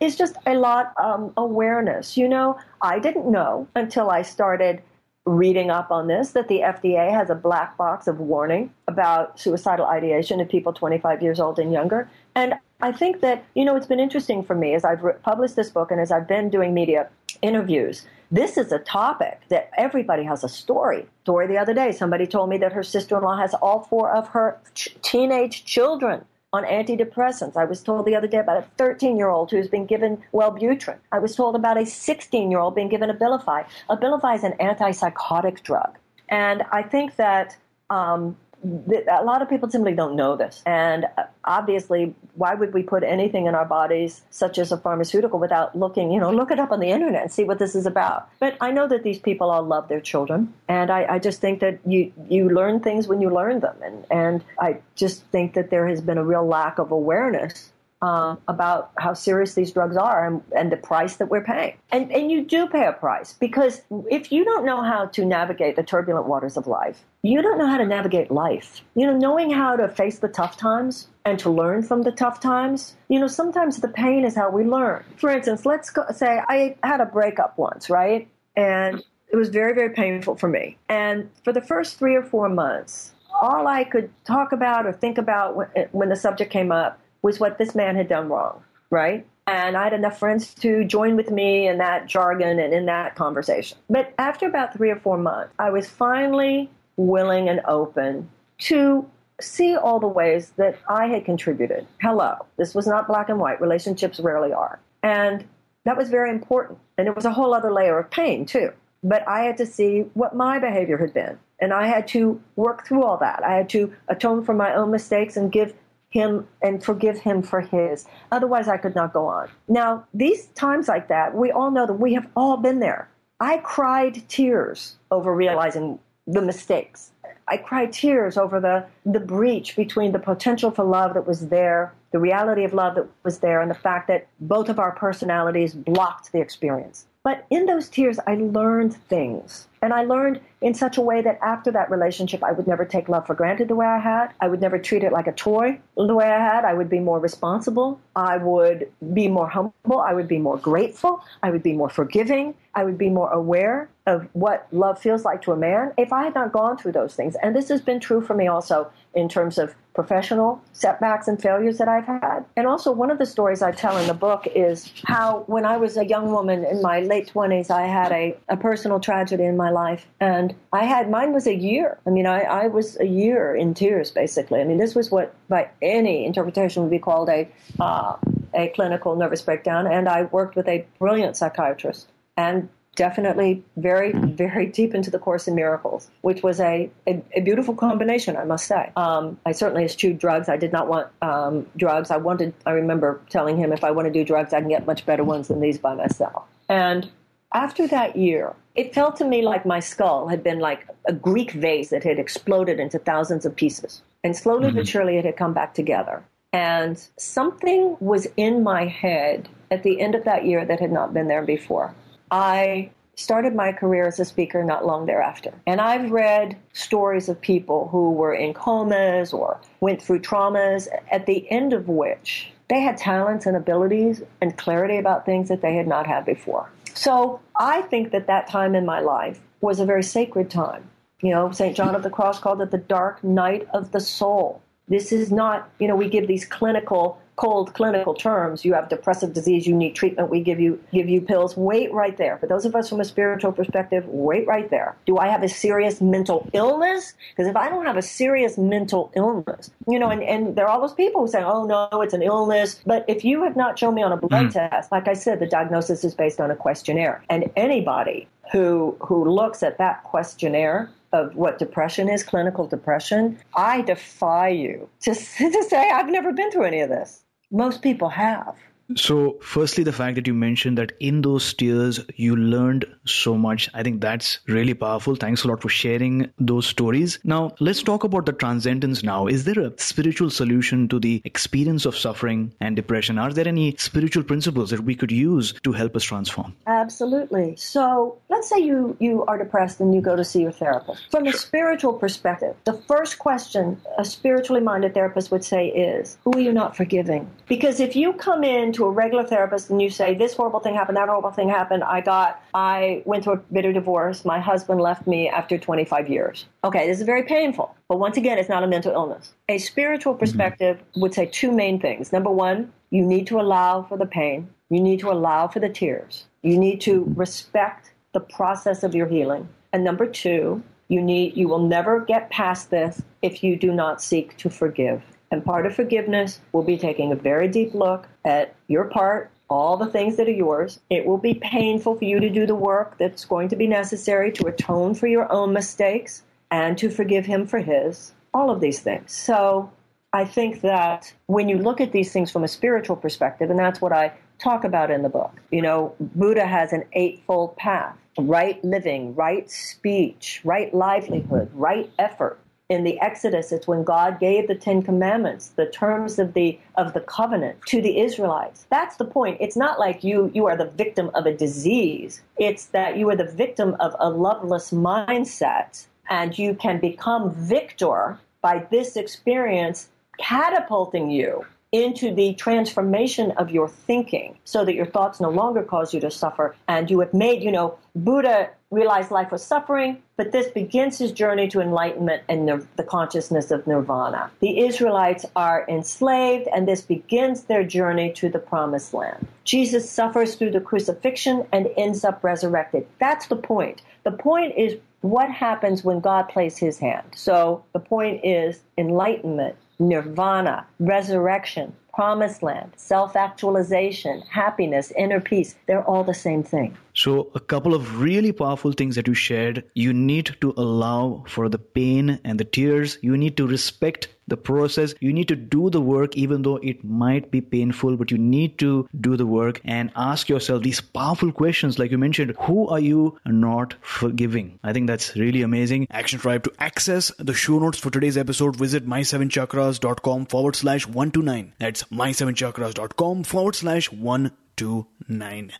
is 0.00 0.16
just 0.16 0.34
a 0.44 0.54
lot 0.54 0.92
um, 1.00 1.32
awareness. 1.36 2.16
You 2.16 2.28
know, 2.28 2.58
I 2.82 2.98
didn't 2.98 3.30
know 3.30 3.68
until 3.76 4.10
I 4.10 4.22
started 4.22 4.82
reading 5.28 5.70
up 5.70 5.90
on 5.90 6.06
this 6.06 6.30
that 6.30 6.48
the 6.48 6.60
FDA 6.60 7.12
has 7.12 7.28
a 7.28 7.34
black 7.34 7.76
box 7.76 8.06
of 8.06 8.18
warning 8.18 8.72
about 8.86 9.38
suicidal 9.38 9.86
ideation 9.86 10.40
in 10.40 10.48
people 10.48 10.72
25 10.72 11.22
years 11.22 11.38
old 11.38 11.58
and 11.58 11.70
younger. 11.70 12.08
And 12.34 12.54
I 12.80 12.92
think 12.92 13.20
that, 13.20 13.44
you 13.54 13.64
know, 13.64 13.76
it's 13.76 13.86
been 13.86 14.00
interesting 14.00 14.42
for 14.42 14.54
me 14.54 14.74
as 14.74 14.84
I've 14.84 15.02
re- 15.02 15.14
published 15.22 15.56
this 15.56 15.68
book 15.68 15.90
and 15.90 16.00
as 16.00 16.10
I've 16.10 16.26
been 16.26 16.48
doing 16.48 16.72
media 16.72 17.08
interviews. 17.42 18.06
This 18.30 18.56
is 18.56 18.72
a 18.72 18.78
topic 18.78 19.40
that 19.48 19.70
everybody 19.76 20.22
has 20.24 20.44
a 20.44 20.48
story. 20.48 21.06
Story 21.24 21.46
the 21.46 21.58
other 21.58 21.74
day, 21.74 21.92
somebody 21.92 22.26
told 22.26 22.48
me 22.48 22.58
that 22.58 22.72
her 22.72 22.82
sister 22.82 23.16
in 23.18 23.22
law 23.22 23.36
has 23.36 23.54
all 23.54 23.80
four 23.80 24.10
of 24.10 24.28
her 24.28 24.58
ch- 24.74 24.96
teenage 25.02 25.64
children 25.64 26.24
on 26.52 26.64
antidepressants. 26.64 27.56
I 27.56 27.64
was 27.64 27.82
told 27.82 28.06
the 28.06 28.16
other 28.16 28.26
day 28.26 28.38
about 28.38 28.56
a 28.56 28.66
13 28.78 29.16
year 29.16 29.28
old 29.28 29.50
who's 29.50 29.68
been 29.68 29.86
given 29.86 30.22
Wellbutrin. 30.32 30.98
I 31.12 31.18
was 31.18 31.36
told 31.36 31.54
about 31.54 31.76
a 31.76 31.84
16 31.84 32.50
year 32.50 32.60
old 32.60 32.74
being 32.74 32.88
given 32.88 33.10
Abilify. 33.10 33.66
Abilify 33.90 34.36
is 34.36 34.44
an 34.44 34.52
antipsychotic 34.60 35.62
drug. 35.62 35.98
And 36.28 36.62
I 36.72 36.82
think 36.82 37.16
that 37.16 37.56
um, 37.90 38.36
a 38.64 39.22
lot 39.24 39.42
of 39.42 39.48
people 39.48 39.70
simply 39.70 39.92
don't 39.92 40.16
know 40.16 40.36
this. 40.36 40.62
And 40.66 41.06
uh, 41.16 41.24
obviously, 41.44 42.14
why 42.34 42.54
would 42.54 42.74
we 42.74 42.82
put 42.82 43.02
anything 43.04 43.46
in 43.46 43.54
our 43.54 43.64
bodies, 43.64 44.22
such 44.30 44.58
as 44.58 44.72
a 44.72 44.76
pharmaceutical, 44.76 45.38
without 45.38 45.78
looking, 45.78 46.10
you 46.10 46.20
know, 46.20 46.30
look 46.30 46.50
it 46.50 46.58
up 46.58 46.72
on 46.72 46.80
the 46.80 46.88
internet 46.90 47.22
and 47.22 47.32
see 47.32 47.44
what 47.44 47.58
this 47.58 47.74
is 47.74 47.86
about? 47.86 48.28
But 48.40 48.56
I 48.60 48.72
know 48.72 48.88
that 48.88 49.02
these 49.02 49.18
people 49.18 49.50
all 49.50 49.62
love 49.62 49.88
their 49.88 50.00
children. 50.00 50.52
And 50.68 50.90
I, 50.90 51.14
I 51.14 51.18
just 51.18 51.40
think 51.40 51.60
that 51.60 51.78
you, 51.86 52.12
you 52.28 52.48
learn 52.48 52.80
things 52.80 53.06
when 53.06 53.20
you 53.20 53.30
learn 53.30 53.60
them. 53.60 53.76
And, 53.82 54.06
and 54.10 54.44
I 54.58 54.78
just 54.96 55.22
think 55.26 55.54
that 55.54 55.70
there 55.70 55.86
has 55.86 56.00
been 56.00 56.18
a 56.18 56.24
real 56.24 56.46
lack 56.46 56.78
of 56.78 56.90
awareness 56.90 57.72
uh, 58.00 58.36
about 58.46 58.92
how 58.98 59.12
serious 59.12 59.54
these 59.54 59.72
drugs 59.72 59.96
are 59.96 60.26
and, 60.26 60.42
and, 60.56 60.70
the 60.70 60.76
price 60.76 61.16
that 61.16 61.28
we're 61.28 61.42
paying. 61.42 61.76
And, 61.90 62.12
and 62.12 62.30
you 62.30 62.44
do 62.44 62.68
pay 62.68 62.86
a 62.86 62.92
price 62.92 63.32
because 63.32 63.82
if 64.08 64.30
you 64.30 64.44
don't 64.44 64.64
know 64.64 64.82
how 64.82 65.06
to 65.06 65.24
navigate 65.24 65.74
the 65.74 65.82
turbulent 65.82 66.26
waters 66.26 66.56
of 66.56 66.68
life, 66.68 67.04
you 67.22 67.42
don't 67.42 67.58
know 67.58 67.66
how 67.66 67.78
to 67.78 67.86
navigate 67.86 68.30
life. 68.30 68.82
You 68.94 69.06
know, 69.06 69.16
knowing 69.16 69.50
how 69.50 69.74
to 69.74 69.88
face 69.88 70.20
the 70.20 70.28
tough 70.28 70.56
times 70.56 71.08
and 71.24 71.40
to 71.40 71.50
learn 71.50 71.82
from 71.82 72.02
the 72.02 72.12
tough 72.12 72.38
times, 72.38 72.94
you 73.08 73.18
know, 73.18 73.26
sometimes 73.26 73.78
the 73.78 73.88
pain 73.88 74.24
is 74.24 74.36
how 74.36 74.48
we 74.50 74.62
learn. 74.62 75.04
For 75.16 75.30
instance, 75.30 75.66
let's 75.66 75.90
go, 75.90 76.04
say 76.14 76.40
I 76.48 76.76
had 76.84 77.00
a 77.00 77.06
breakup 77.06 77.58
once, 77.58 77.90
right? 77.90 78.28
And 78.56 79.02
it 79.32 79.36
was 79.36 79.48
very, 79.48 79.74
very 79.74 79.90
painful 79.90 80.36
for 80.36 80.48
me. 80.48 80.78
And 80.88 81.30
for 81.42 81.52
the 81.52 81.60
first 81.60 81.98
three 81.98 82.14
or 82.14 82.22
four 82.22 82.48
months, 82.48 83.12
all 83.40 83.66
I 83.66 83.84
could 83.84 84.10
talk 84.24 84.52
about 84.52 84.86
or 84.86 84.92
think 84.92 85.18
about 85.18 85.56
when, 85.56 85.68
when 85.92 86.08
the 86.08 86.16
subject 86.16 86.52
came 86.52 86.70
up 86.72 87.00
was 87.22 87.40
what 87.40 87.58
this 87.58 87.74
man 87.74 87.96
had 87.96 88.08
done 88.08 88.28
wrong, 88.28 88.62
right? 88.90 89.26
And 89.46 89.76
I 89.76 89.84
had 89.84 89.94
enough 89.94 90.18
friends 90.18 90.52
to 90.56 90.84
join 90.84 91.16
with 91.16 91.30
me 91.30 91.68
in 91.68 91.78
that 91.78 92.06
jargon 92.06 92.58
and 92.58 92.74
in 92.74 92.84
that 92.86 93.16
conversation. 93.16 93.78
But 93.88 94.12
after 94.18 94.46
about 94.46 94.74
three 94.74 94.90
or 94.90 94.96
four 94.96 95.16
months, 95.16 95.54
I 95.58 95.70
was 95.70 95.88
finally 95.88 96.70
willing 96.96 97.48
and 97.48 97.60
open 97.66 98.28
to 98.58 99.08
see 99.40 99.76
all 99.76 100.00
the 100.00 100.08
ways 100.08 100.52
that 100.56 100.76
I 100.88 101.06
had 101.06 101.24
contributed. 101.24 101.86
Hello, 102.02 102.44
this 102.56 102.74
was 102.74 102.86
not 102.86 103.06
black 103.06 103.28
and 103.28 103.38
white. 103.38 103.60
Relationships 103.60 104.20
rarely 104.20 104.52
are. 104.52 104.80
And 105.02 105.46
that 105.84 105.96
was 105.96 106.10
very 106.10 106.30
important. 106.30 106.78
And 106.98 107.08
it 107.08 107.16
was 107.16 107.24
a 107.24 107.32
whole 107.32 107.54
other 107.54 107.72
layer 107.72 107.98
of 107.98 108.10
pain, 108.10 108.44
too. 108.44 108.72
But 109.02 109.26
I 109.28 109.44
had 109.44 109.56
to 109.58 109.66
see 109.66 110.00
what 110.14 110.34
my 110.34 110.58
behavior 110.58 110.98
had 110.98 111.14
been. 111.14 111.38
And 111.60 111.72
I 111.72 111.86
had 111.86 112.06
to 112.08 112.40
work 112.56 112.86
through 112.86 113.04
all 113.04 113.16
that. 113.18 113.42
I 113.44 113.54
had 113.54 113.68
to 113.70 113.94
atone 114.08 114.44
for 114.44 114.54
my 114.54 114.74
own 114.74 114.90
mistakes 114.90 115.36
and 115.36 115.50
give 115.50 115.72
him 116.10 116.46
and 116.62 116.82
forgive 116.82 117.18
him 117.18 117.42
for 117.42 117.60
his. 117.60 118.06
Otherwise, 118.32 118.68
I 118.68 118.76
could 118.76 118.94
not 118.94 119.12
go 119.12 119.26
on. 119.26 119.48
Now, 119.68 120.06
these 120.14 120.46
times 120.48 120.88
like 120.88 121.08
that, 121.08 121.34
we 121.34 121.50
all 121.50 121.70
know 121.70 121.86
that 121.86 121.94
we 121.94 122.14
have 122.14 122.26
all 122.34 122.56
been 122.56 122.78
there. 122.78 123.08
I 123.40 123.58
cried 123.58 124.26
tears 124.28 124.96
over 125.10 125.34
realizing 125.34 125.98
the 126.26 126.42
mistakes. 126.42 127.12
I 127.46 127.56
cried 127.56 127.92
tears 127.92 128.36
over 128.36 128.60
the, 128.60 128.84
the 129.10 129.20
breach 129.20 129.76
between 129.76 130.12
the 130.12 130.18
potential 130.18 130.70
for 130.70 130.84
love 130.84 131.14
that 131.14 131.26
was 131.26 131.48
there, 131.48 131.94
the 132.12 132.18
reality 132.18 132.64
of 132.64 132.74
love 132.74 132.94
that 132.96 133.08
was 133.24 133.38
there, 133.38 133.60
and 133.60 133.70
the 133.70 133.74
fact 133.74 134.08
that 134.08 134.26
both 134.40 134.68
of 134.68 134.78
our 134.78 134.92
personalities 134.92 135.74
blocked 135.74 136.32
the 136.32 136.40
experience. 136.40 137.06
But 137.28 137.44
in 137.50 137.66
those 137.66 137.90
tears, 137.90 138.18
I 138.26 138.36
learned 138.36 138.94
things. 138.94 139.66
And 139.82 139.92
I 139.92 140.04
learned 140.04 140.40
in 140.62 140.72
such 140.72 140.96
a 140.96 141.02
way 141.02 141.20
that 141.20 141.38
after 141.42 141.70
that 141.72 141.90
relationship, 141.90 142.42
I 142.42 142.52
would 142.52 142.66
never 142.66 142.86
take 142.86 143.06
love 143.10 143.26
for 143.26 143.34
granted 143.34 143.68
the 143.68 143.74
way 143.74 143.84
I 143.84 143.98
had. 143.98 144.28
I 144.40 144.48
would 144.48 144.62
never 144.62 144.78
treat 144.78 145.04
it 145.04 145.12
like 145.12 145.26
a 145.26 145.32
toy 145.32 145.78
the 145.94 146.14
way 146.14 146.24
I 146.24 146.38
had. 146.38 146.64
I 146.64 146.72
would 146.72 146.88
be 146.88 147.00
more 147.00 147.20
responsible. 147.20 148.00
I 148.16 148.38
would 148.38 148.90
be 149.12 149.28
more 149.28 149.46
humble. 149.46 150.00
I 150.00 150.14
would 150.14 150.26
be 150.26 150.38
more 150.38 150.56
grateful. 150.56 151.22
I 151.42 151.50
would 151.50 151.62
be 151.62 151.74
more 151.74 151.90
forgiving. 151.90 152.54
I 152.74 152.84
would 152.84 152.96
be 152.96 153.10
more 153.10 153.30
aware 153.30 153.90
of 154.06 154.26
what 154.32 154.66
love 154.72 154.98
feels 154.98 155.26
like 155.26 155.42
to 155.42 155.52
a 155.52 155.56
man 155.56 155.92
if 155.98 156.14
I 156.14 156.24
had 156.24 156.34
not 156.34 156.50
gone 156.50 156.78
through 156.78 156.92
those 156.92 157.14
things. 157.14 157.36
And 157.42 157.54
this 157.54 157.68
has 157.68 157.82
been 157.82 158.00
true 158.00 158.22
for 158.22 158.32
me 158.32 158.48
also 158.48 158.90
in 159.12 159.28
terms 159.28 159.58
of 159.58 159.74
professional 159.98 160.62
setbacks 160.74 161.26
and 161.26 161.42
failures 161.42 161.76
that 161.78 161.88
I've 161.88 162.06
had. 162.06 162.44
And 162.54 162.68
also, 162.68 162.92
one 162.92 163.10
of 163.10 163.18
the 163.18 163.26
stories 163.26 163.62
I 163.62 163.72
tell 163.72 163.96
in 163.96 164.06
the 164.06 164.14
book 164.14 164.46
is 164.54 164.92
how 165.06 165.42
when 165.48 165.64
I 165.66 165.76
was 165.76 165.96
a 165.96 166.06
young 166.06 166.30
woman 166.30 166.64
in 166.64 166.80
my 166.80 167.00
late 167.00 167.32
20s, 167.34 167.68
I 167.68 167.84
had 167.88 168.12
a, 168.12 168.36
a 168.48 168.56
personal 168.56 169.00
tragedy 169.00 169.42
in 169.42 169.56
my 169.56 169.70
life. 169.70 170.06
And 170.20 170.54
I 170.72 170.84
had, 170.84 171.10
mine 171.10 171.32
was 171.32 171.48
a 171.48 171.54
year. 171.54 171.98
I 172.06 172.10
mean, 172.10 172.26
I, 172.26 172.42
I 172.42 172.68
was 172.68 172.96
a 173.00 173.06
year 173.06 173.56
in 173.56 173.74
tears, 173.74 174.12
basically. 174.12 174.60
I 174.60 174.64
mean, 174.64 174.78
this 174.78 174.94
was 174.94 175.10
what, 175.10 175.34
by 175.48 175.68
any 175.82 176.24
interpretation, 176.24 176.84
would 176.84 176.92
be 176.92 177.00
called 177.00 177.28
a, 177.28 177.48
uh, 177.80 178.14
a 178.54 178.68
clinical 178.76 179.16
nervous 179.16 179.42
breakdown. 179.42 179.88
And 179.88 180.08
I 180.08 180.22
worked 180.30 180.54
with 180.54 180.68
a 180.68 180.86
brilliant 181.00 181.36
psychiatrist. 181.36 182.06
And 182.36 182.68
definitely 182.94 183.62
very, 183.76 184.12
very 184.12 184.66
deep 184.66 184.94
into 184.94 185.10
the 185.10 185.18
Course 185.18 185.46
in 185.46 185.54
Miracles, 185.54 186.10
which 186.22 186.42
was 186.42 186.58
a, 186.60 186.90
a, 187.06 187.22
a 187.34 187.40
beautiful 187.40 187.74
combination, 187.74 188.36
I 188.36 188.44
must 188.44 188.66
say. 188.66 188.90
Um, 188.96 189.38
I 189.46 189.52
certainly 189.52 189.84
eschewed 189.84 190.18
drugs. 190.18 190.48
I 190.48 190.56
did 190.56 190.72
not 190.72 190.88
want 190.88 191.08
um, 191.22 191.66
drugs. 191.76 192.10
I 192.10 192.16
wanted, 192.16 192.52
I 192.66 192.72
remember 192.72 193.20
telling 193.30 193.56
him 193.56 193.72
if 193.72 193.84
I 193.84 193.92
want 193.92 194.06
to 194.06 194.12
do 194.12 194.24
drugs, 194.24 194.52
I 194.52 194.60
can 194.60 194.68
get 194.68 194.86
much 194.86 195.06
better 195.06 195.22
ones 195.22 195.48
than 195.48 195.60
these 195.60 195.78
by 195.78 195.94
myself. 195.94 196.44
And 196.68 197.08
after 197.54 197.86
that 197.86 198.16
year, 198.16 198.54
it 198.74 198.94
felt 198.94 199.16
to 199.16 199.24
me 199.24 199.42
like 199.42 199.64
my 199.64 199.80
skull 199.80 200.28
had 200.28 200.42
been 200.42 200.58
like 200.58 200.86
a 201.06 201.12
Greek 201.12 201.52
vase 201.52 201.90
that 201.90 202.04
had 202.04 202.18
exploded 202.18 202.78
into 202.80 202.98
thousands 202.98 203.46
of 203.46 203.54
pieces. 203.56 204.02
And 204.24 204.36
slowly 204.36 204.68
mm-hmm. 204.68 204.76
but 204.76 204.88
surely 204.88 205.16
it 205.16 205.24
had 205.24 205.36
come 205.36 205.54
back 205.54 205.74
together. 205.74 206.24
And 206.52 207.00
something 207.16 207.96
was 208.00 208.26
in 208.36 208.62
my 208.62 208.86
head 208.86 209.48
at 209.70 209.82
the 209.82 210.00
end 210.00 210.14
of 210.14 210.24
that 210.24 210.46
year 210.46 210.64
that 210.64 210.80
had 210.80 210.90
not 210.90 211.14
been 211.14 211.28
there 211.28 211.42
before. 211.44 211.94
I 212.30 212.90
started 213.16 213.54
my 213.54 213.72
career 213.72 214.06
as 214.06 214.20
a 214.20 214.24
speaker 214.24 214.62
not 214.62 214.86
long 214.86 215.06
thereafter. 215.06 215.52
And 215.66 215.80
I've 215.80 216.10
read 216.12 216.56
stories 216.72 217.28
of 217.28 217.40
people 217.40 217.88
who 217.88 218.12
were 218.12 218.32
in 218.32 218.54
comas 218.54 219.32
or 219.32 219.60
went 219.80 220.00
through 220.00 220.20
traumas, 220.20 220.86
at 221.10 221.26
the 221.26 221.50
end 221.50 221.72
of 221.72 221.88
which 221.88 222.52
they 222.68 222.80
had 222.80 222.96
talents 222.96 223.46
and 223.46 223.56
abilities 223.56 224.22
and 224.40 224.56
clarity 224.56 224.98
about 224.98 225.26
things 225.26 225.48
that 225.48 225.62
they 225.62 225.74
had 225.74 225.88
not 225.88 226.06
had 226.06 226.24
before. 226.24 226.70
So 226.94 227.40
I 227.56 227.82
think 227.82 228.12
that 228.12 228.26
that 228.26 228.48
time 228.48 228.74
in 228.74 228.86
my 228.86 229.00
life 229.00 229.40
was 229.60 229.80
a 229.80 229.86
very 229.86 230.02
sacred 230.02 230.50
time. 230.50 230.88
You 231.20 231.32
know, 231.32 231.50
St. 231.50 231.76
John 231.76 231.96
of 231.96 232.04
the 232.04 232.10
Cross 232.10 232.40
called 232.40 232.60
it 232.60 232.70
the 232.70 232.78
dark 232.78 233.24
night 233.24 233.66
of 233.74 233.90
the 233.90 234.00
soul. 234.00 234.62
This 234.86 235.10
is 235.10 235.32
not, 235.32 235.68
you 235.78 235.88
know, 235.88 235.96
we 235.96 236.08
give 236.08 236.28
these 236.28 236.44
clinical 236.44 237.20
cold 237.38 237.72
clinical 237.72 238.14
terms, 238.14 238.64
you 238.64 238.74
have 238.74 238.88
depressive 238.88 239.32
disease, 239.32 239.66
you 239.66 239.74
need 239.74 239.94
treatment, 239.94 240.28
we 240.28 240.40
give 240.40 240.58
you 240.60 240.78
give 240.92 241.08
you 241.08 241.20
pills. 241.20 241.56
Wait 241.56 241.92
right 241.92 242.16
there. 242.16 242.36
For 242.38 242.46
those 242.46 242.64
of 242.64 242.74
us 242.74 242.88
from 242.88 243.00
a 243.00 243.04
spiritual 243.04 243.52
perspective, 243.52 244.04
wait 244.08 244.46
right 244.46 244.68
there. 244.70 244.96
Do 245.06 245.18
I 245.18 245.28
have 245.28 245.42
a 245.42 245.48
serious 245.48 246.00
mental 246.00 246.50
illness? 246.52 247.14
Because 247.30 247.48
if 247.48 247.56
I 247.56 247.68
don't 247.68 247.86
have 247.86 247.96
a 247.96 248.02
serious 248.02 248.58
mental 248.58 249.12
illness, 249.14 249.70
you 249.86 249.98
know, 249.98 250.10
and, 250.10 250.22
and 250.22 250.56
there 250.56 250.66
are 250.66 250.68
all 250.68 250.80
those 250.80 250.94
people 250.94 251.22
who 251.22 251.28
say, 251.28 251.42
oh 251.42 251.64
no, 251.64 251.88
it's 252.02 252.14
an 252.14 252.22
illness. 252.22 252.80
But 252.84 253.04
if 253.08 253.24
you 253.24 253.44
have 253.44 253.56
not 253.56 253.78
shown 253.78 253.94
me 253.94 254.02
on 254.02 254.12
a 254.12 254.16
blood 254.16 254.46
mm. 254.46 254.52
test, 254.52 254.90
like 254.90 255.06
I 255.06 255.14
said, 255.14 255.38
the 255.38 255.46
diagnosis 255.46 256.04
is 256.04 256.14
based 256.14 256.40
on 256.40 256.50
a 256.50 256.56
questionnaire. 256.56 257.22
And 257.30 257.50
anybody 257.56 258.28
who 258.52 258.96
who 259.00 259.24
looks 259.24 259.62
at 259.62 259.78
that 259.78 260.02
questionnaire 260.02 260.90
of 261.12 261.34
what 261.36 261.58
depression 261.58 262.08
is, 262.08 262.22
clinical 262.22 262.66
depression, 262.66 263.38
I 263.54 263.82
defy 263.82 264.48
you 264.48 264.88
to, 265.02 265.14
to 265.14 265.66
say 265.68 265.90
I've 265.90 266.08
never 266.08 266.32
been 266.32 266.50
through 266.50 266.64
any 266.64 266.80
of 266.80 266.88
this. 266.88 267.24
Most 267.50 267.82
people 267.82 268.08
have. 268.10 268.56
So, 268.96 269.36
firstly, 269.42 269.84
the 269.84 269.92
fact 269.92 270.14
that 270.14 270.26
you 270.26 270.32
mentioned 270.32 270.78
that 270.78 270.92
in 270.98 271.20
those 271.20 271.52
tears 271.52 272.00
you 272.16 272.34
learned 272.36 272.86
so 273.04 273.36
much, 273.36 273.68
I 273.74 273.82
think 273.82 274.00
that's 274.00 274.38
really 274.46 274.72
powerful. 274.72 275.14
Thanks 275.14 275.44
a 275.44 275.48
lot 275.48 275.60
for 275.60 275.68
sharing 275.68 276.30
those 276.38 276.66
stories. 276.66 277.18
Now, 277.22 277.54
let's 277.60 277.82
talk 277.82 278.04
about 278.04 278.24
the 278.24 278.32
transcendence 278.32 279.02
now. 279.02 279.26
Is 279.26 279.44
there 279.44 279.60
a 279.60 279.78
spiritual 279.78 280.30
solution 280.30 280.88
to 280.88 280.98
the 280.98 281.20
experience 281.26 281.84
of 281.84 281.98
suffering 281.98 282.54
and 282.60 282.76
depression? 282.76 283.18
Are 283.18 283.30
there 283.30 283.46
any 283.46 283.76
spiritual 283.76 284.22
principles 284.22 284.70
that 284.70 284.80
we 284.80 284.94
could 284.94 285.12
use 285.12 285.52
to 285.64 285.72
help 285.72 285.94
us 285.94 286.04
transform? 286.04 286.56
Absolutely. 286.66 287.56
So, 287.56 288.18
let's 288.30 288.48
say 288.48 288.58
you, 288.58 288.96
you 289.00 289.22
are 289.26 289.36
depressed 289.36 289.80
and 289.80 289.94
you 289.94 290.00
go 290.00 290.16
to 290.16 290.24
see 290.24 290.40
your 290.40 290.52
therapist. 290.52 291.10
From 291.10 291.26
a 291.26 291.32
spiritual 291.34 291.92
perspective, 291.92 292.56
the 292.64 292.72
first 292.88 293.18
question 293.18 293.78
a 293.98 294.04
spiritually 294.04 294.62
minded 294.62 294.94
therapist 294.94 295.30
would 295.30 295.44
say 295.44 295.68
is, 295.68 296.16
Who 296.24 296.32
are 296.32 296.40
you 296.40 296.52
not 296.54 296.74
forgiving? 296.74 297.30
Because 297.48 297.80
if 297.80 297.94
you 297.94 298.14
come 298.14 298.44
in 298.44 298.72
to 298.78 298.86
a 298.86 298.90
regular 298.90 299.24
therapist 299.24 299.70
and 299.70 299.82
you 299.82 299.90
say, 299.90 300.14
This 300.14 300.34
horrible 300.34 300.60
thing 300.60 300.74
happened, 300.74 300.96
that 300.96 301.08
horrible 301.08 301.30
thing 301.30 301.48
happened, 301.48 301.84
I 301.84 302.00
got, 302.00 302.42
I 302.54 303.02
went 303.04 303.24
through 303.24 303.34
a 303.34 303.36
bitter 303.36 303.72
divorce, 303.72 304.24
my 304.24 304.40
husband 304.40 304.80
left 304.80 305.06
me 305.06 305.28
after 305.28 305.58
25 305.58 306.08
years. 306.08 306.46
Okay, 306.64 306.86
this 306.86 306.98
is 306.98 307.04
very 307.04 307.24
painful. 307.24 307.74
But 307.88 307.98
once 307.98 308.16
again, 308.16 308.38
it's 308.38 308.48
not 308.48 308.62
a 308.62 308.66
mental 308.66 308.92
illness. 308.92 309.34
A 309.48 309.58
spiritual 309.58 310.14
mm-hmm. 310.14 310.20
perspective 310.20 310.76
mm-hmm. 310.76 311.00
would 311.00 311.14
say 311.14 311.26
two 311.26 311.52
main 311.52 311.80
things. 311.80 312.12
Number 312.12 312.30
one, 312.30 312.72
you 312.90 313.04
need 313.04 313.26
to 313.26 313.40
allow 313.40 313.82
for 313.82 313.98
the 313.98 314.06
pain, 314.06 314.48
you 314.70 314.80
need 314.80 315.00
to 315.00 315.10
allow 315.10 315.48
for 315.48 315.60
the 315.60 315.68
tears, 315.68 316.24
you 316.42 316.56
need 316.56 316.80
to 316.82 317.12
respect 317.16 317.92
the 318.14 318.20
process 318.20 318.82
of 318.82 318.94
your 318.94 319.06
healing. 319.06 319.48
And 319.72 319.84
number 319.84 320.06
two, 320.06 320.62
you 320.88 321.02
need 321.02 321.36
you 321.36 321.48
will 321.48 321.66
never 321.66 322.00
get 322.00 322.30
past 322.30 322.70
this 322.70 323.02
if 323.20 323.44
you 323.44 323.56
do 323.56 323.72
not 323.72 324.00
seek 324.00 324.36
to 324.38 324.48
forgive. 324.48 325.02
And 325.30 325.44
part 325.44 325.66
of 325.66 325.74
forgiveness 325.74 326.40
will 326.52 326.62
be 326.62 326.78
taking 326.78 327.12
a 327.12 327.16
very 327.16 327.48
deep 327.48 327.74
look 327.74 328.08
at 328.24 328.54
your 328.66 328.84
part, 328.84 329.30
all 329.50 329.76
the 329.76 329.86
things 329.86 330.16
that 330.16 330.28
are 330.28 330.32
yours. 330.32 330.80
It 330.90 331.06
will 331.06 331.18
be 331.18 331.34
painful 331.34 331.96
for 331.96 332.04
you 332.04 332.20
to 332.20 332.30
do 332.30 332.46
the 332.46 332.54
work 332.54 332.96
that's 332.98 333.24
going 333.24 333.48
to 333.50 333.56
be 333.56 333.66
necessary 333.66 334.32
to 334.32 334.46
atone 334.46 334.94
for 334.94 335.06
your 335.06 335.30
own 335.30 335.52
mistakes 335.52 336.22
and 336.50 336.78
to 336.78 336.90
forgive 336.90 337.26
him 337.26 337.46
for 337.46 337.58
his. 337.58 338.12
All 338.32 338.50
of 338.50 338.60
these 338.60 338.80
things. 338.80 339.12
So 339.12 339.70
I 340.12 340.24
think 340.24 340.62
that 340.62 341.12
when 341.26 341.48
you 341.48 341.58
look 341.58 341.80
at 341.80 341.92
these 341.92 342.12
things 342.12 342.30
from 342.30 342.44
a 342.44 342.48
spiritual 342.48 342.96
perspective, 342.96 343.50
and 343.50 343.58
that's 343.58 343.80
what 343.80 343.92
I 343.92 344.12
talk 344.38 344.64
about 344.64 344.90
in 344.90 345.02
the 345.02 345.08
book, 345.08 345.32
you 345.50 345.60
know, 345.60 345.94
Buddha 346.00 346.46
has 346.46 346.72
an 346.72 346.84
eightfold 346.92 347.56
path 347.56 347.96
right 348.18 348.62
living, 348.64 349.14
right 349.14 349.50
speech, 349.50 350.40
right 350.44 350.74
livelihood, 350.74 351.50
right 351.54 351.90
effort, 351.98 352.40
in 352.68 352.84
the 352.84 353.00
Exodus, 353.00 353.50
it's 353.50 353.66
when 353.66 353.82
God 353.82 354.20
gave 354.20 354.46
the 354.46 354.54
Ten 354.54 354.82
Commandments, 354.82 355.48
the 355.56 355.66
terms 355.66 356.18
of 356.18 356.34
the 356.34 356.58
of 356.74 356.92
the 356.92 357.00
covenant 357.00 357.60
to 357.66 357.80
the 357.80 358.00
Israelites. 358.00 358.66
That's 358.70 358.96
the 358.96 359.06
point. 359.06 359.38
It's 359.40 359.56
not 359.56 359.78
like 359.78 360.04
you 360.04 360.30
you 360.34 360.46
are 360.46 360.56
the 360.56 360.70
victim 360.70 361.10
of 361.14 361.24
a 361.24 361.34
disease. 361.34 362.22
It's 362.36 362.66
that 362.66 362.98
you 362.98 363.08
are 363.08 363.16
the 363.16 363.24
victim 363.24 363.74
of 363.80 363.96
a 363.98 364.10
loveless 364.10 364.70
mindset, 364.70 365.86
and 366.10 366.38
you 366.38 366.54
can 366.54 366.78
become 366.78 367.34
victor 367.34 368.18
by 368.42 368.66
this 368.70 368.96
experience 368.96 369.88
catapulting 370.18 371.10
you 371.10 371.46
into 371.72 372.14
the 372.14 372.34
transformation 372.34 373.30
of 373.32 373.50
your 373.50 373.68
thinking 373.68 374.36
so 374.44 374.64
that 374.64 374.74
your 374.74 374.86
thoughts 374.86 375.20
no 375.20 375.28
longer 375.28 375.62
cause 375.62 375.92
you 375.92 376.00
to 376.00 376.10
suffer 376.10 376.56
and 376.66 376.90
you 376.90 376.98
have 377.00 377.12
made 377.12 377.42
you 377.42 377.52
know 377.52 377.78
buddha 377.94 378.48
realized 378.70 379.10
life 379.10 379.30
was 379.30 379.42
suffering 379.42 380.02
but 380.18 380.32
this 380.32 380.48
begins 380.48 380.98
his 380.98 381.12
journey 381.12 381.46
to 381.48 381.60
enlightenment 381.60 382.22
and 382.28 382.44
nir- 382.44 382.66
the 382.76 382.82
consciousness 382.82 383.52
of 383.52 383.66
nirvana. 383.68 384.30
The 384.40 384.58
israelites 384.58 385.24
are 385.36 385.64
enslaved 385.68 386.48
and 386.52 386.66
this 386.66 386.82
begins 386.82 387.44
their 387.44 387.62
journey 387.62 388.12
to 388.14 388.28
the 388.28 388.40
promised 388.40 388.92
land. 388.92 389.28
Jesus 389.44 389.88
suffers 389.88 390.34
through 390.34 390.50
the 390.50 390.60
crucifixion 390.60 391.46
and 391.52 391.68
ends 391.76 392.04
up 392.04 392.22
resurrected. 392.24 392.84
That's 392.98 393.28
the 393.28 393.36
point. 393.36 393.80
The 394.02 394.10
point 394.10 394.54
is 394.56 394.76
what 395.02 395.30
happens 395.30 395.84
when 395.84 396.00
god 396.00 396.28
plays 396.28 396.58
his 396.58 396.80
hand. 396.80 397.06
So 397.14 397.64
the 397.72 397.78
point 397.78 398.24
is 398.24 398.60
enlightenment 398.76 399.54
nirvana, 399.78 400.66
resurrection, 400.80 401.72
promised 401.98 402.44
land, 402.44 402.70
self 402.76 403.16
actualization, 403.16 404.20
happiness, 404.30 404.92
inner 404.96 405.20
peace, 405.20 405.56
they're 405.66 405.82
all 405.82 406.04
the 406.04 406.14
same 406.14 406.44
thing. 406.44 406.78
So, 406.94 407.28
a 407.34 407.40
couple 407.40 407.74
of 407.74 408.00
really 408.00 408.30
powerful 408.30 408.70
things 408.70 408.94
that 408.94 409.08
you 409.08 409.14
shared. 409.14 409.64
You 409.74 409.92
need 409.92 410.36
to 410.40 410.54
allow 410.56 411.24
for 411.26 411.48
the 411.48 411.58
pain 411.58 412.20
and 412.22 412.38
the 412.38 412.44
tears. 412.44 412.98
You 413.02 413.16
need 413.16 413.36
to 413.38 413.48
respect 413.48 414.06
the 414.28 414.36
process. 414.36 414.94
You 415.00 415.12
need 415.12 415.28
to 415.28 415.36
do 415.36 415.70
the 415.70 415.80
work, 415.80 416.16
even 416.16 416.42
though 416.42 416.56
it 416.56 416.84
might 416.84 417.30
be 417.30 417.40
painful, 417.40 417.96
but 417.96 418.10
you 418.10 418.18
need 418.18 418.58
to 418.58 418.88
do 419.00 419.16
the 419.16 419.26
work 419.26 419.60
and 419.64 419.90
ask 419.96 420.28
yourself 420.28 420.62
these 420.62 420.80
powerful 420.80 421.32
questions. 421.32 421.78
Like 421.78 421.90
you 421.90 421.98
mentioned, 421.98 422.34
who 422.40 422.68
are 422.68 422.80
you 422.80 423.18
not 423.26 423.74
forgiving? 423.80 424.58
I 424.62 424.72
think 424.72 424.86
that's 424.86 425.16
really 425.16 425.42
amazing. 425.42 425.86
Action 425.90 426.18
Tribe. 426.18 426.44
To 426.44 426.52
access 426.58 427.10
the 427.18 427.34
show 427.34 427.58
notes 427.58 427.78
for 427.78 427.90
today's 427.90 428.16
episode, 428.16 428.56
visit 428.56 428.86
my7chakras.com 428.86 430.26
forward 430.26 430.56
slash 430.56 430.86
129. 430.86 431.54
That's 431.58 431.82
my7chakras.com 431.84 433.24
forward 433.24 433.54
slash 433.54 433.90
129. 433.92 435.52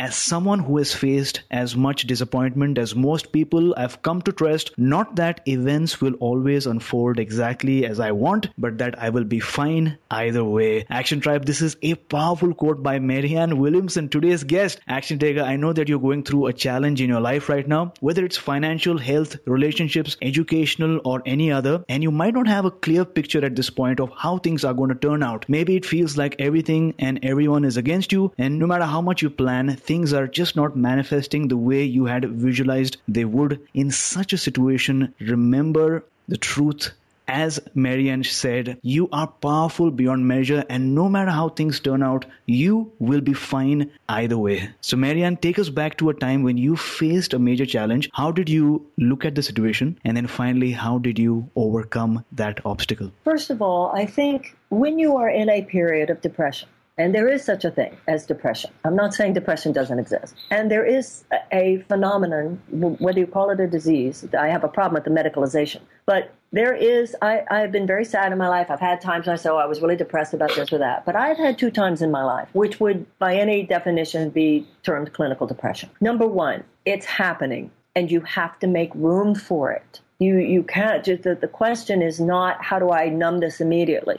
As 0.00 0.14
someone 0.14 0.60
who 0.60 0.76
has 0.76 0.94
faced 0.94 1.42
as 1.50 1.74
much 1.74 2.06
disappointment 2.06 2.78
as 2.78 2.94
most 2.94 3.32
people, 3.32 3.74
I've 3.76 4.00
come 4.00 4.22
to 4.22 4.30
trust 4.30 4.70
not 4.78 5.16
that 5.16 5.40
events 5.44 6.00
will 6.00 6.14
always 6.20 6.66
unfold 6.66 7.18
exactly 7.18 7.84
as 7.84 7.98
I 7.98 8.12
want, 8.12 8.48
but 8.56 8.78
that 8.78 8.96
I 8.96 9.10
will 9.10 9.24
be 9.24 9.40
fine 9.40 9.98
either 10.08 10.44
way. 10.44 10.86
Action 10.88 11.18
Tribe, 11.18 11.46
this 11.46 11.60
is 11.60 11.76
a 11.82 11.96
powerful 11.96 12.54
quote 12.54 12.80
by 12.80 13.00
Marianne 13.00 13.58
Williamson, 13.58 14.08
today's 14.08 14.44
guest. 14.44 14.78
Action 14.86 15.18
Taker, 15.18 15.42
I 15.42 15.56
know 15.56 15.72
that 15.72 15.88
you're 15.88 15.98
going 15.98 16.22
through 16.22 16.46
a 16.46 16.52
challenge 16.52 17.00
in 17.00 17.08
your 17.08 17.20
life 17.20 17.48
right 17.48 17.66
now, 17.66 17.92
whether 17.98 18.24
it's 18.24 18.36
financial, 18.36 18.98
health, 18.98 19.36
relationships, 19.46 20.16
educational, 20.22 21.00
or 21.04 21.24
any 21.26 21.50
other, 21.50 21.84
and 21.88 22.04
you 22.04 22.12
might 22.12 22.34
not 22.34 22.46
have 22.46 22.64
a 22.64 22.70
clear 22.70 23.04
picture 23.04 23.44
at 23.44 23.56
this 23.56 23.70
point 23.70 23.98
of 23.98 24.12
how 24.16 24.38
things 24.38 24.64
are 24.64 24.74
going 24.74 24.90
to 24.90 24.94
turn 24.94 25.24
out. 25.24 25.44
Maybe 25.48 25.74
it 25.74 25.84
feels 25.84 26.16
like 26.16 26.36
everything 26.38 26.94
and 27.00 27.18
everyone 27.24 27.64
is 27.64 27.76
against 27.76 28.12
you, 28.12 28.32
and 28.38 28.60
no 28.60 28.68
matter 28.68 28.84
how 28.84 29.00
much 29.00 29.22
you 29.22 29.30
plan, 29.30 29.76
things 29.88 30.12
are 30.12 30.26
just 30.26 30.54
not 30.54 30.76
manifesting 30.76 31.48
the 31.48 31.56
way 31.56 31.82
you 31.82 32.04
had 32.04 32.30
visualized 32.46 32.98
they 33.08 33.24
would. 33.24 33.60
In 33.72 33.90
such 33.90 34.32
a 34.34 34.38
situation, 34.38 35.14
remember 35.18 36.04
the 36.28 36.36
truth 36.36 36.90
as 37.28 37.60
Marianne 37.74 38.24
said, 38.24 38.78
you 38.82 39.08
are 39.12 39.26
powerful 39.26 39.90
beyond 39.90 40.26
measure, 40.26 40.64
and 40.70 40.94
no 40.94 41.08
matter 41.10 41.30
how 41.30 41.50
things 41.50 41.78
turn 41.78 42.02
out, 42.02 42.24
you 42.46 42.90
will 42.98 43.20
be 43.20 43.34
fine 43.34 43.90
either 44.08 44.38
way. 44.38 44.70
So, 44.80 44.96
Marianne, 44.96 45.36
take 45.36 45.58
us 45.58 45.68
back 45.68 45.98
to 45.98 46.08
a 46.08 46.14
time 46.14 46.42
when 46.42 46.56
you 46.56 46.74
faced 46.74 47.34
a 47.34 47.38
major 47.38 47.66
challenge. 47.66 48.08
How 48.14 48.32
did 48.32 48.48
you 48.48 48.86
look 48.96 49.26
at 49.26 49.34
the 49.34 49.42
situation? 49.42 49.98
And 50.04 50.16
then 50.16 50.26
finally, 50.26 50.72
how 50.72 50.96
did 50.98 51.18
you 51.18 51.50
overcome 51.54 52.24
that 52.32 52.64
obstacle? 52.64 53.12
First 53.24 53.50
of 53.50 53.60
all, 53.60 53.92
I 53.94 54.06
think 54.06 54.56
when 54.70 54.98
you 54.98 55.16
are 55.18 55.28
in 55.28 55.50
a 55.50 55.62
period 55.62 56.08
of 56.08 56.22
depression, 56.22 56.68
and 56.98 57.14
there 57.14 57.28
is 57.28 57.44
such 57.44 57.64
a 57.64 57.70
thing 57.70 57.96
as 58.08 58.26
depression. 58.26 58.70
I'm 58.84 58.96
not 58.96 59.14
saying 59.14 59.32
depression 59.32 59.72
doesn't 59.72 59.98
exist. 59.98 60.34
And 60.50 60.70
there 60.70 60.84
is 60.84 61.24
a 61.52 61.78
phenomenon, 61.88 62.60
whether 62.70 63.18
you 63.18 63.26
call 63.26 63.50
it 63.50 63.60
a 63.60 63.66
disease, 63.66 64.26
I 64.38 64.48
have 64.48 64.64
a 64.64 64.68
problem 64.68 64.94
with 64.94 65.04
the 65.04 65.10
medicalization. 65.10 65.80
But 66.06 66.34
there 66.50 66.74
is, 66.74 67.14
I, 67.22 67.44
I've 67.50 67.70
been 67.70 67.86
very 67.86 68.04
sad 68.04 68.32
in 68.32 68.38
my 68.38 68.48
life. 68.48 68.70
I've 68.70 68.80
had 68.80 69.00
times 69.00 69.28
I 69.28 69.36
say, 69.36 69.50
oh, 69.50 69.56
I 69.56 69.66
was 69.66 69.80
really 69.80 69.96
depressed 69.96 70.34
about 70.34 70.54
this 70.54 70.72
or 70.72 70.78
that. 70.78 71.04
But 71.06 71.14
I've 71.14 71.36
had 71.36 71.58
two 71.58 71.70
times 71.70 72.02
in 72.02 72.10
my 72.10 72.24
life, 72.24 72.48
which 72.52 72.80
would, 72.80 73.06
by 73.18 73.36
any 73.36 73.62
definition, 73.62 74.30
be 74.30 74.66
termed 74.82 75.12
clinical 75.12 75.46
depression. 75.46 75.90
Number 76.00 76.26
one, 76.26 76.64
it's 76.84 77.06
happening, 77.06 77.70
and 77.94 78.10
you 78.10 78.22
have 78.22 78.58
to 78.60 78.66
make 78.66 78.90
room 78.94 79.34
for 79.34 79.70
it. 79.70 80.00
You, 80.18 80.38
you 80.38 80.62
can't 80.62 81.04
just, 81.04 81.22
the, 81.22 81.34
the 81.34 81.46
question 81.46 82.02
is 82.02 82.18
not, 82.18 82.64
how 82.64 82.78
do 82.78 82.90
I 82.90 83.08
numb 83.08 83.40
this 83.40 83.60
immediately? 83.60 84.18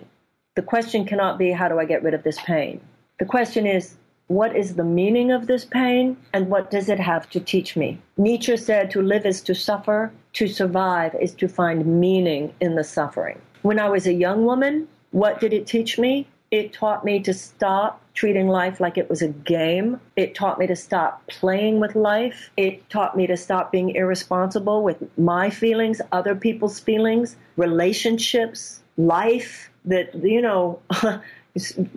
The 0.55 0.61
question 0.61 1.05
cannot 1.05 1.37
be, 1.37 1.51
how 1.51 1.67
do 1.69 1.79
I 1.79 1.85
get 1.85 2.03
rid 2.03 2.13
of 2.13 2.23
this 2.23 2.39
pain? 2.41 2.81
The 3.19 3.25
question 3.25 3.65
is, 3.65 3.95
what 4.27 4.55
is 4.55 4.75
the 4.75 4.83
meaning 4.83 5.31
of 5.31 5.47
this 5.47 5.65
pain 5.65 6.15
and 6.33 6.49
what 6.49 6.69
does 6.69 6.87
it 6.87 6.99
have 6.99 7.29
to 7.31 7.39
teach 7.39 7.75
me? 7.75 7.99
Nietzsche 8.17 8.55
said 8.57 8.91
to 8.91 9.01
live 9.01 9.25
is 9.25 9.41
to 9.41 9.55
suffer, 9.55 10.11
to 10.33 10.47
survive 10.47 11.15
is 11.19 11.33
to 11.35 11.47
find 11.47 11.85
meaning 11.85 12.53
in 12.61 12.75
the 12.75 12.83
suffering. 12.83 13.41
When 13.63 13.79
I 13.79 13.89
was 13.89 14.05
a 14.05 14.13
young 14.13 14.45
woman, 14.45 14.87
what 15.11 15.39
did 15.39 15.53
it 15.53 15.65
teach 15.65 15.97
me? 15.97 16.27
It 16.51 16.73
taught 16.73 17.05
me 17.05 17.19
to 17.21 17.33
stop 17.33 18.01
treating 18.13 18.47
life 18.47 18.79
like 18.79 18.97
it 18.97 19.09
was 19.09 19.21
a 19.21 19.29
game. 19.29 19.99
It 20.15 20.35
taught 20.35 20.59
me 20.59 20.67
to 20.67 20.75
stop 20.75 21.25
playing 21.27 21.79
with 21.79 21.95
life. 21.95 22.51
It 22.57 22.89
taught 22.89 23.15
me 23.15 23.27
to 23.27 23.37
stop 23.37 23.71
being 23.71 23.91
irresponsible 23.95 24.83
with 24.83 24.97
my 25.17 25.49
feelings, 25.49 26.01
other 26.11 26.35
people's 26.35 26.79
feelings, 26.79 27.35
relationships, 27.55 28.81
life 28.99 29.71
that, 29.85 30.13
you 30.13 30.41
know, 30.41 30.79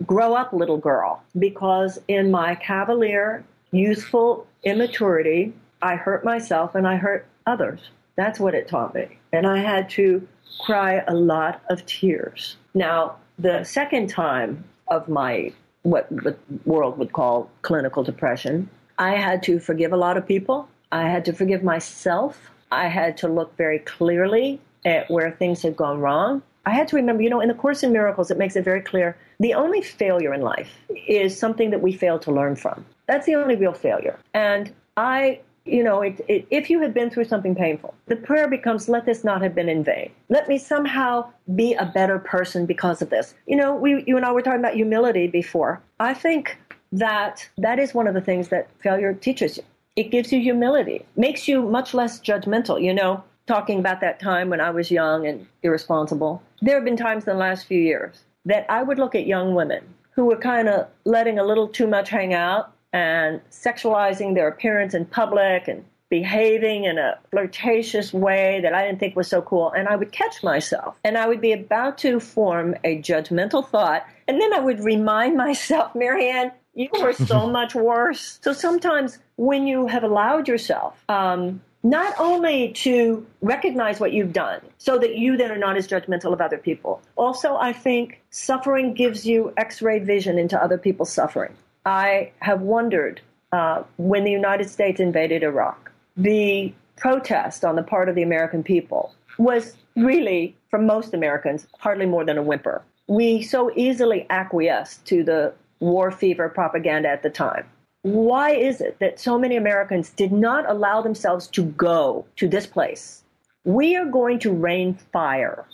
grow 0.05 0.33
up, 0.33 0.53
little 0.53 0.77
girl, 0.77 1.21
because 1.37 1.99
in 2.07 2.31
my 2.31 2.55
cavalier, 2.55 3.43
youthful 3.71 4.47
immaturity, 4.63 5.53
I 5.81 5.95
hurt 5.95 6.23
myself 6.23 6.75
and 6.75 6.87
I 6.87 6.95
hurt 6.95 7.27
others. 7.45 7.91
That's 8.15 8.39
what 8.39 8.55
it 8.55 8.67
taught 8.67 8.95
me. 8.95 9.17
And 9.33 9.45
I 9.45 9.57
had 9.57 9.89
to 9.91 10.25
cry 10.65 11.03
a 11.07 11.13
lot 11.13 11.61
of 11.69 11.85
tears. 11.85 12.55
Now, 12.73 13.17
the 13.37 13.63
second 13.63 14.09
time 14.09 14.63
of 14.87 15.09
my 15.09 15.51
what 15.81 16.07
the 16.09 16.37
world 16.63 16.97
would 16.97 17.11
call 17.11 17.49
clinical 17.61 18.03
depression, 18.03 18.69
I 18.97 19.17
had 19.17 19.43
to 19.43 19.59
forgive 19.59 19.91
a 19.91 19.97
lot 19.97 20.15
of 20.15 20.25
people. 20.25 20.69
I 20.93 21.09
had 21.09 21.25
to 21.25 21.33
forgive 21.33 21.63
myself. 21.63 22.39
I 22.71 22.87
had 22.87 23.17
to 23.17 23.27
look 23.27 23.57
very 23.57 23.79
clearly 23.79 24.61
at 24.85 25.09
where 25.11 25.31
things 25.31 25.61
had 25.61 25.75
gone 25.75 25.99
wrong. 25.99 26.41
I 26.65 26.71
had 26.71 26.87
to 26.89 26.95
remember, 26.95 27.23
you 27.23 27.29
know, 27.29 27.41
in 27.41 27.49
the 27.49 27.53
Course 27.53 27.83
in 27.83 27.91
Miracles, 27.91 28.31
it 28.31 28.37
makes 28.37 28.55
it 28.55 28.63
very 28.63 28.81
clear 28.81 29.17
the 29.39 29.53
only 29.53 29.81
failure 29.81 30.33
in 30.33 30.41
life 30.41 30.71
is 31.07 31.37
something 31.37 31.71
that 31.71 31.81
we 31.81 31.91
fail 31.91 32.19
to 32.19 32.31
learn 32.31 32.55
from. 32.55 32.85
That's 33.07 33.25
the 33.25 33.35
only 33.35 33.55
real 33.55 33.73
failure. 33.73 34.17
And 34.33 34.71
I 34.95 35.39
you 35.65 35.83
know, 35.83 36.01
it, 36.01 36.19
it, 36.27 36.45
if 36.49 36.69
you 36.69 36.81
had 36.81 36.93
been 36.93 37.09
through 37.09 37.25
something 37.25 37.55
painful, 37.55 37.93
the 38.07 38.15
prayer 38.15 38.47
becomes, 38.47 38.89
let 38.89 39.05
this 39.05 39.23
not 39.23 39.41
have 39.41 39.55
been 39.55 39.69
in 39.69 39.83
vain. 39.83 40.11
Let 40.29 40.47
me 40.47 40.57
somehow 40.57 41.31
be 41.55 41.73
a 41.73 41.85
better 41.85 42.19
person 42.19 42.65
because 42.65 43.01
of 43.01 43.09
this. 43.09 43.33
You 43.47 43.55
know, 43.55 43.73
we, 43.73 44.03
you 44.05 44.17
and 44.17 44.25
I 44.25 44.31
were 44.31 44.41
talking 44.41 44.59
about 44.59 44.75
humility 44.75 45.27
before. 45.27 45.81
I 45.99 46.13
think 46.13 46.57
that 46.91 47.47
that 47.57 47.79
is 47.79 47.93
one 47.93 48.07
of 48.07 48.13
the 48.13 48.21
things 48.21 48.49
that 48.49 48.67
failure 48.79 49.13
teaches 49.13 49.57
you. 49.57 49.63
It 49.95 50.11
gives 50.11 50.31
you 50.31 50.41
humility, 50.41 51.05
makes 51.15 51.47
you 51.47 51.61
much 51.61 51.93
less 51.93 52.19
judgmental. 52.19 52.81
You 52.81 52.93
know, 52.93 53.23
talking 53.45 53.79
about 53.79 54.01
that 54.01 54.19
time 54.19 54.49
when 54.49 54.61
I 54.61 54.69
was 54.69 54.91
young 54.91 55.27
and 55.27 55.47
irresponsible, 55.61 56.41
there 56.61 56.75
have 56.75 56.85
been 56.85 56.97
times 56.97 57.27
in 57.27 57.33
the 57.33 57.39
last 57.39 57.67
few 57.67 57.79
years 57.79 58.23
that 58.45 58.65
I 58.69 58.83
would 58.83 58.99
look 58.99 59.15
at 59.15 59.25
young 59.25 59.55
women 59.55 59.83
who 60.11 60.25
were 60.25 60.37
kind 60.37 60.69
of 60.69 60.87
letting 61.05 61.39
a 61.39 61.43
little 61.43 61.67
too 61.67 61.87
much 61.87 62.09
hang 62.09 62.33
out 62.33 62.73
and 62.91 63.41
sexualizing 63.49 64.35
their 64.35 64.47
appearance 64.47 64.93
in 64.93 65.05
public 65.05 65.67
and 65.67 65.83
behaving 66.09 66.83
in 66.83 66.99
a 66.99 67.17
flirtatious 67.31 68.13
way 68.13 68.59
that 68.61 68.73
I 68.73 68.85
didn't 68.85 68.99
think 68.99 69.15
was 69.15 69.27
so 69.27 69.41
cool. 69.41 69.71
And 69.71 69.87
I 69.87 69.95
would 69.95 70.11
catch 70.11 70.43
myself 70.43 70.95
and 71.03 71.17
I 71.17 71.27
would 71.27 71.41
be 71.41 71.53
about 71.53 71.97
to 71.99 72.19
form 72.19 72.75
a 72.83 72.99
judgmental 72.99 73.67
thought. 73.67 74.05
And 74.27 74.39
then 74.39 74.53
I 74.53 74.59
would 74.59 74.79
remind 74.79 75.35
myself, 75.47 75.95
Marianne, 75.95 76.51
you 76.75 76.89
were 77.01 77.13
so 77.13 77.49
much 77.59 77.73
worse. 77.73 78.39
So 78.43 78.53
sometimes 78.53 79.17
when 79.37 79.65
you 79.65 79.87
have 79.87 80.03
allowed 80.03 80.47
yourself, 80.47 81.03
um, 81.09 81.61
not 81.83 82.13
only 82.17 82.71
to 82.71 83.25
recognize 83.41 83.99
what 83.99 84.13
you've 84.13 84.33
done 84.33 84.61
so 84.77 84.97
that 84.97 85.15
you 85.15 85.35
then 85.35 85.51
are 85.51 85.57
not 85.57 85.75
as 85.75 85.87
judgmental 85.87 86.31
of 86.31 86.39
other 86.39 86.57
people. 86.57 87.01
Also, 87.17 87.57
I 87.57 87.73
think 87.73 88.21
suffering 88.29 88.93
gives 88.93 89.25
you 89.25 89.53
x 89.57 89.81
ray 89.81 89.99
vision 89.99 90.39
into 90.39 90.61
other 90.61 90.77
people's 90.77 91.11
suffering. 91.11 91.53
I 91.85 92.31
have 92.39 92.61
wondered 92.61 93.19
uh, 93.51 93.83
when 93.97 94.23
the 94.23 94.31
United 94.31 94.69
States 94.69 94.99
invaded 94.99 95.43
Iraq, 95.43 95.91
the 96.15 96.73
protest 96.95 97.65
on 97.65 97.75
the 97.75 97.83
part 97.83 98.07
of 98.07 98.15
the 98.15 98.23
American 98.23 98.63
people 98.63 99.13
was 99.37 99.75
really, 99.95 100.55
for 100.69 100.79
most 100.79 101.13
Americans, 101.13 101.67
hardly 101.79 102.05
more 102.05 102.23
than 102.23 102.37
a 102.37 102.41
whimper. 102.41 102.81
We 103.07 103.41
so 103.41 103.71
easily 103.75 104.25
acquiesced 104.29 105.05
to 105.07 105.23
the 105.23 105.53
war 105.79 106.11
fever 106.11 106.47
propaganda 106.47 107.09
at 107.09 107.23
the 107.23 107.29
time. 107.29 107.65
Why 108.03 108.51
is 108.51 108.81
it 108.81 108.99
that 108.99 109.17
so 109.17 109.39
many 109.39 109.55
Americans 109.55 110.09
did 110.09 110.33
not 110.33 110.69
allow 110.69 111.01
themselves 111.01 111.47
to 111.47 111.63
go 111.63 112.25
to 112.35 112.49
this 112.49 112.67
place? 112.67 113.23
We 113.63 113.95
are 113.95 114.05
going 114.05 114.39
to 114.39 114.51
rain 114.51 114.95
fire 115.13 115.65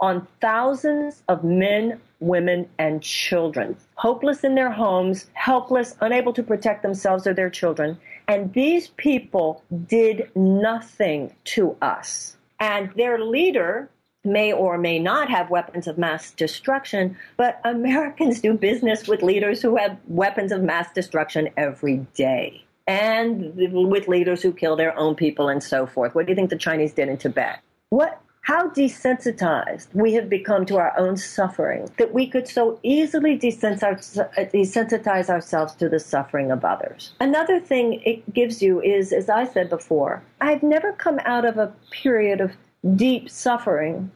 on 0.00 0.26
thousands 0.40 1.22
of 1.28 1.44
men, 1.44 2.00
women, 2.20 2.66
and 2.78 3.02
children, 3.02 3.76
hopeless 3.94 4.42
in 4.42 4.54
their 4.54 4.70
homes, 4.70 5.26
helpless, 5.34 5.94
unable 6.00 6.32
to 6.32 6.42
protect 6.42 6.82
themselves 6.82 7.26
or 7.26 7.34
their 7.34 7.50
children. 7.50 7.98
And 8.26 8.54
these 8.54 8.88
people 8.96 9.62
did 9.86 10.30
nothing 10.34 11.34
to 11.56 11.76
us. 11.82 12.38
And 12.58 12.90
their 12.96 13.18
leader 13.18 13.90
may 14.26 14.52
or 14.52 14.78
may 14.78 14.98
not 14.98 15.30
have 15.30 15.50
weapons 15.50 15.86
of 15.86 15.96
mass 15.98 16.32
destruction, 16.32 17.16
but 17.36 17.60
Americans 17.64 18.40
do 18.40 18.54
business 18.54 19.08
with 19.08 19.22
leaders 19.22 19.62
who 19.62 19.76
have 19.76 19.96
weapons 20.08 20.52
of 20.52 20.62
mass 20.62 20.92
destruction 20.92 21.48
every 21.56 21.98
day. 22.14 22.62
And 22.86 23.54
with 23.56 24.06
leaders 24.06 24.42
who 24.42 24.52
kill 24.52 24.76
their 24.76 24.96
own 24.96 25.16
people 25.16 25.48
and 25.48 25.62
so 25.62 25.86
forth. 25.86 26.14
What 26.14 26.26
do 26.26 26.32
you 26.32 26.36
think 26.36 26.50
the 26.50 26.56
Chinese 26.56 26.92
did 26.92 27.08
in 27.08 27.16
Tibet? 27.16 27.58
What 27.88 28.20
how 28.46 28.68
desensitized 28.68 29.88
we 29.92 30.14
have 30.14 30.28
become 30.28 30.64
to 30.64 30.76
our 30.76 30.96
own 30.96 31.16
suffering 31.16 31.90
that 31.98 32.14
we 32.14 32.28
could 32.28 32.46
so 32.46 32.78
easily 32.84 33.36
desensitize 33.36 35.28
ourselves 35.28 35.74
to 35.74 35.88
the 35.88 35.98
suffering 35.98 36.52
of 36.52 36.64
others. 36.64 37.12
Another 37.18 37.58
thing 37.58 38.00
it 38.04 38.32
gives 38.32 38.62
you 38.62 38.80
is, 38.80 39.12
as 39.12 39.28
I 39.28 39.46
said 39.46 39.68
before, 39.68 40.22
I've 40.40 40.62
never 40.62 40.92
come 40.92 41.18
out 41.24 41.44
of 41.44 41.58
a 41.58 41.72
period 41.90 42.40
of 42.40 42.52
deep 42.94 43.28
suffering 43.28 44.10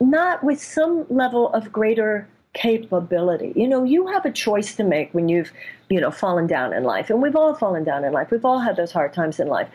not 0.00 0.42
with 0.42 0.62
some 0.62 1.04
level 1.10 1.52
of 1.52 1.72
greater 1.72 2.28
capability. 2.54 3.52
You 3.54 3.68
know, 3.68 3.84
you 3.84 4.06
have 4.08 4.24
a 4.24 4.32
choice 4.32 4.74
to 4.76 4.84
make 4.84 5.12
when 5.12 5.28
you've, 5.28 5.52
you 5.90 6.00
know, 6.00 6.10
fallen 6.10 6.46
down 6.46 6.72
in 6.72 6.84
life. 6.84 7.10
And 7.10 7.22
we've 7.22 7.36
all 7.36 7.54
fallen 7.54 7.84
down 7.84 8.04
in 8.04 8.12
life. 8.12 8.30
We've 8.30 8.44
all 8.44 8.58
had 8.58 8.76
those 8.76 8.92
hard 8.92 9.12
times 9.12 9.38
in 9.38 9.48
life. 9.48 9.68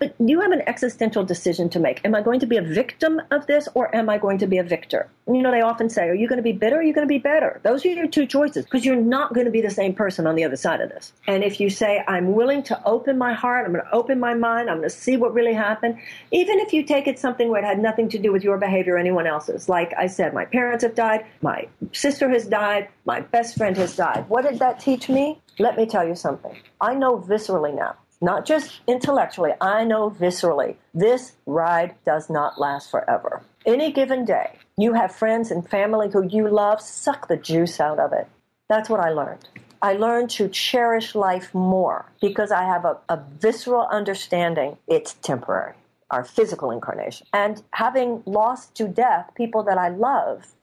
But 0.00 0.14
you 0.18 0.40
have 0.40 0.50
an 0.50 0.62
existential 0.66 1.24
decision 1.24 1.68
to 1.68 1.78
make. 1.78 2.00
Am 2.06 2.14
I 2.14 2.22
going 2.22 2.40
to 2.40 2.46
be 2.46 2.56
a 2.56 2.62
victim 2.62 3.20
of 3.30 3.46
this 3.46 3.68
or 3.74 3.94
am 3.94 4.08
I 4.08 4.16
going 4.16 4.38
to 4.38 4.46
be 4.46 4.56
a 4.56 4.62
victor? 4.62 5.10
You 5.26 5.42
know, 5.42 5.50
they 5.50 5.60
often 5.60 5.90
say, 5.90 6.08
Are 6.08 6.14
you 6.14 6.26
going 6.26 6.38
to 6.38 6.42
be 6.42 6.52
bitter? 6.52 6.76
Or 6.76 6.78
are 6.78 6.82
you 6.82 6.94
going 6.94 7.06
to 7.06 7.08
be 7.08 7.18
better? 7.18 7.60
Those 7.64 7.84
are 7.84 7.88
your 7.88 8.08
two 8.08 8.24
choices 8.24 8.64
because 8.64 8.86
you're 8.86 8.96
not 8.96 9.34
going 9.34 9.44
to 9.44 9.52
be 9.52 9.60
the 9.60 9.70
same 9.70 9.92
person 9.94 10.26
on 10.26 10.36
the 10.36 10.44
other 10.44 10.56
side 10.56 10.80
of 10.80 10.88
this. 10.88 11.12
And 11.26 11.44
if 11.44 11.60
you 11.60 11.68
say, 11.68 12.02
I'm 12.08 12.32
willing 12.32 12.62
to 12.64 12.82
open 12.86 13.18
my 13.18 13.34
heart, 13.34 13.66
I'm 13.66 13.72
going 13.72 13.84
to 13.84 13.94
open 13.94 14.18
my 14.18 14.32
mind, 14.32 14.70
I'm 14.70 14.78
going 14.78 14.88
to 14.88 14.96
see 14.96 15.18
what 15.18 15.34
really 15.34 15.52
happened, 15.52 15.98
even 16.30 16.60
if 16.60 16.72
you 16.72 16.82
take 16.82 17.06
it 17.06 17.18
something 17.18 17.50
where 17.50 17.62
it 17.62 17.66
had 17.66 17.78
nothing 17.78 18.08
to 18.08 18.18
do 18.18 18.32
with 18.32 18.42
your 18.42 18.56
behavior 18.56 18.94
or 18.94 18.98
anyone 18.98 19.26
else's. 19.26 19.68
Like 19.68 19.92
I 19.98 20.06
said, 20.06 20.32
my 20.32 20.46
parents 20.46 20.82
have 20.82 20.94
died, 20.94 21.26
my 21.42 21.68
sister 21.92 22.30
has 22.30 22.46
died, 22.46 22.88
my 23.04 23.20
best 23.20 23.58
friend 23.58 23.76
has 23.76 23.94
died. 23.94 24.24
What 24.28 24.48
did 24.48 24.60
that 24.60 24.80
teach 24.80 25.10
me? 25.10 25.42
Let 25.58 25.76
me 25.76 25.84
tell 25.84 26.08
you 26.08 26.14
something. 26.14 26.56
I 26.80 26.94
know 26.94 27.18
viscerally 27.18 27.74
now 27.74 27.96
not 28.20 28.44
just 28.44 28.80
intellectually, 28.86 29.52
I 29.60 29.84
know 29.84 30.10
viscerally, 30.10 30.76
this 30.92 31.32
ride 31.46 31.94
does 32.04 32.28
not 32.28 32.60
last 32.60 32.90
forever. 32.90 33.42
Any 33.66 33.92
given 33.92 34.24
day, 34.24 34.58
you 34.76 34.94
have 34.94 35.14
friends 35.14 35.50
and 35.50 35.68
family 35.68 36.10
who 36.10 36.26
you 36.26 36.48
love, 36.48 36.80
suck 36.80 37.28
the 37.28 37.36
juice 37.36 37.80
out 37.80 37.98
of 37.98 38.12
it. 38.12 38.28
That's 38.68 38.88
what 38.88 39.00
I 39.00 39.10
learned. 39.10 39.48
I 39.82 39.94
learned 39.94 40.30
to 40.30 40.48
cherish 40.48 41.14
life 41.14 41.54
more 41.54 42.04
because 42.20 42.52
I 42.52 42.64
have 42.64 42.84
a, 42.84 42.98
a 43.08 43.22
visceral 43.38 43.86
understanding 43.90 44.76
it's 44.86 45.14
temporary, 45.14 45.74
our 46.10 46.24
physical 46.24 46.70
incarnation. 46.70 47.26
And 47.32 47.62
having 47.72 48.22
lost 48.26 48.74
to 48.76 48.86
death 48.86 49.30
people 49.34 49.62
that 49.64 49.78
I 49.78 49.88
love, 49.88 50.54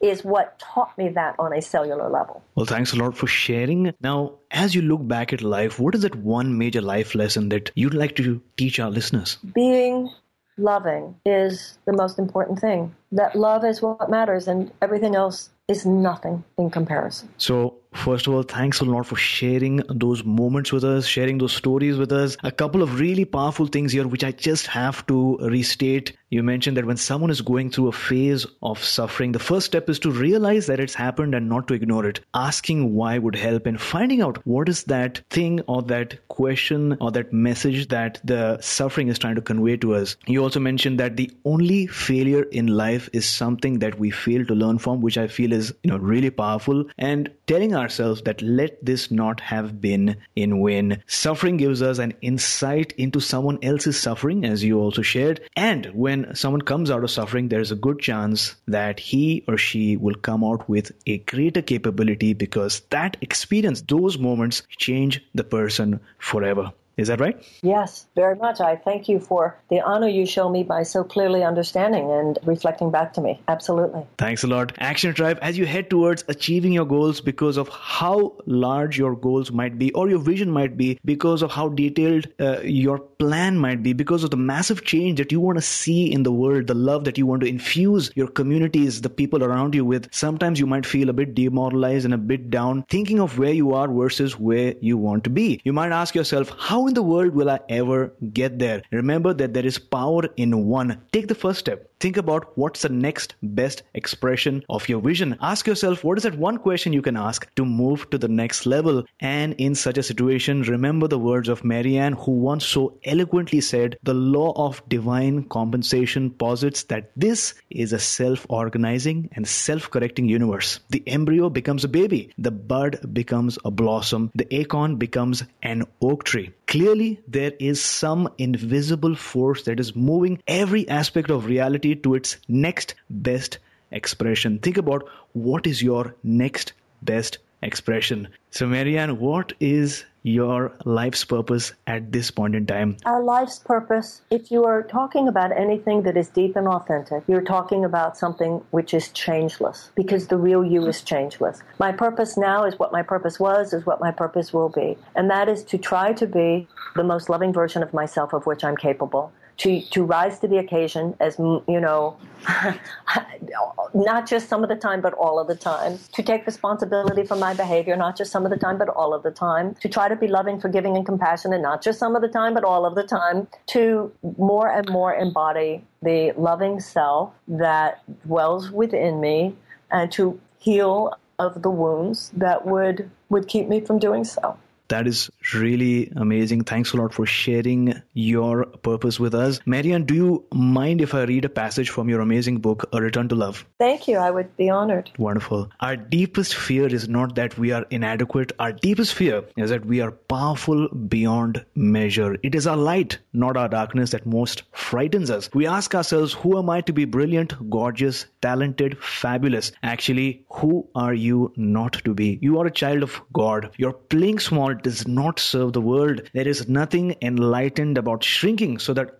is 0.00 0.24
what 0.24 0.58
taught 0.58 0.96
me 0.96 1.10
that 1.10 1.34
on 1.38 1.52
a 1.52 1.60
cellular 1.60 2.08
level. 2.08 2.42
Well, 2.54 2.66
thanks 2.66 2.92
a 2.92 2.96
lot 2.96 3.16
for 3.16 3.26
sharing. 3.26 3.92
Now, 4.00 4.38
as 4.50 4.74
you 4.74 4.82
look 4.82 5.06
back 5.06 5.32
at 5.32 5.42
life, 5.42 5.78
what 5.78 5.94
is 5.94 6.02
that 6.02 6.14
one 6.14 6.56
major 6.56 6.80
life 6.80 7.14
lesson 7.14 7.50
that 7.50 7.70
you'd 7.74 7.94
like 7.94 8.16
to 8.16 8.40
teach 8.56 8.80
our 8.80 8.90
listeners? 8.90 9.36
Being 9.54 10.10
loving 10.56 11.16
is 11.24 11.78
the 11.84 11.92
most 11.92 12.18
important 12.18 12.60
thing. 12.60 12.94
That 13.12 13.34
love 13.34 13.64
is 13.64 13.82
what 13.82 14.08
matters, 14.08 14.46
and 14.46 14.70
everything 14.80 15.16
else 15.16 15.50
is 15.66 15.84
nothing 15.84 16.44
in 16.58 16.70
comparison. 16.70 17.28
So, 17.38 17.80
First 17.92 18.28
of 18.28 18.34
all, 18.34 18.44
thanks 18.44 18.80
a 18.80 18.84
lot 18.84 19.06
for 19.06 19.16
sharing 19.16 19.78
those 19.88 20.24
moments 20.24 20.70
with 20.70 20.84
us, 20.84 21.06
sharing 21.06 21.38
those 21.38 21.52
stories 21.52 21.96
with 21.96 22.12
us. 22.12 22.36
A 22.44 22.52
couple 22.52 22.82
of 22.82 23.00
really 23.00 23.24
powerful 23.24 23.66
things 23.66 23.92
here, 23.92 24.06
which 24.06 24.22
I 24.22 24.30
just 24.30 24.68
have 24.68 25.04
to 25.08 25.36
restate. 25.38 26.16
You 26.28 26.44
mentioned 26.44 26.76
that 26.76 26.84
when 26.84 26.96
someone 26.96 27.30
is 27.30 27.40
going 27.40 27.70
through 27.70 27.88
a 27.88 27.92
phase 27.92 28.46
of 28.62 28.82
suffering, 28.82 29.32
the 29.32 29.40
first 29.40 29.66
step 29.66 29.88
is 29.88 29.98
to 30.00 30.12
realize 30.12 30.66
that 30.66 30.78
it's 30.78 30.94
happened 30.94 31.34
and 31.34 31.48
not 31.48 31.66
to 31.66 31.74
ignore 31.74 32.06
it. 32.06 32.20
Asking 32.32 32.94
why 32.94 33.18
would 33.18 33.34
help 33.34 33.66
and 33.66 33.80
finding 33.80 34.22
out 34.22 34.38
what 34.46 34.68
is 34.68 34.84
that 34.84 35.22
thing 35.30 35.60
or 35.62 35.82
that 35.82 36.28
question 36.28 36.96
or 37.00 37.10
that 37.10 37.32
message 37.32 37.88
that 37.88 38.20
the 38.22 38.60
suffering 38.60 39.08
is 39.08 39.18
trying 39.18 39.34
to 39.34 39.42
convey 39.42 39.76
to 39.78 39.96
us. 39.96 40.16
You 40.28 40.44
also 40.44 40.60
mentioned 40.60 41.00
that 41.00 41.16
the 41.16 41.32
only 41.44 41.88
failure 41.88 42.44
in 42.44 42.68
life 42.68 42.99
is 43.12 43.26
something 43.28 43.78
that 43.78 43.98
we 43.98 44.10
fail 44.10 44.44
to 44.44 44.54
learn 44.54 44.78
from, 44.78 45.00
which 45.00 45.16
I 45.16 45.28
feel 45.28 45.52
is, 45.52 45.72
you 45.82 45.90
know, 45.90 45.96
really 45.96 46.30
powerful. 46.30 46.84
And 46.98 47.30
telling 47.46 47.74
ourselves 47.74 48.22
that 48.22 48.42
let 48.42 48.84
this 48.84 49.10
not 49.10 49.40
have 49.40 49.80
been 49.80 50.16
in 50.36 50.64
vain. 50.64 51.02
Suffering 51.06 51.56
gives 51.56 51.82
us 51.82 51.98
an 51.98 52.14
insight 52.20 52.92
into 52.92 53.20
someone 53.20 53.58
else's 53.62 53.98
suffering, 53.98 54.44
as 54.44 54.62
you 54.62 54.78
also 54.78 55.02
shared. 55.02 55.40
And 55.56 55.86
when 55.86 56.34
someone 56.34 56.62
comes 56.62 56.90
out 56.90 57.04
of 57.04 57.10
suffering, 57.10 57.48
there's 57.48 57.72
a 57.72 57.76
good 57.76 57.98
chance 58.00 58.56
that 58.68 59.00
he 59.00 59.44
or 59.48 59.56
she 59.56 59.96
will 59.96 60.14
come 60.14 60.44
out 60.44 60.68
with 60.68 60.92
a 61.06 61.18
greater 61.18 61.62
capability 61.62 62.34
because 62.34 62.80
that 62.90 63.16
experience, 63.20 63.82
those 63.82 64.18
moments 64.18 64.62
change 64.68 65.24
the 65.34 65.44
person 65.44 66.00
forever. 66.18 66.72
Is 67.00 67.08
that 67.08 67.18
right? 67.18 67.42
Yes, 67.62 68.06
very 68.14 68.36
much. 68.36 68.60
I 68.60 68.76
thank 68.76 69.08
you 69.08 69.18
for 69.18 69.56
the 69.70 69.80
honor 69.80 70.08
you 70.08 70.26
show 70.26 70.50
me 70.50 70.62
by 70.62 70.82
so 70.82 71.02
clearly 71.02 71.42
understanding 71.42 72.10
and 72.10 72.38
reflecting 72.44 72.90
back 72.90 73.14
to 73.14 73.20
me. 73.20 73.40
Absolutely. 73.48 74.06
Thanks 74.18 74.44
a 74.44 74.46
lot. 74.46 74.72
Action 74.78 75.14
Tribe, 75.14 75.38
as 75.40 75.56
you 75.56 75.64
head 75.64 75.88
towards 75.88 76.24
achieving 76.28 76.72
your 76.72 76.84
goals 76.84 77.20
because 77.22 77.56
of 77.56 77.68
how 77.68 78.34
large 78.44 78.98
your 78.98 79.16
goals 79.16 79.50
might 79.50 79.78
be 79.78 79.90
or 79.92 80.10
your 80.10 80.18
vision 80.18 80.50
might 80.50 80.76
be, 80.76 81.00
because 81.04 81.40
of 81.40 81.50
how 81.50 81.70
detailed 81.70 82.28
uh, 82.38 82.60
your 82.60 82.98
plan 82.98 83.56
might 83.56 83.82
be, 83.82 83.94
because 83.94 84.22
of 84.22 84.30
the 84.30 84.36
massive 84.36 84.84
change 84.84 85.18
that 85.18 85.32
you 85.32 85.40
want 85.40 85.56
to 85.56 85.62
see 85.62 86.12
in 86.12 86.22
the 86.22 86.32
world, 86.32 86.66
the 86.66 86.74
love 86.74 87.04
that 87.04 87.16
you 87.16 87.24
want 87.24 87.40
to 87.40 87.48
infuse 87.48 88.10
your 88.14 88.28
communities, 88.28 89.00
the 89.00 89.08
people 89.08 89.42
around 89.42 89.74
you 89.74 89.84
with, 89.86 90.12
sometimes 90.12 90.60
you 90.60 90.66
might 90.66 90.84
feel 90.84 91.08
a 91.08 91.14
bit 91.14 91.34
demoralized 91.34 92.04
and 92.04 92.12
a 92.12 92.18
bit 92.18 92.50
down, 92.50 92.84
thinking 92.90 93.20
of 93.20 93.38
where 93.38 93.52
you 93.52 93.72
are 93.72 93.88
versus 93.88 94.38
where 94.38 94.74
you 94.80 94.98
want 94.98 95.24
to 95.24 95.30
be. 95.30 95.60
You 95.64 95.72
might 95.72 95.92
ask 95.92 96.14
yourself, 96.14 96.52
how 96.58 96.86
in 96.90 96.94
the 96.94 97.02
world 97.02 97.34
will 97.34 97.50
I 97.50 97.60
ever 97.68 98.12
get 98.32 98.58
there? 98.58 98.82
Remember 98.90 99.32
that 99.34 99.54
there 99.54 99.66
is 99.66 99.78
power 99.78 100.22
in 100.36 100.66
one. 100.66 101.00
Take 101.12 101.28
the 101.28 101.34
first 101.34 101.60
step. 101.60 101.89
Think 102.00 102.16
about 102.16 102.56
what's 102.56 102.80
the 102.80 102.88
next 102.88 103.34
best 103.42 103.82
expression 103.92 104.64
of 104.70 104.88
your 104.88 105.02
vision. 105.02 105.36
Ask 105.42 105.66
yourself, 105.66 106.02
what 106.02 106.16
is 106.16 106.24
that 106.24 106.38
one 106.38 106.56
question 106.56 106.94
you 106.94 107.02
can 107.02 107.14
ask 107.14 107.46
to 107.56 107.64
move 107.66 108.08
to 108.08 108.16
the 108.16 108.26
next 108.26 108.64
level? 108.64 109.04
And 109.20 109.52
in 109.58 109.74
such 109.74 109.98
a 109.98 110.02
situation, 110.02 110.62
remember 110.62 111.08
the 111.08 111.18
words 111.18 111.50
of 111.50 111.62
Marianne, 111.62 112.14
who 112.14 112.32
once 112.32 112.64
so 112.64 112.98
eloquently 113.04 113.60
said, 113.60 113.98
the 114.02 114.14
law 114.14 114.52
of 114.56 114.82
divine 114.88 115.44
compensation 115.44 116.30
posits 116.30 116.84
that 116.84 117.10
this 117.16 117.52
is 117.68 117.92
a 117.92 117.98
self 117.98 118.46
organizing 118.48 119.28
and 119.32 119.46
self 119.46 119.90
correcting 119.90 120.26
universe. 120.26 120.80
The 120.88 121.02
embryo 121.06 121.50
becomes 121.50 121.84
a 121.84 121.88
baby, 121.88 122.32
the 122.38 122.50
bud 122.50 123.12
becomes 123.12 123.58
a 123.62 123.70
blossom, 123.70 124.30
the 124.34 124.52
acorn 124.54 124.96
becomes 124.96 125.44
an 125.62 125.84
oak 126.00 126.24
tree. 126.24 126.54
Clearly, 126.66 127.20
there 127.26 127.52
is 127.58 127.82
some 127.82 128.28
invisible 128.38 129.16
force 129.16 129.64
that 129.64 129.80
is 129.80 129.96
moving 129.96 130.40
every 130.46 130.88
aspect 130.88 131.28
of 131.28 131.46
reality 131.46 131.89
to 131.96 132.14
its 132.14 132.38
next 132.48 132.94
best 133.08 133.58
expression. 133.90 134.58
Think 134.58 134.76
about 134.76 135.08
what 135.32 135.66
is 135.66 135.82
your 135.82 136.14
next 136.22 136.72
best 137.02 137.38
expression. 137.62 138.28
So, 138.50 138.66
Marianne, 138.66 139.18
what 139.18 139.52
is 139.60 140.04
your 140.22 140.72
life's 140.84 141.24
purpose 141.24 141.72
at 141.86 142.12
this 142.12 142.30
point 142.30 142.54
in 142.54 142.66
time? 142.66 142.96
Our 143.04 143.22
life's 143.22 143.58
purpose, 143.58 144.20
if 144.30 144.50
you 144.50 144.64
are 144.64 144.82
talking 144.82 145.28
about 145.28 145.52
anything 145.52 146.02
that 146.02 146.16
is 146.16 146.28
deep 146.28 146.56
and 146.56 146.68
authentic, 146.68 147.22
you're 147.26 147.42
talking 147.42 147.84
about 147.84 148.18
something 148.18 148.62
which 148.70 148.92
is 148.92 149.08
changeless 149.10 149.90
because 149.94 150.26
the 150.26 150.36
real 150.36 150.64
you 150.64 150.86
is 150.86 151.02
changeless. 151.02 151.62
My 151.78 151.92
purpose 151.92 152.36
now 152.36 152.64
is 152.64 152.78
what 152.78 152.92
my 152.92 153.02
purpose 153.02 153.40
was, 153.40 153.72
is 153.72 153.86
what 153.86 154.00
my 154.00 154.10
purpose 154.10 154.52
will 154.52 154.68
be. 154.68 154.98
And 155.14 155.30
that 155.30 155.48
is 155.48 155.64
to 155.64 155.78
try 155.78 156.12
to 156.14 156.26
be 156.26 156.68
the 156.96 157.04
most 157.04 157.30
loving 157.30 157.52
version 157.52 157.82
of 157.82 157.94
myself 157.94 158.32
of 158.32 158.46
which 158.46 158.64
I'm 158.64 158.76
capable 158.76 159.32
to 159.60 159.82
to 159.82 160.02
rise 160.02 160.38
to 160.38 160.48
the 160.48 160.56
occasion 160.56 161.14
as 161.20 161.38
you 161.38 161.80
know 161.80 162.16
not 163.94 164.26
just 164.26 164.48
some 164.48 164.62
of 164.62 164.70
the 164.70 164.76
time 164.76 165.02
but 165.02 165.12
all 165.14 165.38
of 165.38 165.48
the 165.48 165.54
time. 165.54 165.98
To 166.14 166.22
take 166.22 166.46
responsibility 166.46 167.24
for 167.24 167.36
my 167.36 167.52
behavior 167.52 167.94
not 167.94 168.16
just 168.16 168.32
some 168.32 168.46
of 168.46 168.50
the 168.50 168.56
time 168.56 168.78
but 168.78 168.88
all 168.88 169.12
of 169.12 169.22
the 169.22 169.30
time. 169.30 169.74
To 169.82 169.88
try 169.88 170.08
to 170.08 170.16
be 170.16 170.28
loving 170.28 170.58
forgiving 170.58 170.96
and 170.96 171.04
compassionate 171.04 171.60
not 171.60 171.82
just 171.82 171.98
some 171.98 172.16
of 172.16 172.22
the 172.22 172.28
time 172.28 172.54
but 172.54 172.64
all 172.64 172.86
of 172.86 172.94
the 172.94 173.02
time. 173.02 173.48
To 173.74 174.10
more 174.38 174.70
and 174.70 174.88
more 174.88 175.14
embody 175.14 175.84
the 176.02 176.32
loving 176.38 176.80
self 176.80 177.34
that 177.46 178.02
dwells 178.26 178.70
within 178.70 179.20
me 179.20 179.54
and 179.90 180.10
to 180.12 180.40
heal 180.58 181.14
of 181.38 181.60
the 181.62 181.70
wounds 181.70 182.30
that 182.34 182.66
would 182.66 183.10
would 183.28 183.46
keep 183.46 183.68
me 183.68 183.80
from 183.80 183.98
doing 183.98 184.24
so 184.24 184.56
that 184.90 185.06
is 185.06 185.30
really 185.54 186.12
amazing. 186.14 186.64
Thanks 186.64 186.92
a 186.92 186.96
lot 186.98 187.14
for 187.14 187.26
sharing 187.26 188.00
your 188.12 188.66
purpose 188.66 189.18
with 189.18 189.34
us. 189.34 189.60
Marianne, 189.66 190.04
do 190.04 190.14
you 190.14 190.44
mind 190.52 191.00
if 191.00 191.14
I 191.14 191.22
read 191.22 191.44
a 191.44 191.48
passage 191.48 191.90
from 191.90 192.08
your 192.08 192.20
amazing 192.20 192.58
book, 192.58 192.88
A 192.92 193.00
Return 193.00 193.28
to 193.30 193.34
Love? 193.34 193.64
Thank 193.78 194.06
you. 194.06 194.18
I 194.18 194.30
would 194.30 194.56
be 194.56 194.68
honored. 194.68 195.10
Wonderful. 195.18 195.70
Our 195.80 195.96
deepest 195.96 196.54
fear 196.54 196.86
is 196.86 197.08
not 197.08 197.34
that 197.36 197.56
we 197.58 197.72
are 197.72 197.86
inadequate. 197.90 198.52
Our 198.58 198.72
deepest 198.72 199.14
fear 199.14 199.44
is 199.56 199.70
that 199.70 199.84
we 199.86 200.00
are 200.00 200.10
powerful 200.10 200.88
beyond 200.88 201.64
measure. 201.74 202.36
It 202.42 202.54
is 202.54 202.66
our 202.66 202.76
light, 202.76 203.18
not 203.32 203.56
our 203.56 203.68
darkness, 203.68 204.10
that 204.10 204.26
most 204.26 204.62
frightens 204.72 205.30
us. 205.30 205.48
We 205.54 205.66
ask 205.66 205.94
ourselves, 205.94 206.32
who 206.32 206.58
am 206.58 206.68
I 206.68 206.80
to 206.82 206.92
be 206.92 207.04
brilliant, 207.04 207.70
gorgeous, 207.70 208.26
talented, 208.42 208.98
fabulous? 208.98 209.72
Actually, 209.82 210.44
who 210.50 210.88
are 210.94 211.14
you 211.14 211.52
not 211.56 211.92
to 212.04 212.14
be? 212.14 212.38
You 212.42 212.58
are 212.58 212.66
a 212.66 212.70
child 212.70 213.02
of 213.02 213.20
God. 213.32 213.70
You're 213.76 213.92
playing 213.92 214.38
small 214.38 214.74
does 214.74 215.06
not 215.06 215.38
serve 215.38 215.72
the 215.72 215.80
world. 215.80 216.22
There 216.34 216.48
is 216.48 216.68
nothing 216.68 217.16
enlightened 217.22 217.98
about 217.98 218.24
shrinking 218.24 218.78
so 218.78 218.94
that 218.94 219.19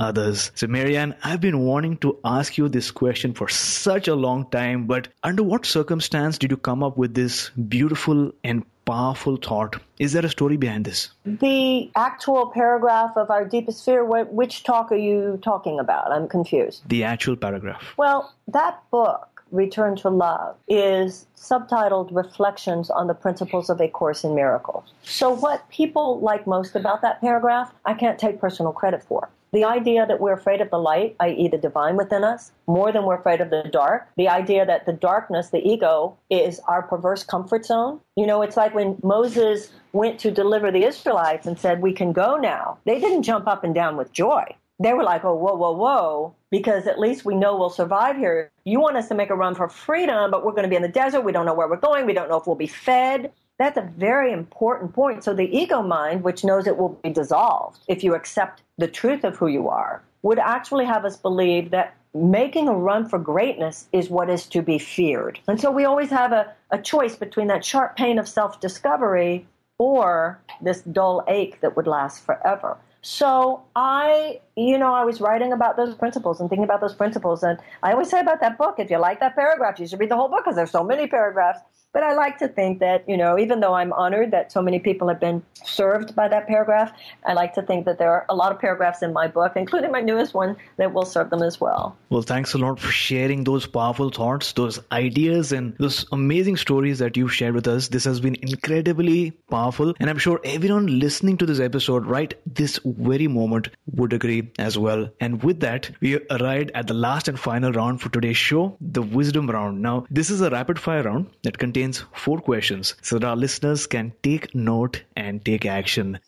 others. 0.00 0.50
So, 0.54 0.66
Marianne, 0.66 1.14
I've 1.22 1.40
been 1.40 1.60
wanting 1.60 1.98
to 1.98 2.18
ask 2.24 2.58
you 2.58 2.68
this 2.68 2.90
question 2.90 3.34
for 3.34 3.48
such 3.48 4.08
a 4.08 4.14
long 4.14 4.50
time, 4.50 4.86
but 4.86 5.08
under 5.22 5.42
what 5.44 5.66
circumstance 5.66 6.38
did 6.38 6.50
you 6.50 6.56
come 6.56 6.82
up 6.82 6.96
with 6.96 7.14
this 7.14 7.50
beautiful 7.50 8.32
and 8.42 8.64
powerful 8.86 9.36
thought? 9.36 9.76
Is 10.00 10.12
there 10.14 10.24
a 10.24 10.28
story 10.28 10.56
behind 10.56 10.86
this? 10.86 11.10
The 11.24 11.90
actual 11.94 12.46
paragraph 12.46 13.16
of 13.16 13.30
Our 13.30 13.44
Deepest 13.44 13.84
Fear, 13.84 14.04
which 14.24 14.64
talk 14.64 14.90
are 14.90 14.96
you 14.96 15.38
talking 15.42 15.78
about? 15.78 16.10
I'm 16.10 16.26
confused. 16.26 16.82
The 16.88 17.04
actual 17.04 17.36
paragraph. 17.36 17.84
Well, 17.96 18.34
that 18.48 18.82
book. 18.90 19.26
Return 19.52 19.96
to 19.96 20.10
Love 20.10 20.54
is 20.68 21.26
subtitled 21.36 22.14
Reflections 22.14 22.88
on 22.88 23.08
the 23.08 23.14
Principles 23.14 23.68
of 23.68 23.80
A 23.80 23.88
Course 23.88 24.22
in 24.22 24.36
Miracles. 24.36 24.92
So, 25.02 25.30
what 25.34 25.68
people 25.70 26.20
like 26.20 26.46
most 26.46 26.76
about 26.76 27.02
that 27.02 27.20
paragraph, 27.20 27.74
I 27.84 27.94
can't 27.94 28.16
take 28.16 28.38
personal 28.38 28.70
credit 28.70 29.02
for. 29.02 29.28
The 29.52 29.64
idea 29.64 30.06
that 30.06 30.20
we're 30.20 30.32
afraid 30.32 30.60
of 30.60 30.70
the 30.70 30.78
light, 30.78 31.16
i.e., 31.20 31.48
the 31.48 31.58
divine 31.58 31.96
within 31.96 32.22
us, 32.22 32.52
more 32.66 32.92
than 32.92 33.04
we're 33.04 33.18
afraid 33.18 33.40
of 33.40 33.50
the 33.50 33.64
dark. 33.72 34.08
The 34.16 34.28
idea 34.28 34.64
that 34.64 34.86
the 34.86 34.92
darkness, 34.92 35.50
the 35.50 35.66
ego, 35.66 36.16
is 36.30 36.60
our 36.68 36.82
perverse 36.82 37.24
comfort 37.24 37.66
zone. 37.66 38.00
You 38.16 38.26
know, 38.26 38.42
it's 38.42 38.56
like 38.56 38.74
when 38.74 38.98
Moses 39.02 39.72
went 39.92 40.20
to 40.20 40.30
deliver 40.30 40.70
the 40.70 40.84
Israelites 40.84 41.46
and 41.46 41.58
said, 41.58 41.82
We 41.82 41.92
can 41.92 42.12
go 42.12 42.36
now. 42.36 42.78
They 42.84 43.00
didn't 43.00 43.24
jump 43.24 43.48
up 43.48 43.64
and 43.64 43.74
down 43.74 43.96
with 43.96 44.12
joy. 44.12 44.44
They 44.78 44.92
were 44.94 45.02
like, 45.02 45.24
Oh, 45.24 45.34
whoa, 45.34 45.54
whoa, 45.54 45.72
whoa, 45.72 46.34
because 46.50 46.86
at 46.86 47.00
least 47.00 47.24
we 47.24 47.34
know 47.34 47.56
we'll 47.56 47.70
survive 47.70 48.16
here. 48.16 48.50
You 48.64 48.80
want 48.80 48.96
us 48.96 49.08
to 49.08 49.14
make 49.14 49.30
a 49.30 49.34
run 49.34 49.54
for 49.54 49.68
freedom, 49.68 50.30
but 50.30 50.44
we're 50.44 50.52
going 50.52 50.62
to 50.64 50.68
be 50.68 50.76
in 50.76 50.82
the 50.82 50.88
desert. 50.88 51.22
We 51.22 51.32
don't 51.32 51.46
know 51.46 51.54
where 51.54 51.68
we're 51.68 51.76
going. 51.76 52.06
We 52.06 52.12
don't 52.12 52.28
know 52.28 52.38
if 52.38 52.46
we'll 52.46 52.56
be 52.56 52.66
fed. 52.66 53.32
That's 53.60 53.76
a 53.76 53.92
very 53.98 54.32
important 54.32 54.94
point. 54.94 55.22
So 55.22 55.34
the 55.34 55.54
ego 55.54 55.82
mind, 55.82 56.22
which 56.24 56.44
knows 56.44 56.66
it 56.66 56.78
will 56.78 56.98
be 57.04 57.10
dissolved 57.10 57.80
if 57.88 58.02
you 58.02 58.14
accept 58.14 58.62
the 58.78 58.88
truth 58.88 59.22
of 59.22 59.36
who 59.36 59.48
you 59.48 59.68
are, 59.68 60.02
would 60.22 60.38
actually 60.38 60.86
have 60.86 61.04
us 61.04 61.18
believe 61.18 61.70
that 61.70 61.94
making 62.14 62.68
a 62.68 62.72
run 62.72 63.06
for 63.06 63.18
greatness 63.18 63.86
is 63.92 64.08
what 64.08 64.30
is 64.30 64.46
to 64.46 64.62
be 64.62 64.78
feared. 64.78 65.40
And 65.46 65.60
so 65.60 65.70
we 65.70 65.84
always 65.84 66.08
have 66.08 66.32
a, 66.32 66.54
a 66.70 66.80
choice 66.80 67.16
between 67.16 67.48
that 67.48 67.62
sharp 67.62 67.96
pain 67.96 68.18
of 68.18 68.26
self 68.26 68.60
discovery 68.60 69.46
or 69.76 70.40
this 70.62 70.80
dull 70.80 71.22
ache 71.28 71.60
that 71.60 71.76
would 71.76 71.86
last 71.86 72.24
forever. 72.24 72.78
So 73.02 73.62
I, 73.76 74.40
you 74.56 74.78
know, 74.78 74.94
I 74.94 75.04
was 75.04 75.20
writing 75.20 75.52
about 75.52 75.76
those 75.76 75.94
principles 75.94 76.40
and 76.40 76.48
thinking 76.48 76.64
about 76.64 76.80
those 76.80 76.94
principles. 76.94 77.42
And 77.42 77.58
I 77.82 77.92
always 77.92 78.08
say 78.08 78.20
about 78.20 78.40
that 78.40 78.56
book, 78.56 78.76
if 78.78 78.90
you 78.90 78.96
like 78.98 79.20
that 79.20 79.34
paragraph, 79.34 79.78
you 79.78 79.86
should 79.86 80.00
read 80.00 80.10
the 80.10 80.16
whole 80.16 80.28
book 80.28 80.44
because 80.44 80.56
there's 80.56 80.70
so 80.70 80.82
many 80.82 81.06
paragraphs. 81.06 81.60
But 81.92 82.04
I 82.04 82.14
like 82.14 82.38
to 82.38 82.46
think 82.46 82.78
that, 82.78 83.08
you 83.08 83.16
know, 83.16 83.36
even 83.38 83.58
though 83.60 83.74
I'm 83.74 83.92
honored 83.92 84.30
that 84.30 84.52
so 84.52 84.62
many 84.62 84.78
people 84.78 85.08
have 85.08 85.18
been 85.18 85.42
served 85.64 86.14
by 86.14 86.28
that 86.28 86.46
paragraph, 86.46 86.92
I 87.26 87.32
like 87.32 87.54
to 87.54 87.62
think 87.62 87.84
that 87.86 87.98
there 87.98 88.12
are 88.12 88.26
a 88.28 88.34
lot 88.34 88.52
of 88.52 88.60
paragraphs 88.60 89.02
in 89.02 89.12
my 89.12 89.26
book, 89.26 89.54
including 89.56 89.90
my 89.90 90.00
newest 90.00 90.32
one, 90.32 90.56
that 90.76 90.92
will 90.92 91.04
serve 91.04 91.30
them 91.30 91.42
as 91.42 91.60
well. 91.60 91.96
Well, 92.08 92.22
thanks 92.22 92.54
a 92.54 92.58
lot 92.58 92.78
for 92.78 92.92
sharing 92.92 93.42
those 93.42 93.66
powerful 93.66 94.10
thoughts, 94.10 94.52
those 94.52 94.78
ideas, 94.92 95.50
and 95.50 95.76
those 95.78 96.06
amazing 96.12 96.58
stories 96.58 97.00
that 97.00 97.16
you've 97.16 97.34
shared 97.34 97.54
with 97.54 97.66
us. 97.66 97.88
This 97.88 98.04
has 98.04 98.20
been 98.20 98.36
incredibly 98.40 99.32
powerful. 99.50 99.94
And 99.98 100.08
I'm 100.08 100.18
sure 100.18 100.40
everyone 100.44 101.00
listening 101.00 101.38
to 101.38 101.46
this 101.46 101.58
episode 101.58 102.06
right 102.06 102.34
this 102.46 102.78
very 102.84 103.26
moment 103.26 103.68
would 103.94 104.12
agree 104.12 104.52
as 104.60 104.78
well. 104.78 105.08
And 105.20 105.42
with 105.42 105.60
that, 105.60 105.90
we 106.00 106.20
arrived 106.30 106.70
at 106.74 106.86
the 106.86 106.94
last 106.94 107.26
and 107.26 107.38
final 107.38 107.72
round 107.72 108.00
for 108.00 108.10
today's 108.10 108.36
show, 108.36 108.76
the 108.80 109.02
wisdom 109.02 109.50
round. 109.50 109.82
Now, 109.82 110.06
this 110.08 110.30
is 110.30 110.40
a 110.40 110.50
rapid 110.50 110.78
fire 110.78 111.02
round 111.02 111.30
that 111.42 111.58
contains 111.58 111.79
contains 111.80 112.04
four 112.12 112.38
questions 112.40 112.94
so 113.00 113.18
that 113.18 113.26
our 113.26 113.36
listeners 113.36 113.86
can 113.86 114.12
take 114.22 114.54
note 114.54 115.02
and 115.16 115.42
take 115.42 115.64
action. 115.64 116.18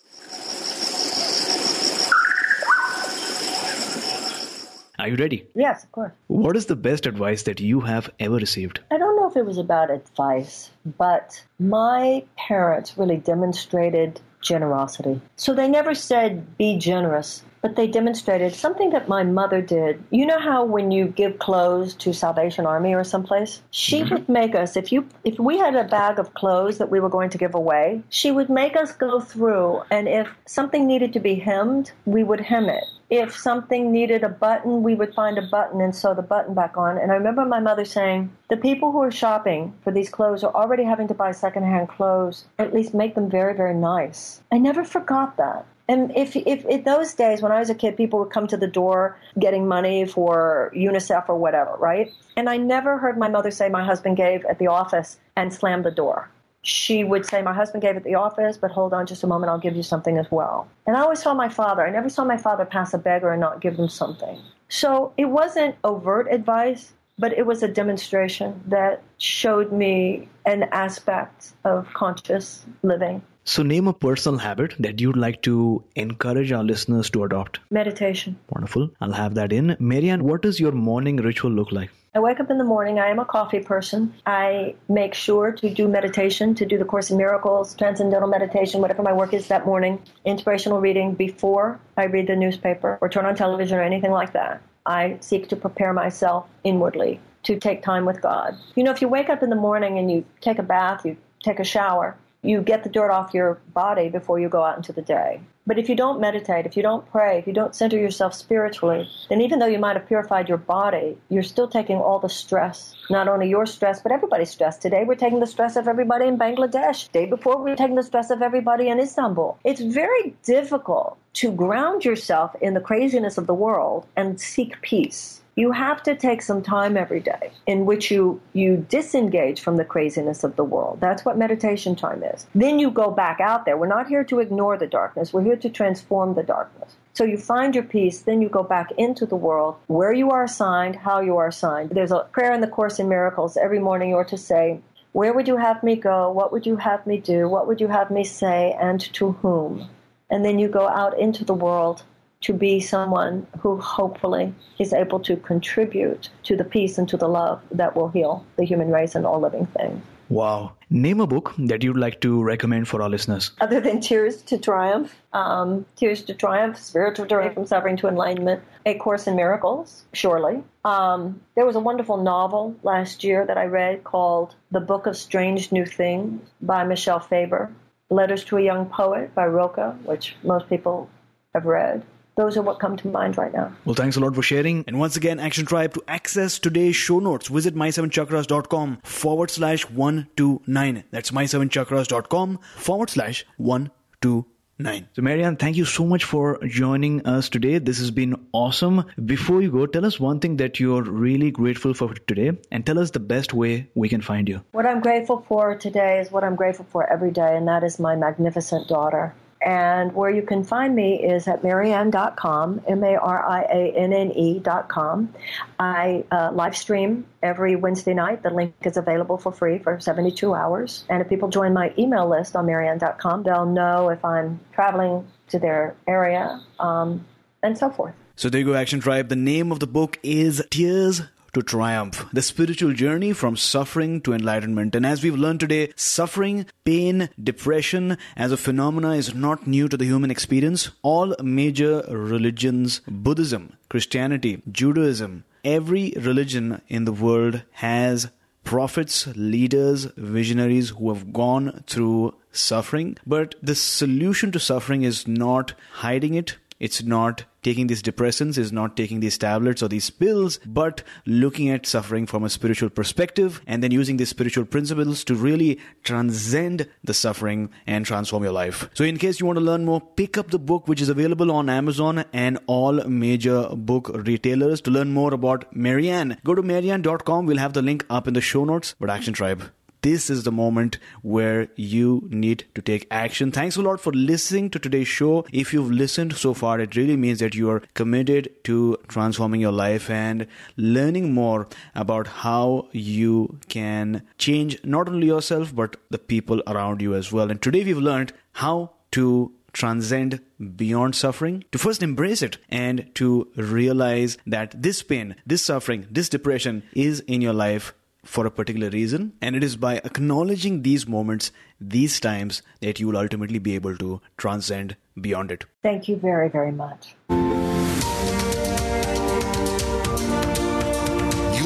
Are 4.98 5.08
you 5.08 5.16
ready? 5.16 5.46
Yes, 5.54 5.84
of 5.84 5.92
course. 5.92 6.12
What 6.28 6.56
is 6.56 6.66
the 6.66 6.76
best 6.76 7.04
advice 7.04 7.42
that 7.42 7.60
you 7.60 7.80
have 7.80 8.08
ever 8.18 8.36
received? 8.36 8.80
I 8.90 8.96
don't 8.96 9.16
know 9.16 9.28
if 9.28 9.36
it 9.36 9.44
was 9.44 9.58
about 9.58 9.90
advice, 9.90 10.70
but 10.96 11.44
my 11.58 12.24
parents 12.38 12.96
really 12.96 13.18
demonstrated 13.18 14.20
generosity. 14.40 15.20
So 15.36 15.54
they 15.54 15.68
never 15.68 15.94
said, 15.94 16.56
be 16.56 16.78
generous 16.78 17.42
but 17.62 17.76
they 17.76 17.86
demonstrated 17.86 18.54
something 18.54 18.90
that 18.90 19.08
my 19.08 19.22
mother 19.22 19.62
did. 19.62 20.02
You 20.10 20.26
know 20.26 20.40
how 20.40 20.64
when 20.64 20.90
you 20.90 21.06
give 21.06 21.38
clothes 21.38 21.94
to 21.94 22.12
Salvation 22.12 22.66
Army 22.66 22.94
or 22.94 23.04
someplace, 23.04 23.62
she 23.70 24.00
mm-hmm. 24.00 24.14
would 24.14 24.28
make 24.28 24.54
us 24.54 24.76
if 24.76 24.92
you 24.92 25.08
if 25.24 25.38
we 25.38 25.58
had 25.58 25.76
a 25.76 25.84
bag 25.84 26.18
of 26.18 26.34
clothes 26.34 26.78
that 26.78 26.90
we 26.90 27.00
were 27.00 27.08
going 27.08 27.30
to 27.30 27.38
give 27.38 27.54
away, 27.54 28.02
she 28.10 28.30
would 28.30 28.50
make 28.50 28.76
us 28.76 28.92
go 28.92 29.20
through 29.20 29.82
and 29.90 30.08
if 30.08 30.28
something 30.46 30.86
needed 30.86 31.12
to 31.12 31.20
be 31.20 31.36
hemmed, 31.36 31.92
we 32.04 32.24
would 32.24 32.40
hem 32.40 32.68
it. 32.68 32.84
If 33.10 33.36
something 33.36 33.92
needed 33.92 34.24
a 34.24 34.30
button, 34.30 34.82
we 34.82 34.94
would 34.94 35.14
find 35.14 35.36
a 35.36 35.42
button 35.42 35.82
and 35.82 35.94
sew 35.94 36.14
the 36.14 36.22
button 36.22 36.54
back 36.54 36.78
on. 36.78 36.96
And 36.96 37.12
I 37.12 37.16
remember 37.16 37.44
my 37.44 37.60
mother 37.60 37.84
saying, 37.84 38.32
the 38.48 38.56
people 38.56 38.90
who 38.90 39.02
are 39.02 39.10
shopping 39.10 39.74
for 39.84 39.92
these 39.92 40.08
clothes 40.08 40.42
are 40.42 40.54
already 40.54 40.82
having 40.82 41.08
to 41.08 41.14
buy 41.14 41.32
secondhand 41.32 41.90
clothes. 41.90 42.46
At 42.58 42.72
least 42.72 42.94
make 42.94 43.14
them 43.14 43.28
very, 43.28 43.54
very 43.54 43.74
nice. 43.74 44.40
I 44.50 44.56
never 44.56 44.82
forgot 44.82 45.36
that. 45.36 45.66
And 45.92 46.10
if, 46.16 46.34
if 46.34 46.64
in 46.64 46.84
those 46.84 47.12
days 47.12 47.42
when 47.42 47.52
I 47.52 47.58
was 47.58 47.68
a 47.68 47.74
kid, 47.74 47.98
people 47.98 48.18
would 48.20 48.30
come 48.30 48.46
to 48.46 48.56
the 48.56 48.66
door 48.66 49.18
getting 49.38 49.68
money 49.68 50.06
for 50.06 50.72
UNICEF 50.74 51.28
or 51.28 51.36
whatever, 51.36 51.76
right? 51.78 52.10
And 52.34 52.48
I 52.48 52.56
never 52.56 52.96
heard 52.96 53.18
my 53.18 53.28
mother 53.28 53.50
say 53.50 53.68
my 53.68 53.84
husband 53.84 54.16
gave 54.16 54.42
at 54.46 54.58
the 54.58 54.68
office 54.68 55.18
and 55.36 55.52
slammed 55.52 55.84
the 55.84 55.90
door. 55.90 56.30
She 56.62 57.04
would 57.04 57.26
say, 57.26 57.42
My 57.42 57.52
husband 57.52 57.82
gave 57.82 57.96
at 57.96 58.04
the 58.04 58.14
office, 58.14 58.56
but 58.56 58.70
hold 58.70 58.94
on 58.94 59.06
just 59.06 59.22
a 59.22 59.26
moment, 59.26 59.50
I'll 59.50 59.58
give 59.58 59.76
you 59.76 59.82
something 59.82 60.16
as 60.16 60.30
well. 60.30 60.66
And 60.86 60.96
I 60.96 61.02
always 61.02 61.20
saw 61.20 61.34
my 61.34 61.50
father. 61.50 61.86
I 61.86 61.90
never 61.90 62.08
saw 62.08 62.24
my 62.24 62.38
father 62.38 62.64
pass 62.64 62.94
a 62.94 62.98
beggar 62.98 63.30
and 63.30 63.40
not 63.40 63.60
give 63.60 63.76
them 63.76 63.90
something. 63.90 64.40
So 64.70 65.12
it 65.18 65.26
wasn't 65.26 65.74
overt 65.84 66.26
advice, 66.32 66.94
but 67.18 67.36
it 67.36 67.44
was 67.44 67.62
a 67.62 67.68
demonstration 67.68 68.62
that 68.66 69.02
showed 69.18 69.72
me 69.72 70.28
an 70.46 70.62
aspect 70.72 71.52
of 71.64 71.92
conscious 71.92 72.64
living. 72.82 73.20
So, 73.44 73.64
name 73.64 73.88
a 73.88 73.92
personal 73.92 74.38
habit 74.38 74.74
that 74.78 75.00
you'd 75.00 75.16
like 75.16 75.42
to 75.42 75.82
encourage 75.96 76.52
our 76.52 76.62
listeners 76.62 77.10
to 77.10 77.24
adopt. 77.24 77.58
Meditation. 77.70 78.38
Wonderful. 78.50 78.90
I'll 79.00 79.12
have 79.12 79.34
that 79.34 79.52
in. 79.52 79.76
Marianne, 79.80 80.22
what 80.22 80.42
does 80.42 80.60
your 80.60 80.70
morning 80.70 81.16
ritual 81.16 81.50
look 81.50 81.72
like? 81.72 81.90
I 82.14 82.20
wake 82.20 82.38
up 82.38 82.50
in 82.50 82.58
the 82.58 82.64
morning. 82.64 83.00
I 83.00 83.08
am 83.08 83.18
a 83.18 83.24
coffee 83.24 83.58
person. 83.58 84.14
I 84.26 84.76
make 84.88 85.14
sure 85.14 85.50
to 85.50 85.74
do 85.74 85.88
meditation, 85.88 86.54
to 86.54 86.66
do 86.66 86.78
the 86.78 86.84
Course 86.84 87.10
in 87.10 87.16
Miracles, 87.16 87.74
Transcendental 87.74 88.28
Meditation, 88.28 88.80
whatever 88.80 89.02
my 89.02 89.12
work 89.12 89.34
is 89.34 89.48
that 89.48 89.66
morning, 89.66 90.00
inspirational 90.24 90.80
reading 90.80 91.14
before 91.14 91.80
I 91.96 92.04
read 92.04 92.28
the 92.28 92.36
newspaper 92.36 92.96
or 93.00 93.08
turn 93.08 93.26
on 93.26 93.34
television 93.34 93.76
or 93.76 93.82
anything 93.82 94.12
like 94.12 94.34
that. 94.34 94.62
I 94.86 95.16
seek 95.20 95.48
to 95.48 95.56
prepare 95.56 95.92
myself 95.92 96.46
inwardly 96.62 97.18
to 97.44 97.58
take 97.58 97.82
time 97.82 98.04
with 98.04 98.20
God. 98.20 98.56
You 98.76 98.84
know, 98.84 98.92
if 98.92 99.00
you 99.00 99.08
wake 99.08 99.30
up 99.30 99.42
in 99.42 99.50
the 99.50 99.56
morning 99.56 99.98
and 99.98 100.08
you 100.10 100.24
take 100.40 100.58
a 100.58 100.62
bath, 100.62 101.04
you 101.04 101.16
take 101.42 101.58
a 101.58 101.64
shower, 101.64 102.16
you 102.42 102.60
get 102.60 102.82
the 102.82 102.88
dirt 102.88 103.10
off 103.10 103.32
your 103.32 103.60
body 103.72 104.08
before 104.08 104.40
you 104.40 104.48
go 104.48 104.64
out 104.64 104.76
into 104.76 104.92
the 104.92 105.02
day. 105.02 105.40
But 105.64 105.78
if 105.78 105.88
you 105.88 105.94
don't 105.94 106.20
meditate, 106.20 106.66
if 106.66 106.76
you 106.76 106.82
don't 106.82 107.08
pray, 107.08 107.38
if 107.38 107.46
you 107.46 107.52
don't 107.52 107.74
center 107.74 107.96
yourself 107.96 108.34
spiritually, 108.34 109.08
then 109.28 109.40
even 109.40 109.60
though 109.60 109.66
you 109.66 109.78
might 109.78 109.96
have 109.96 110.08
purified 110.08 110.48
your 110.48 110.58
body, 110.58 111.16
you're 111.28 111.44
still 111.44 111.68
taking 111.68 111.98
all 111.98 112.18
the 112.18 112.28
stress. 112.28 112.96
Not 113.10 113.28
only 113.28 113.48
your 113.48 113.64
stress, 113.64 114.02
but 114.02 114.10
everybody's 114.10 114.50
stress. 114.50 114.76
Today 114.76 115.04
we're 115.04 115.14
taking 115.14 115.38
the 115.38 115.46
stress 115.46 115.76
of 115.76 115.86
everybody 115.86 116.26
in 116.26 116.36
Bangladesh. 116.36 117.12
Day 117.12 117.26
before 117.26 117.62
we 117.62 117.70
are 117.70 117.76
taking 117.76 117.94
the 117.94 118.02
stress 118.02 118.30
of 118.30 118.42
everybody 118.42 118.88
in 118.88 118.98
Istanbul. 118.98 119.56
It's 119.62 119.80
very 119.80 120.34
difficult 120.42 121.16
to 121.34 121.52
ground 121.52 122.04
yourself 122.04 122.56
in 122.60 122.74
the 122.74 122.80
craziness 122.80 123.38
of 123.38 123.46
the 123.46 123.54
world 123.54 124.06
and 124.16 124.40
seek 124.40 124.80
peace 124.82 125.41
you 125.54 125.72
have 125.72 126.02
to 126.02 126.16
take 126.16 126.40
some 126.40 126.62
time 126.62 126.96
every 126.96 127.20
day 127.20 127.52
in 127.66 127.84
which 127.84 128.10
you 128.10 128.40
you 128.52 128.86
disengage 128.88 129.60
from 129.60 129.76
the 129.76 129.84
craziness 129.84 130.44
of 130.44 130.56
the 130.56 130.64
world. 130.64 130.98
That's 131.00 131.24
what 131.24 131.36
meditation 131.36 131.94
time 131.94 132.22
is. 132.22 132.46
Then 132.54 132.78
you 132.78 132.90
go 132.90 133.10
back 133.10 133.40
out 133.40 133.64
there. 133.64 133.76
We're 133.76 133.86
not 133.86 134.08
here 134.08 134.24
to 134.24 134.40
ignore 134.40 134.78
the 134.78 134.86
darkness. 134.86 135.32
We're 135.32 135.44
here 135.44 135.56
to 135.56 135.68
transform 135.68 136.34
the 136.34 136.42
darkness. 136.42 136.96
So 137.12 137.24
you 137.24 137.36
find 137.36 137.74
your 137.74 137.84
peace 137.84 138.20
then 138.20 138.40
you 138.40 138.48
go 138.48 138.62
back 138.62 138.92
into 138.96 139.26
the 139.26 139.36
world 139.36 139.76
where 139.86 140.12
you 140.12 140.30
are 140.30 140.44
assigned 140.44 140.96
how 140.96 141.20
you 141.20 141.36
are 141.36 141.48
assigned. 141.48 141.90
There's 141.90 142.12
a 142.12 142.26
prayer 142.32 142.52
in 142.52 142.62
the 142.62 142.68
course 142.68 142.98
in 142.98 143.08
miracles 143.08 143.56
every 143.56 143.78
morning 143.78 144.10
you 144.10 144.16
are 144.16 144.24
to 144.24 144.38
say 144.38 144.80
where 145.12 145.34
would 145.34 145.46
you 145.46 145.58
have 145.58 145.82
me 145.82 145.96
go? 145.96 146.30
What 146.30 146.52
would 146.52 146.64
you 146.64 146.76
have 146.76 147.06
me 147.06 147.18
do? 147.18 147.46
What 147.46 147.66
would 147.66 147.82
you 147.82 147.88
have 147.88 148.10
me 148.10 148.24
say? 148.24 148.74
And 148.80 148.98
to 149.12 149.32
whom? 149.32 149.90
And 150.30 150.42
then 150.42 150.58
you 150.58 150.68
go 150.68 150.88
out 150.88 151.18
into 151.18 151.44
the 151.44 151.52
world 151.52 152.04
to 152.42 152.52
be 152.52 152.80
someone 152.80 153.46
who 153.60 153.78
hopefully 153.78 154.52
is 154.78 154.92
able 154.92 155.20
to 155.20 155.36
contribute 155.36 156.28
to 156.42 156.56
the 156.56 156.64
peace 156.64 156.98
and 156.98 157.08
to 157.08 157.16
the 157.16 157.28
love 157.28 157.62
that 157.70 157.96
will 157.96 158.08
heal 158.08 158.44
the 158.56 158.64
human 158.64 158.90
race 158.90 159.14
and 159.14 159.24
all 159.24 159.40
living 159.40 159.66
things. 159.66 160.02
Wow. 160.28 160.72
Name 160.88 161.20
a 161.20 161.26
book 161.26 161.52
that 161.58 161.82
you'd 161.82 161.98
like 161.98 162.20
to 162.22 162.42
recommend 162.42 162.88
for 162.88 163.02
our 163.02 163.10
listeners. 163.10 163.50
Other 163.60 163.80
than 163.80 164.00
Tears 164.00 164.40
to 164.42 164.56
Triumph, 164.56 165.14
um, 165.34 165.84
Tears 165.96 166.22
to 166.22 166.34
Triumph, 166.34 166.78
Spiritual 166.78 167.26
Journey 167.26 167.52
from 167.52 167.66
Suffering 167.66 167.98
to 167.98 168.08
Enlightenment, 168.08 168.62
A 168.86 168.94
Course 168.94 169.26
in 169.26 169.36
Miracles, 169.36 170.04
surely. 170.14 170.64
Um, 170.86 171.42
there 171.54 171.66
was 171.66 171.76
a 171.76 171.80
wonderful 171.80 172.16
novel 172.16 172.74
last 172.82 173.24
year 173.24 173.44
that 173.44 173.58
I 173.58 173.66
read 173.66 174.04
called 174.04 174.54
The 174.70 174.80
Book 174.80 175.06
of 175.06 175.18
Strange 175.18 175.70
New 175.70 175.84
Things 175.84 176.40
by 176.62 176.84
Michel 176.84 177.20
Faber. 177.20 177.70
Letters 178.08 178.44
to 178.44 178.56
a 178.56 178.62
Young 178.62 178.86
Poet 178.86 179.34
by 179.34 179.44
Rilke, 179.44 179.94
which 180.04 180.34
most 180.42 180.68
people 180.68 181.10
have 181.54 181.66
read 181.66 182.02
those 182.36 182.56
are 182.56 182.62
what 182.62 182.80
come 182.80 182.96
to 182.96 183.08
mind 183.08 183.36
right 183.38 183.52
now. 183.52 183.72
Well, 183.84 183.94
thanks 183.94 184.16
a 184.16 184.20
lot 184.20 184.34
for 184.34 184.42
sharing. 184.42 184.84
And 184.86 184.98
once 184.98 185.16
again, 185.16 185.38
Action 185.38 185.66
Tribe, 185.66 185.94
to 185.94 186.02
access 186.08 186.58
today's 186.58 186.96
show 186.96 187.18
notes, 187.18 187.48
visit 187.48 187.74
my7chakras.com 187.74 188.98
forward 189.04 189.50
slash 189.50 189.88
129. 189.90 191.04
That's 191.10 191.30
my7chakras.com 191.30 192.58
forward 192.76 193.10
slash 193.10 193.44
129. 193.56 194.48
Nine. 194.78 195.06
So, 195.12 195.22
Marianne, 195.22 195.56
thank 195.56 195.76
you 195.76 195.84
so 195.84 196.04
much 196.04 196.24
for 196.24 196.58
joining 196.66 197.24
us 197.26 197.48
today. 197.48 197.78
This 197.78 197.98
has 197.98 198.10
been 198.10 198.34
awesome. 198.52 199.04
Before 199.24 199.62
you 199.62 199.70
go, 199.70 199.86
tell 199.86 200.04
us 200.04 200.18
one 200.18 200.40
thing 200.40 200.56
that 200.56 200.80
you're 200.80 201.02
really 201.02 201.50
grateful 201.50 201.94
for 201.94 202.14
today 202.14 202.58
and 202.72 202.84
tell 202.84 202.98
us 202.98 203.10
the 203.10 203.20
best 203.20 203.52
way 203.54 203.88
we 203.94 204.08
can 204.08 204.22
find 204.22 204.48
you. 204.48 204.62
What 204.72 204.86
I'm 204.86 205.00
grateful 205.00 205.44
for 205.46 205.76
today 205.76 206.20
is 206.20 206.32
what 206.32 206.42
I'm 206.42 206.56
grateful 206.56 206.86
for 206.90 207.08
every 207.08 207.30
day, 207.30 207.56
and 207.56 207.68
that 207.68 207.84
is 207.84 208.00
my 208.00 208.16
magnificent 208.16 208.88
daughter. 208.88 209.34
And 209.64 210.12
where 210.14 210.30
you 210.30 210.42
can 210.42 210.64
find 210.64 210.94
me 210.94 211.22
is 211.22 211.46
at 211.46 211.62
marianne.com, 211.62 212.82
M 212.88 213.04
A 213.04 213.16
R 213.16 213.46
I 213.46 213.62
A 213.62 213.92
N 213.96 214.12
N 214.12 214.32
E.com. 214.32 215.32
I 215.78 216.24
uh, 216.32 216.50
live 216.52 216.76
stream 216.76 217.24
every 217.42 217.76
Wednesday 217.76 218.14
night. 218.14 218.42
The 218.42 218.50
link 218.50 218.74
is 218.82 218.96
available 218.96 219.38
for 219.38 219.52
free 219.52 219.78
for 219.78 220.00
72 220.00 220.54
hours. 220.54 221.04
And 221.08 221.22
if 221.22 221.28
people 221.28 221.48
join 221.48 221.72
my 221.72 221.94
email 221.96 222.28
list 222.28 222.56
on 222.56 222.66
marianne.com, 222.66 223.44
they'll 223.44 223.66
know 223.66 224.08
if 224.08 224.24
I'm 224.24 224.58
traveling 224.72 225.26
to 225.48 225.58
their 225.58 225.94
area 226.08 226.60
um, 226.80 227.24
and 227.62 227.78
so 227.78 227.90
forth. 227.90 228.14
So 228.34 228.48
there 228.48 228.60
you 228.60 228.66
go, 228.66 228.74
Action 228.74 229.00
Tribe. 229.00 229.28
The 229.28 229.36
name 229.36 229.70
of 229.70 229.78
the 229.78 229.86
book 229.86 230.18
is 230.22 230.64
Tears 230.70 231.22
to 231.54 231.62
triumph, 231.62 232.26
the 232.32 232.42
spiritual 232.42 232.92
journey 232.92 233.32
from 233.32 233.56
suffering 233.56 234.20
to 234.22 234.32
enlightenment. 234.32 234.94
And 234.94 235.04
as 235.04 235.22
we've 235.22 235.36
learned 235.36 235.60
today, 235.60 235.92
suffering, 235.96 236.66
pain, 236.84 237.28
depression 237.42 238.16
as 238.36 238.52
a 238.52 238.56
phenomena 238.56 239.14
is 239.14 239.34
not 239.34 239.66
new 239.66 239.88
to 239.88 239.96
the 239.96 240.04
human 240.04 240.30
experience. 240.30 240.90
All 241.02 241.34
major 241.42 242.04
religions, 242.08 243.00
Buddhism, 243.06 243.76
Christianity, 243.88 244.62
Judaism, 244.70 245.44
every 245.64 246.12
religion 246.16 246.80
in 246.88 247.04
the 247.04 247.12
world 247.12 247.62
has 247.72 248.30
prophets, 248.64 249.26
leaders, 249.34 250.04
visionaries 250.16 250.90
who 250.90 251.12
have 251.12 251.32
gone 251.32 251.82
through 251.86 252.34
suffering. 252.52 253.16
But 253.26 253.54
the 253.62 253.74
solution 253.74 254.52
to 254.52 254.60
suffering 254.60 255.02
is 255.02 255.26
not 255.26 255.74
hiding 255.94 256.34
it, 256.34 256.56
it's 256.82 257.00
not 257.00 257.44
taking 257.62 257.86
these 257.86 258.02
depressants, 258.02 258.58
is 258.58 258.72
not 258.72 258.96
taking 258.96 259.20
these 259.20 259.38
tablets 259.38 259.84
or 259.84 259.88
these 259.88 260.10
pills, 260.10 260.58
but 260.66 261.04
looking 261.26 261.70
at 261.70 261.86
suffering 261.86 262.26
from 262.26 262.42
a 262.42 262.50
spiritual 262.50 262.90
perspective 262.90 263.62
and 263.68 263.84
then 263.84 263.92
using 263.92 264.16
these 264.16 264.30
spiritual 264.30 264.64
principles 264.64 265.22
to 265.22 265.36
really 265.36 265.78
transcend 266.02 266.88
the 267.04 267.14
suffering 267.14 267.70
and 267.86 268.04
transform 268.04 268.42
your 268.42 268.52
life. 268.52 268.90
So, 268.94 269.04
in 269.04 269.16
case 269.16 269.38
you 269.38 269.46
want 269.46 269.60
to 269.60 269.64
learn 269.64 269.84
more, 269.84 270.00
pick 270.00 270.36
up 270.36 270.50
the 270.50 270.58
book 270.58 270.88
which 270.88 271.00
is 271.00 271.08
available 271.08 271.52
on 271.52 271.70
Amazon 271.70 272.24
and 272.32 272.58
all 272.66 272.94
major 273.04 273.68
book 273.68 274.10
retailers. 274.12 274.80
To 274.80 274.90
learn 274.90 275.12
more 275.12 275.32
about 275.32 275.76
Marianne, 275.76 276.38
go 276.42 276.56
to 276.56 276.62
marianne.com. 276.62 277.46
We'll 277.46 277.58
have 277.58 277.74
the 277.74 277.82
link 277.82 278.04
up 278.10 278.26
in 278.26 278.34
the 278.34 278.40
show 278.40 278.64
notes. 278.64 278.96
But 278.98 279.08
Action 279.08 279.34
Tribe, 279.34 279.70
this 280.02 280.28
is 280.28 280.44
the 280.44 280.52
moment 280.52 280.98
where 281.22 281.68
you 281.76 282.28
need 282.30 282.64
to 282.74 282.82
take 282.82 283.06
action. 283.10 283.52
Thanks 283.52 283.76
a 283.76 283.82
lot 283.82 284.00
for 284.00 284.12
listening 284.12 284.68
to 284.70 284.78
today's 284.78 285.08
show. 285.08 285.46
If 285.52 285.72
you've 285.72 285.90
listened 285.90 286.36
so 286.36 286.54
far, 286.54 286.80
it 286.80 286.96
really 286.96 287.16
means 287.16 287.38
that 287.38 287.54
you 287.54 287.70
are 287.70 287.82
committed 287.94 288.50
to 288.64 288.98
transforming 289.08 289.60
your 289.60 289.72
life 289.72 290.10
and 290.10 290.46
learning 290.76 291.32
more 291.32 291.68
about 291.94 292.26
how 292.26 292.88
you 292.92 293.58
can 293.68 294.22
change 294.38 294.84
not 294.84 295.08
only 295.08 295.28
yourself 295.28 295.74
but 295.74 295.96
the 296.10 296.18
people 296.18 296.62
around 296.66 297.00
you 297.00 297.14
as 297.14 297.32
well. 297.32 297.50
And 297.50 297.62
today 297.62 297.84
we've 297.84 297.96
learned 297.98 298.32
how 298.52 298.90
to 299.12 299.52
transcend 299.72 300.40
beyond 300.76 301.14
suffering, 301.14 301.64
to 301.72 301.78
first 301.78 302.02
embrace 302.02 302.42
it 302.42 302.58
and 302.68 303.10
to 303.14 303.48
realize 303.56 304.36
that 304.46 304.82
this 304.82 305.02
pain, 305.02 305.34
this 305.46 305.62
suffering, 305.62 306.06
this 306.10 306.28
depression 306.28 306.82
is 306.92 307.20
in 307.20 307.40
your 307.40 307.54
life 307.54 307.94
for 308.24 308.46
a 308.46 308.50
particular 308.50 308.88
reason. 308.90 309.32
And 309.40 309.56
it 309.56 309.64
is 309.64 309.76
by 309.76 309.96
acknowledging 309.98 310.82
these 310.82 311.06
moments, 311.06 311.52
these 311.80 312.20
times, 312.20 312.62
that 312.80 313.00
you 313.00 313.08
will 313.08 313.16
ultimately 313.16 313.58
be 313.58 313.74
able 313.74 313.96
to 313.98 314.20
transcend 314.36 314.96
beyond 315.20 315.50
it. 315.50 315.64
Thank 315.82 316.08
you 316.08 316.16
very, 316.16 316.48
very 316.48 316.72
much. 316.72 317.14
You 317.28 317.36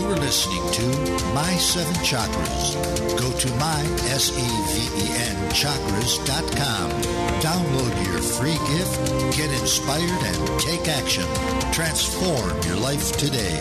were 0.05 0.17
listening 0.17 0.73
to 0.73 0.83
My 1.35 1.53
Seven 1.57 1.95
Chakras. 2.03 2.75
Go 3.19 3.31
to 3.39 3.49
my, 3.57 3.83
S-E-V-E-N, 4.11 5.51
chakras.com. 5.51 6.91
Download 7.41 8.07
your 8.07 8.21
free 8.21 8.59
gift, 8.77 9.37
get 9.37 9.51
inspired, 9.61 10.23
and 10.25 10.61
take 10.61 10.89
action. 10.89 11.27
Transform 11.73 12.61
your 12.63 12.77
life 12.77 13.13
today. 13.13 13.61